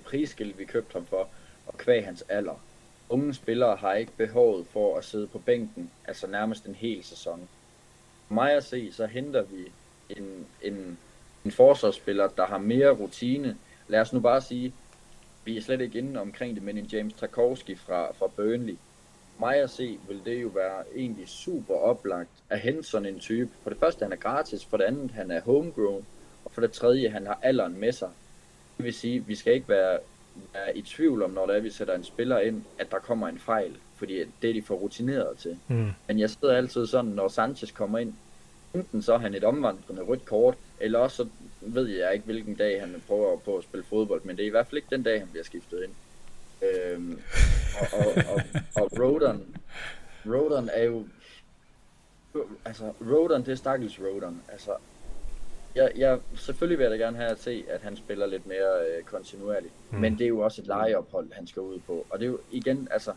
prisskilt, 0.00 0.58
vi 0.58 0.64
købte 0.64 0.92
ham 0.92 1.06
for, 1.06 1.28
og 1.66 1.78
kvæg 1.78 2.04
hans 2.04 2.24
alder. 2.28 2.64
Unge 3.08 3.34
spillere 3.34 3.76
har 3.76 3.94
ikke 3.94 4.12
behovet 4.16 4.66
for 4.66 4.98
at 4.98 5.04
sidde 5.04 5.26
på 5.26 5.38
bænken, 5.38 5.90
altså 6.04 6.26
nærmest 6.26 6.66
en 6.66 6.74
hel 6.74 7.04
sæson. 7.04 7.48
For 8.26 8.34
mig 8.34 8.52
at 8.52 8.64
se, 8.64 8.92
så 8.92 9.06
henter 9.06 9.42
vi 9.42 9.72
en, 10.10 10.46
en, 10.62 10.98
en 11.44 11.50
forsvarsspiller, 11.50 12.28
der 12.28 12.46
har 12.46 12.58
mere 12.58 12.90
rutine, 12.90 13.56
lad 13.88 14.00
os 14.00 14.12
nu 14.12 14.20
bare 14.20 14.40
sige, 14.40 14.74
vi 15.44 15.56
er 15.56 15.62
slet 15.62 15.80
ikke 15.80 15.98
inde 15.98 16.20
omkring 16.20 16.54
det, 16.54 16.62
men 16.62 16.78
en 16.78 16.84
James 16.84 17.14
Tarkovsky 17.14 17.78
fra, 17.78 18.12
fra 18.12 18.26
Burnley. 18.26 18.76
mig 19.40 19.56
at 19.56 19.70
se, 19.70 19.98
vil 20.08 20.24
det 20.24 20.42
jo 20.42 20.48
være 20.48 20.84
egentlig 20.96 21.28
super 21.28 21.74
oplagt 21.74 22.30
at 22.50 22.60
hente 22.60 22.82
sådan 22.82 23.14
en 23.14 23.20
type. 23.20 23.50
For 23.62 23.70
det 23.70 23.78
første, 23.78 24.04
han 24.04 24.12
er 24.12 24.16
gratis. 24.16 24.64
For 24.64 24.76
det 24.76 24.84
andet, 24.84 25.10
han 25.10 25.30
er 25.30 25.40
homegrown. 25.40 26.06
Og 26.44 26.52
for 26.52 26.60
det 26.60 26.72
tredje, 26.72 27.08
han 27.08 27.26
har 27.26 27.38
alderen 27.42 27.80
med 27.80 27.92
sig. 27.92 28.10
Det 28.82 28.86
vil 28.86 28.94
sige, 28.94 29.24
vi 29.26 29.34
skal 29.34 29.54
ikke 29.54 29.68
være, 29.68 29.98
være 30.54 30.76
i 30.76 30.82
tvivl 30.82 31.22
om, 31.22 31.30
når 31.30 31.46
der 31.46 31.54
er, 31.54 31.60
vi 31.60 31.70
sætter 31.70 31.94
en 31.94 32.04
spiller 32.04 32.38
ind, 32.38 32.62
at 32.78 32.90
der 32.90 32.98
kommer 32.98 33.28
en 33.28 33.38
fejl. 33.38 33.76
Fordi 33.96 34.18
det 34.42 34.50
er 34.50 34.54
de 34.54 34.62
for 34.62 34.74
rutineret 34.74 35.38
til. 35.38 35.58
Mm. 35.68 35.90
Men 36.08 36.18
jeg 36.18 36.30
sidder 36.30 36.56
altid 36.56 36.86
sådan, 36.86 37.10
når 37.10 37.28
Sanchez 37.28 37.72
kommer 37.72 37.98
ind, 37.98 38.14
enten 38.74 39.02
så 39.02 39.14
er 39.14 39.18
han 39.18 39.34
et 39.34 39.44
omvandrende 39.44 40.02
rødt 40.02 40.24
kort, 40.24 40.54
eller 40.80 40.98
også 40.98 41.16
så 41.16 41.26
ved 41.60 41.86
jeg 41.86 42.12
ikke, 42.12 42.24
hvilken 42.24 42.54
dag 42.54 42.80
han 42.80 43.02
prøver 43.06 43.36
på 43.36 43.56
at 43.56 43.64
spille 43.64 43.84
fodbold, 43.84 44.22
men 44.24 44.36
det 44.36 44.42
er 44.42 44.46
i 44.46 44.50
hvert 44.50 44.66
fald 44.66 44.76
ikke 44.76 44.96
den 44.96 45.02
dag, 45.02 45.20
han 45.20 45.28
bliver 45.28 45.44
skiftet 45.44 45.82
ind. 45.84 45.92
Øhm, 46.68 47.18
og, 47.80 47.98
og, 47.98 48.06
og, 48.34 48.42
og 48.74 48.90
Rodon, 49.00 49.56
Rodon 50.26 50.68
er 50.72 50.84
jo, 50.84 51.06
altså 52.64 52.92
Rodon, 53.00 53.40
det 53.40 53.52
er 53.52 53.56
stakkels 53.56 54.00
Rodon, 54.00 54.42
altså 54.48 54.70
jeg, 55.74 55.92
jeg, 55.96 56.18
selvfølgelig 56.34 56.78
vil 56.78 56.84
jeg 56.84 56.90
da 56.90 56.96
gerne 57.04 57.16
have 57.16 57.30
at 57.30 57.40
se, 57.40 57.64
at 57.68 57.80
han 57.80 57.96
spiller 57.96 58.26
lidt 58.26 58.46
mere 58.46 58.80
øh, 58.80 59.02
kontinuerligt. 59.04 59.72
Mm. 59.90 59.98
Men 59.98 60.18
det 60.18 60.24
er 60.24 60.28
jo 60.28 60.38
også 60.38 60.62
et 60.62 60.66
lejeophold, 60.66 61.32
han 61.32 61.46
skal 61.46 61.62
ud 61.62 61.78
på. 61.78 62.06
Og 62.10 62.18
det 62.18 62.26
er 62.26 62.30
jo 62.30 62.38
igen, 62.50 62.88
altså, 62.90 63.12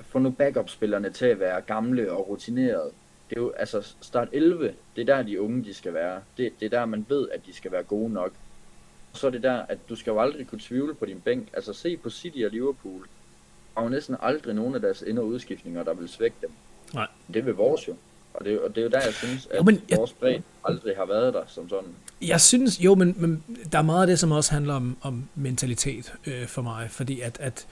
få 0.00 0.18
nu 0.18 0.30
backup-spillerne 0.30 1.10
til 1.10 1.26
at 1.26 1.40
være 1.40 1.60
gamle 1.60 2.12
og 2.12 2.28
rutinerede. 2.28 2.90
Det 3.30 3.36
er 3.36 3.40
jo, 3.40 3.50
altså, 3.50 3.94
start 4.00 4.28
11, 4.32 4.74
det 4.96 5.08
er 5.08 5.16
der, 5.16 5.22
de 5.22 5.40
unge 5.40 5.64
de 5.64 5.74
skal 5.74 5.94
være. 5.94 6.22
Det, 6.36 6.52
det 6.60 6.66
er 6.66 6.70
der, 6.78 6.86
man 6.86 7.06
ved, 7.08 7.28
at 7.28 7.46
de 7.46 7.52
skal 7.52 7.72
være 7.72 7.82
gode 7.82 8.12
nok. 8.12 8.32
Og 9.12 9.18
så 9.18 9.26
er 9.26 9.30
det 9.30 9.42
der, 9.42 9.62
at 9.68 9.78
du 9.88 9.96
skal 9.96 10.10
jo 10.10 10.20
aldrig 10.20 10.46
kunne 10.46 10.60
tvivle 10.60 10.94
på 10.94 11.06
din 11.06 11.20
bænk. 11.20 11.48
Altså, 11.52 11.72
se 11.72 11.96
på 11.96 12.10
City 12.10 12.38
og 12.44 12.50
Liverpool. 12.50 13.06
Og 13.74 13.90
næsten 13.90 14.16
aldrig 14.20 14.54
nogen 14.54 14.74
af 14.74 14.80
deres 14.80 15.02
ind- 15.02 15.18
og 15.18 15.26
udskiftninger, 15.26 15.82
der 15.82 15.94
vil 15.94 16.08
svække 16.08 16.36
dem. 16.40 16.50
Nej. 16.94 17.06
Det 17.34 17.46
vil 17.46 17.54
vores 17.54 17.88
jo. 17.88 17.96
Og 18.34 18.44
det, 18.44 18.60
og 18.60 18.70
det 18.70 18.78
er 18.78 18.82
jo 18.82 18.88
der, 18.88 19.00
jeg 19.04 19.14
synes, 19.14 19.48
at 19.50 19.58
jo, 19.58 19.62
men, 19.62 19.82
jeg, 19.88 19.98
vores 19.98 20.12
bredde 20.12 20.42
aldrig 20.64 20.96
har 20.96 21.06
været 21.06 21.34
der 21.34 21.42
som 21.46 21.68
sådan. 21.68 21.88
Jeg 22.22 22.40
synes, 22.40 22.80
jo, 22.80 22.94
men, 22.94 23.14
men 23.18 23.44
der 23.72 23.78
er 23.78 23.82
meget 23.82 24.00
af 24.00 24.06
det, 24.06 24.18
som 24.18 24.32
også 24.32 24.52
handler 24.52 24.74
om, 24.74 24.96
om 25.02 25.28
mentalitet 25.34 26.14
øh, 26.26 26.46
for 26.46 26.62
mig. 26.62 26.90
Fordi 26.90 27.20
at, 27.20 27.40
at 27.40 27.66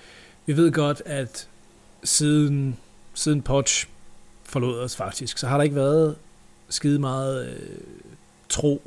vi 0.46 0.56
ved 0.56 0.72
godt, 0.72 1.02
at 1.06 1.48
siden, 2.04 2.76
siden 3.14 3.42
Poch 3.42 3.86
forlod 4.44 4.80
os 4.80 4.96
faktisk, 4.96 5.38
så 5.38 5.46
har 5.46 5.56
der 5.56 5.64
ikke 5.64 5.76
været 5.76 6.16
skide 6.68 6.98
meget 6.98 7.48
øh, 7.48 7.78
tro 8.48 8.82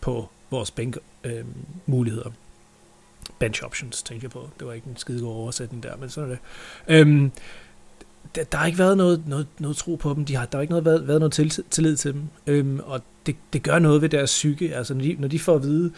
på 0.00 0.28
vores 0.50 0.70
bænk 0.70 0.98
øh, 1.24 1.44
muligheder. 1.86 2.30
Bench 3.38 3.64
options, 3.64 4.02
tænker 4.02 4.24
jeg 4.24 4.30
på. 4.30 4.50
Det 4.58 4.66
var 4.66 4.72
ikke 4.72 4.86
en 4.86 4.96
skide 4.96 5.20
god 5.20 5.34
oversætning 5.34 5.82
der, 5.82 5.96
men 5.96 6.10
sådan 6.10 6.30
er 6.30 6.34
det. 6.34 6.42
Øhm, 6.88 7.32
der, 8.34 8.44
der 8.44 8.58
har 8.58 8.66
ikke 8.66 8.78
været 8.78 8.96
noget, 8.96 9.22
noget, 9.26 9.46
noget 9.58 9.76
tro 9.76 9.94
på 9.94 10.14
dem. 10.14 10.24
De 10.24 10.36
har, 10.36 10.46
der 10.46 10.58
har 10.58 10.62
ikke 10.62 10.72
noget, 10.72 10.84
været, 10.84 11.08
været 11.08 11.20
noget 11.20 11.32
til, 11.32 11.64
tillid 11.70 11.96
til 11.96 12.12
dem. 12.12 12.22
Øhm, 12.46 12.80
og 12.86 13.00
det, 13.26 13.36
det 13.52 13.62
gør 13.62 13.78
noget 13.78 14.02
ved 14.02 14.08
deres 14.08 14.30
psyke. 14.30 14.76
Altså, 14.76 14.94
når 14.94 15.02
de, 15.02 15.16
når 15.18 15.28
de 15.28 15.38
får 15.38 15.54
at 15.54 15.62
vide, 15.62 15.90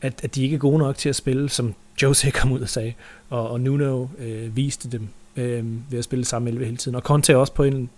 at, 0.00 0.20
at 0.22 0.34
de 0.34 0.42
ikke 0.42 0.54
er 0.54 0.58
gode 0.58 0.78
nok 0.78 0.96
til 0.96 1.08
at 1.08 1.16
spille, 1.16 1.48
som 1.48 1.74
Jose 2.02 2.30
kom 2.30 2.52
ud 2.52 2.60
og 2.60 2.68
sagde, 2.68 2.92
og, 3.30 3.50
og 3.50 3.60
Nuno 3.60 4.06
øh, 4.18 4.56
viste 4.56 4.90
dem 4.90 5.08
øh, 5.36 5.64
ved 5.90 5.98
at 5.98 6.04
spille 6.04 6.24
samme 6.24 6.48
11 6.48 6.64
hele 6.64 6.76
tiden. 6.76 6.94
Og 6.94 7.02
Conte 7.02 7.36
også 7.36 7.52
på 7.52 7.62
en, 7.62 7.90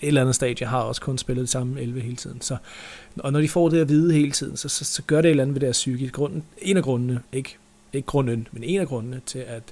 et 0.00 0.08
eller 0.08 0.20
andet 0.20 0.34
stadie 0.34 0.66
har 0.66 0.80
også 0.80 1.00
kun 1.00 1.18
spillet 1.18 1.48
samme 1.48 1.80
11 1.80 2.00
hele 2.00 2.16
tiden. 2.16 2.40
Så, 2.40 2.56
og 3.16 3.32
når 3.32 3.40
de 3.40 3.48
får 3.48 3.68
det 3.68 3.80
at 3.80 3.88
vide 3.88 4.14
hele 4.14 4.30
tiden, 4.30 4.56
så, 4.56 4.68
så, 4.68 4.84
så 4.84 5.02
gør 5.02 5.16
det 5.16 5.28
et 5.28 5.30
eller 5.30 5.44
andet 5.44 5.54
ved 5.54 5.60
deres 5.60 5.76
psyke. 5.76 6.08
Grunden, 6.08 6.42
en 6.62 6.76
af 6.76 6.82
grundene, 6.82 7.20
ikke, 7.32 7.56
ikke 7.92 8.06
grunden, 8.06 8.48
men 8.52 8.64
en 8.64 8.80
af 8.80 8.86
grundene 8.86 9.20
til, 9.26 9.38
at 9.38 9.62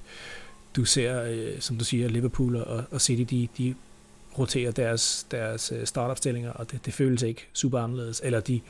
du 0.76 0.84
ser, 0.84 1.22
øh, 1.22 1.60
som 1.60 1.78
du 1.78 1.84
siger, 1.84 2.08
Liverpool 2.08 2.56
og, 2.56 2.84
og 2.90 3.00
City, 3.00 3.34
de, 3.34 3.48
de 3.58 3.74
roterer 4.38 4.70
deres, 4.70 5.26
deres 5.30 5.72
øh, 5.76 5.86
startopstillinger, 5.86 6.50
og 6.50 6.70
det, 6.70 6.86
det 6.86 6.94
føles 6.94 7.22
ikke 7.22 7.46
super 7.52 7.78
anderledes. 7.78 8.20
Eller 8.24 8.40
de, 8.40 8.60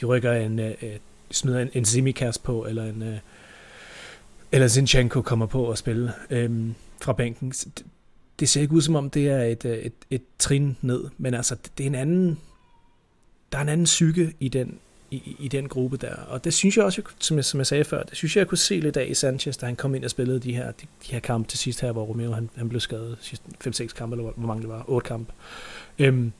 de 0.00 0.06
rykker 0.06 0.32
en, 0.32 0.58
øh, 0.58 0.74
øh 0.82 0.96
smider 1.30 1.60
en, 1.60 1.70
en 1.74 1.84
Simikas 1.84 2.38
på, 2.38 2.66
eller 2.66 2.84
en 2.84 3.02
øh, 3.02 3.18
eller 4.52 4.68
Zinchenko 4.68 5.22
kommer 5.22 5.46
på 5.46 5.70
at 5.70 5.78
spille 5.78 6.12
øh, 6.30 6.68
fra 7.02 7.12
bænken. 7.12 7.50
Det, 7.50 7.84
det 8.40 8.48
ser 8.48 8.60
ikke 8.60 8.74
ud 8.74 8.80
som 8.80 8.96
om, 8.96 9.10
det 9.10 9.28
er 9.28 9.42
et, 9.42 9.64
øh, 9.64 9.78
et, 9.78 9.92
et 10.10 10.22
trin 10.38 10.76
ned, 10.82 11.04
men 11.18 11.34
altså, 11.34 11.54
det, 11.54 11.72
det 11.78 11.84
er 11.84 11.90
en 11.90 11.94
anden, 11.94 12.38
der 13.52 13.58
er 13.58 13.62
en 13.62 13.68
anden 13.68 13.84
psyke 13.84 14.34
i 14.40 14.48
den, 14.48 14.78
i, 15.10 15.36
i 15.38 15.48
den 15.48 15.68
gruppe 15.68 15.96
der. 15.96 16.14
Og 16.14 16.44
det 16.44 16.54
synes 16.54 16.76
jeg 16.76 16.84
også, 16.84 17.02
som 17.18 17.36
jeg, 17.36 17.44
som 17.44 17.58
jeg 17.58 17.66
sagde 17.66 17.84
før, 17.84 18.02
det 18.02 18.16
synes 18.16 18.36
jeg, 18.36 18.40
jeg 18.40 18.48
kunne 18.48 18.58
se 18.58 18.80
lidt 18.80 18.96
af 18.96 19.06
i 19.10 19.14
Sanchez, 19.14 19.56
da 19.56 19.66
han 19.66 19.76
kom 19.76 19.94
ind 19.94 20.04
og 20.04 20.10
spillede 20.10 20.40
de 20.40 20.52
her, 20.52 20.66
de, 20.66 20.86
de 21.06 21.12
her 21.12 21.20
kampe 21.20 21.48
til 21.48 21.58
sidst 21.58 21.80
her, 21.80 21.92
hvor 21.92 22.04
Romeo 22.04 22.32
han, 22.32 22.50
han 22.54 22.68
blev 22.68 22.80
skadet, 22.80 23.16
sidst 23.20 23.42
5-6 23.66 23.86
kampe, 23.86 24.16
eller 24.16 24.32
hvor 24.36 24.46
mange 24.46 24.62
det 24.62 24.70
var, 24.70 24.84
8 24.88 25.08
kampe. 25.08 25.32
Øhm, 25.98 26.32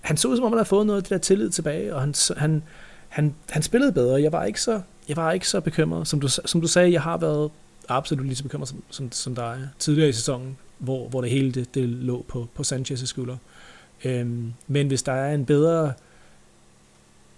han 0.00 0.16
så 0.16 0.28
ud 0.28 0.36
som 0.36 0.44
om, 0.44 0.52
han 0.52 0.58
havde 0.58 0.68
fået 0.68 0.86
noget 0.86 0.96
af 0.96 1.02
det 1.02 1.10
der 1.10 1.18
tillid 1.18 1.50
tilbage, 1.50 1.94
og 1.94 2.00
han, 2.00 2.14
han, 2.36 2.62
han, 3.08 3.34
han 3.50 3.62
spillede 3.62 3.92
bedre. 3.92 4.22
Jeg 4.22 4.32
var 4.32 4.44
ikke 4.44 4.60
så, 4.60 4.80
jeg 5.08 5.16
var 5.16 5.32
ikke 5.32 5.48
så 5.48 5.60
bekymret. 5.60 6.08
Som 6.08 6.20
du, 6.20 6.28
som 6.28 6.60
du 6.60 6.66
sagde, 6.66 6.92
jeg 6.92 7.02
har 7.02 7.16
været 7.16 7.50
absolut 7.88 8.26
lige 8.26 8.36
så 8.36 8.42
bekymret 8.42 8.68
som, 8.68 8.82
som, 8.90 9.12
som 9.12 9.34
dig 9.34 9.68
tidligere 9.78 10.08
i 10.08 10.12
sæsonen, 10.12 10.56
hvor, 10.78 11.08
hvor 11.08 11.20
det 11.20 11.30
hele 11.30 11.52
det, 11.52 11.74
det 11.74 11.88
lå 11.88 12.24
på, 12.28 12.48
på 12.54 12.62
Sanchez' 12.62 13.06
skulder. 13.06 13.36
Øhm, 14.04 14.52
men 14.66 14.86
hvis 14.86 15.02
der 15.02 15.12
er 15.12 15.34
en 15.34 15.44
bedre 15.44 15.92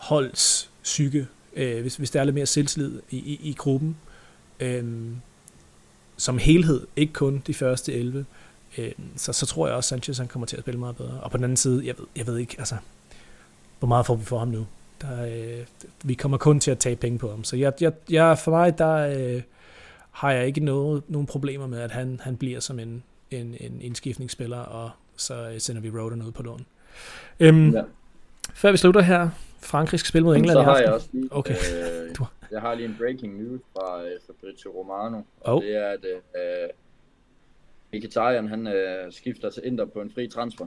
holds 0.04 0.70
psyke, 0.82 1.26
øh, 1.56 1.80
hvis, 1.80 1.96
hvis 1.96 2.10
der 2.10 2.20
er 2.20 2.24
lidt 2.24 2.34
mere 2.34 2.46
selvtillid 2.46 3.00
i, 3.10 3.16
i, 3.16 3.40
i 3.42 3.52
gruppen, 3.52 3.96
øh, 4.60 4.84
som 6.16 6.38
helhed, 6.38 6.86
ikke 6.96 7.12
kun 7.12 7.42
de 7.46 7.54
første 7.54 7.92
11, 7.92 8.26
øh, 8.78 8.92
så, 9.16 9.32
så 9.32 9.46
tror 9.46 9.66
jeg 9.66 9.76
også, 9.76 9.88
Sanchez 9.88 10.18
han 10.18 10.28
kommer 10.28 10.46
til 10.46 10.56
at 10.56 10.62
spille 10.62 10.80
meget 10.80 10.96
bedre. 10.96 11.20
Og 11.20 11.30
på 11.30 11.36
den 11.36 11.44
anden 11.44 11.56
side, 11.56 11.86
jeg 11.86 11.94
ved, 11.98 12.06
jeg 12.16 12.26
ved 12.26 12.38
ikke, 12.38 12.54
altså, 12.58 12.76
hvor 13.78 13.88
meget 13.88 14.06
får 14.06 14.14
vi 14.14 14.24
for 14.24 14.38
ham 14.38 14.48
nu? 14.48 14.66
Der, 15.00 15.24
øh, 15.26 15.66
vi 16.04 16.14
kommer 16.14 16.38
kun 16.38 16.60
til 16.60 16.70
at 16.70 16.78
tage 16.78 16.96
penge 16.96 17.18
på 17.18 17.30
ham. 17.30 17.44
Så 17.44 17.56
jeg, 17.56 17.72
jeg, 17.80 17.92
jeg, 18.10 18.38
for 18.38 18.50
mig, 18.50 18.78
der 18.78 18.94
øh, 18.94 19.42
har 20.10 20.32
jeg 20.32 20.46
ikke 20.46 20.60
noget, 20.60 21.02
nogen 21.08 21.26
problemer 21.26 21.66
med, 21.66 21.80
at 21.80 21.90
han, 21.90 22.20
han 22.22 22.36
bliver 22.36 22.60
som 22.60 22.78
en, 22.78 23.02
en, 23.30 23.56
en 23.60 23.80
indskiftningsspiller, 23.80 24.58
og 24.58 24.90
så 25.16 25.48
øh, 25.48 25.60
sender 25.60 25.82
vi 25.82 25.90
Roden 25.90 26.22
ud 26.22 26.32
på 26.32 26.42
lån. 26.42 26.66
Øhm, 27.40 27.70
ja. 27.70 27.82
Før 28.54 28.70
vi 28.70 28.76
slutter 28.76 29.00
her, 29.00 29.30
Frankrig 29.64 30.00
skal 30.00 30.08
spille 30.08 30.24
mod 30.24 30.36
England 30.36 30.58
så 30.58 30.62
har 30.62 30.78
jeg 30.78 30.92
også 30.92 31.08
lige, 31.12 31.28
okay. 31.30 31.54
øh, 31.54 32.16
jeg 32.50 32.60
har 32.60 32.74
lige 32.74 32.88
en 32.88 32.96
breaking 32.98 33.42
news 33.42 33.60
fra 33.72 34.04
øh, 34.04 34.12
Fabrizio 34.26 34.70
Romano, 34.70 35.22
og 35.40 35.54
oh. 35.54 35.62
det 35.62 35.76
er, 35.76 35.88
at 35.88 36.04
øh, 36.04 36.68
Mkhitaryan, 37.92 38.48
han 38.48 38.66
øh, 38.66 39.12
skifter 39.12 39.50
til 39.50 39.62
Inter 39.66 39.84
på 39.84 40.00
en 40.00 40.10
fri 40.14 40.28
transfer. 40.28 40.66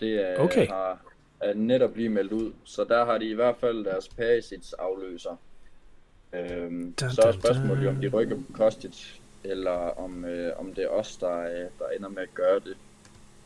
Det 0.00 0.20
øh, 0.20 0.44
okay. 0.44 0.68
har 0.68 0.98
er 1.40 1.54
netop 1.54 1.96
lige 1.96 2.08
meldt 2.08 2.32
ud, 2.32 2.52
så 2.64 2.84
der 2.84 3.04
har 3.04 3.18
de 3.18 3.24
i 3.24 3.34
hvert 3.34 3.56
fald 3.60 3.84
deres 3.84 4.08
Perisic 4.08 4.72
afløser. 4.78 5.36
Øhm, 6.32 6.94
dun, 7.00 7.10
så 7.10 7.22
er 7.22 7.32
spørgsmålet 7.32 7.88
om 7.88 7.96
de 7.96 8.08
rykker 8.08 8.36
på 8.36 8.52
Kostic, 8.52 9.20
eller 9.44 9.98
om, 9.98 10.24
øh, 10.24 10.52
om 10.58 10.74
det 10.74 10.84
er 10.84 10.88
os, 10.88 11.16
der, 11.16 11.38
øh, 11.38 11.68
der 11.78 11.88
ender 11.96 12.08
med 12.08 12.22
at 12.22 12.34
gøre 12.34 12.54
det. 12.54 12.76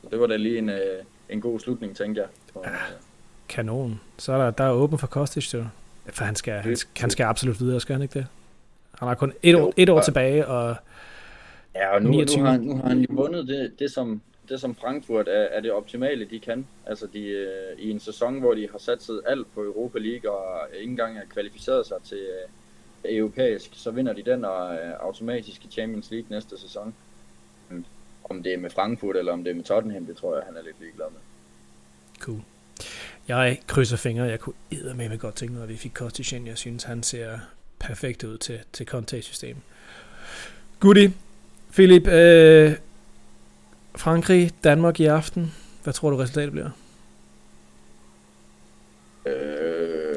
Så 0.03 0.09
det 0.11 0.21
var 0.21 0.27
da 0.27 0.37
lige 0.37 0.59
en, 0.59 0.69
øh, 0.69 1.05
en 1.29 1.41
god 1.41 1.61
slutning, 1.61 1.97
tænker 1.97 2.23
jeg. 2.23 2.31
For, 2.53 2.61
øh, 2.61 3.10
kanon. 3.51 4.01
Så 4.19 4.33
er 4.33 4.39
der, 4.39 4.51
der 4.51 4.65
er 4.65 4.71
åben 4.71 4.99
for 4.99 5.07
Kostic, 5.07 5.55
jo. 5.55 5.65
For 6.13 6.25
han 6.25 6.37
skal, 6.37 6.53
han, 6.53 6.77
han 6.97 7.11
skal 7.11 7.25
absolut 7.25 7.61
videre, 7.61 7.81
skal 7.81 7.93
han 7.93 8.03
ikke 8.03 8.19
det? 8.19 8.27
Han 8.99 9.09
har 9.09 9.15
kun 9.15 9.33
et, 9.43 9.53
jo, 9.53 9.67
år, 9.67 9.75
et 9.77 9.89
år 9.89 10.01
tilbage, 10.01 10.47
og 10.47 10.77
Ja, 11.75 11.95
og 11.95 12.03
nu, 12.03 12.11
nu, 12.11 12.45
har, 12.45 12.57
nu 12.57 12.77
har 12.77 12.89
han 12.89 12.99
jo 12.99 13.07
vundet 13.11 13.49
det, 13.49 13.73
det, 13.79 13.91
som, 13.91 14.21
det, 14.49 14.61
som 14.61 14.75
Frankfurt 14.75 15.29
er, 15.29 15.33
er 15.33 15.61
det 15.61 15.73
optimale, 15.73 16.25
de 16.25 16.41
kan. 16.41 16.67
Altså 16.87 17.07
de, 17.13 17.21
øh, 17.21 17.79
i 17.79 17.91
en 17.91 18.01
sæson, 18.01 18.39
hvor 18.39 18.55
de 18.55 18.69
har 18.73 18.79
sat 18.79 19.03
sig 19.03 19.15
alt 19.27 19.55
på 19.55 19.65
Europa 19.65 19.99
League, 19.99 20.31
og 20.31 20.69
ikke 20.75 20.91
engang 20.91 21.17
har 21.17 21.25
kvalificeret 21.25 21.87
sig 21.87 21.97
til 22.05 22.19
uh, 23.05 23.11
europæisk, 23.11 23.71
så 23.73 23.91
vinder 23.91 24.13
de 24.13 24.23
den 24.23 24.45
og 24.45 24.69
uh, 24.69 25.07
automatisk 25.07 25.65
i 25.65 25.69
Champions 25.71 26.11
League 26.11 26.27
næste 26.31 26.61
sæson. 26.61 26.95
Om 28.25 28.43
det 28.43 28.55
er 28.55 28.59
med 28.59 28.71
Frankfurt, 28.71 29.17
eller 29.17 29.33
om 29.33 29.45
det 29.45 29.51
er 29.51 29.55
med 29.55 29.65
Tottenham, 29.65 30.07
det 30.07 30.17
tror 30.17 30.37
jeg, 30.37 30.45
han 30.47 30.57
er 30.57 30.63
lidt 30.63 30.81
ligeglad 30.81 31.07
med. 31.11 31.21
Cool. 32.21 32.41
Jeg 33.37 33.59
krydser 33.67 33.97
fingre. 33.97 34.25
Jeg 34.25 34.41
kunne 34.41 34.55
med 34.95 35.19
godt 35.19 35.35
tænke 35.35 35.55
mig, 35.55 35.63
at 35.63 35.69
vi 35.69 35.77
fik 35.77 35.91
Kostic. 35.95 36.33
Jeg 36.33 36.59
synes, 36.59 36.85
han 36.85 37.03
ser 37.03 37.39
perfekt 37.79 38.25
ud 38.25 38.39
til, 38.39 38.59
til 38.73 38.87
Conte-system. 38.87 39.57
Goodie. 40.81 41.13
Philip, 41.73 42.09
øh, 42.09 42.73
Frankrig, 43.97 44.51
Danmark 44.65 45.01
i 45.01 45.05
aften. 45.05 45.53
Hvad 45.83 45.93
tror 45.93 46.11
du 46.11 46.17
resultatet 46.17 46.53
bliver? 46.53 46.71
Øh, 49.27 49.33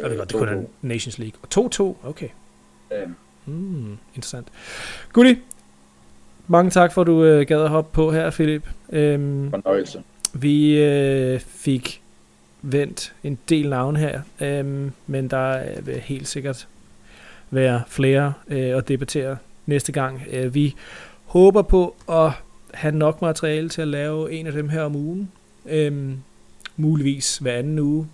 jeg 0.01 0.09
ved 0.09 0.17
godt, 0.17 0.29
det 0.29 0.39
kun 0.39 0.47
er 0.47 0.63
Nations 0.81 1.19
League. 1.19 1.95
2-2, 2.03 2.07
okay. 2.07 2.29
Ja. 2.91 3.05
Mm, 3.45 3.97
interessant. 4.15 4.47
Goodie. 5.13 5.39
Mange 6.47 6.71
tak 6.71 6.93
for, 6.93 7.01
at 7.01 7.07
du 7.07 7.23
øh, 7.23 7.47
gad 7.47 7.61
at 7.61 7.69
hoppe 7.69 7.91
på 7.93 8.11
her, 8.11 8.29
Philip. 8.29 8.69
Øhm, 8.89 9.49
Fornøjelse. 9.49 10.03
Vi 10.33 10.83
øh, 10.83 11.39
fik 11.39 12.02
vendt 12.63 13.13
en 13.23 13.37
del 13.49 13.69
navn 13.69 13.95
her, 13.95 14.21
øh, 14.41 14.91
men 15.07 15.27
der 15.27 15.81
vil 15.81 15.99
helt 15.99 16.27
sikkert 16.27 16.67
være 17.51 17.81
flere 17.87 18.33
øh, 18.47 18.77
at 18.77 18.87
debattere 18.87 19.37
næste 19.65 19.91
gang. 19.91 20.21
Øh, 20.31 20.55
vi 20.55 20.75
håber 21.25 21.61
på 21.61 21.95
at 22.09 22.31
have 22.73 22.95
nok 22.95 23.21
materiale 23.21 23.69
til 23.69 23.81
at 23.81 23.87
lave 23.87 24.31
en 24.31 24.47
af 24.47 24.53
dem 24.53 24.69
her 24.69 24.81
om 24.81 24.95
ugen. 24.95 25.31
Øh, 25.65 26.11
muligvis 26.77 27.37
hver 27.37 27.53
anden 27.53 27.79
uge. 27.79 28.07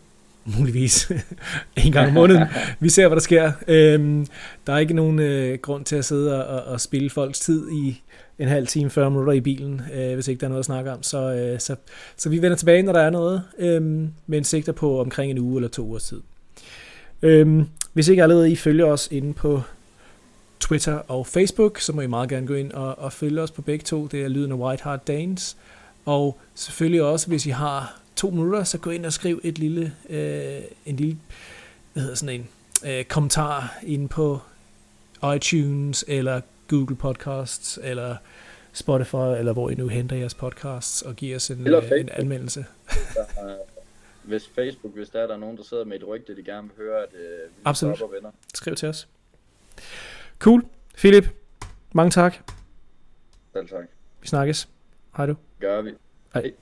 Muligvis 0.58 1.12
en 1.86 1.92
gang 1.92 2.08
om 2.08 2.14
måneden. 2.14 2.44
Vi 2.80 2.90
ser, 2.90 3.08
hvad 3.08 3.16
der 3.16 3.22
sker. 3.22 3.52
Øhm, 3.68 4.28
der 4.68 4.74
er 4.74 4.78
ikke 4.78 4.94
nogen 4.94 5.20
øh, 5.20 5.58
grund 5.58 5.86
til 5.86 5.96
at 5.96 6.06
sidde 6.06 6.48
og, 6.48 6.74
og 6.74 6.82
spille 6.82 7.10
folks 7.10 7.40
tid 7.40 7.72
i 7.72 8.02
en 8.40 8.48
halv 8.48 8.68
time, 8.68 8.90
40 8.90 9.12
minutter 9.12 9.34
i 9.34 9.42
bilen, 9.42 9.82
øh, 9.94 10.14
hvis 10.14 10.28
ikke 10.28 10.40
der 10.40 10.48
er 10.48 10.50
noget 10.50 10.60
at 10.60 10.66
snakke 10.66 10.92
om. 10.92 11.04
Så, 11.04 11.18
øh, 11.18 11.60
så, 11.60 11.76
så 12.18 12.30
vi 12.30 12.42
vender 12.42 12.58
tilbage, 12.58 12.84
når 12.84 12.94
der 12.94 13.02
er 13.02 13.10
noget, 13.10 13.44
øh, 13.58 13.82
med 14.28 14.38
en 14.38 14.44
sigter 14.44 14.72
på 14.72 15.02
omkring 15.02 15.32
en 15.32 15.38
uge 15.38 15.58
eller 15.58 15.70
to 15.70 15.84
ugers 15.84 16.04
tid. 16.04 16.22
Øh, 17.22 17.64
hvis 17.94 18.08
ikke 18.08 18.24
allerede 18.24 18.52
I 18.52 18.56
følger 18.56 18.86
os 18.86 19.08
inde 19.12 19.34
på 19.34 19.62
Twitter 20.60 20.94
og 20.94 21.28
Facebook, 21.28 21.80
så 21.80 21.94
må 21.94 22.02
I 22.02 22.08
meget 22.08 22.30
gerne 22.30 22.48
gå 22.48 22.54
ind 22.54 22.72
og, 22.72 23.00
og 23.00 23.14
følge 23.14 23.42
os 23.42 23.52
på 23.52 23.62
begge 23.62 23.84
to. 23.84 24.08
Det 24.08 24.24
er 24.24 24.28
lyden 24.28 24.52
af 24.52 24.56
White 24.56 24.84
Hart 24.84 25.08
Danes. 25.08 25.58
Og 26.06 26.38
selvfølgelig 26.56 27.04
også, 27.04 27.28
hvis 27.28 27.46
I 27.46 27.50
har 27.50 28.00
to 28.16 28.30
minutter, 28.30 28.64
så 28.64 28.78
gå 28.78 28.90
ind 28.90 29.06
og 29.06 29.14
skriv 29.14 29.42
et 29.44 29.60
lille, 29.60 29.94
øh, 30.10 30.62
en 30.86 30.96
lille 30.96 31.18
hvad 31.94 32.04
hedder 32.04 32.16
sådan 32.16 32.40
en, 32.40 32.48
øh, 32.92 33.04
kommentar 33.04 33.78
inde 33.84 34.08
på 34.08 34.40
iTunes 35.36 36.06
eller 36.08 36.42
Google 36.70 36.96
Podcasts 36.96 37.80
eller 37.84 38.16
Spotify, 38.74 39.16
eller 39.40 39.54
hvor 39.54 39.70
I 39.70 39.76
nu 39.76 39.88
henter 39.88 40.16
jeres 40.16 40.34
podcasts, 40.34 41.02
og 41.02 41.16
giver 41.16 41.36
os 41.36 41.50
en, 41.50 41.68
øh, 41.68 41.84
en 42.00 42.10
anmeldelse. 42.10 42.66
hvis 44.24 44.48
Facebook, 44.56 44.94
hvis 44.96 45.10
der 45.10 45.22
er 45.22 45.28
der 45.28 45.38
nogen, 45.38 45.58
der 45.58 45.64
sidder 45.64 45.86
med 45.86 45.98
et 45.98 46.08
rygte, 46.08 46.36
de 46.36 46.44
gerne 46.44 46.68
vil 46.68 46.86
høre, 46.86 47.04
at 47.04 47.10
øh, 47.14 47.50
vi 47.50 47.62
Absolut. 47.66 48.02
venner. 48.12 48.32
Skriv 48.54 48.76
til 48.76 48.90
os. 48.90 49.08
Cool. 50.40 50.66
Philip, 50.98 51.30
mange 51.94 52.12
tak. 52.12 52.36
Selv 53.54 53.70
tak. 53.70 53.86
Vi 54.22 54.28
snakkes. 54.28 54.70
Hej 55.18 55.26
du. 55.26 55.36
Gør 55.60 55.82
vi. 55.82 55.94
Hej. 56.34 56.42
Hej. 56.42 56.54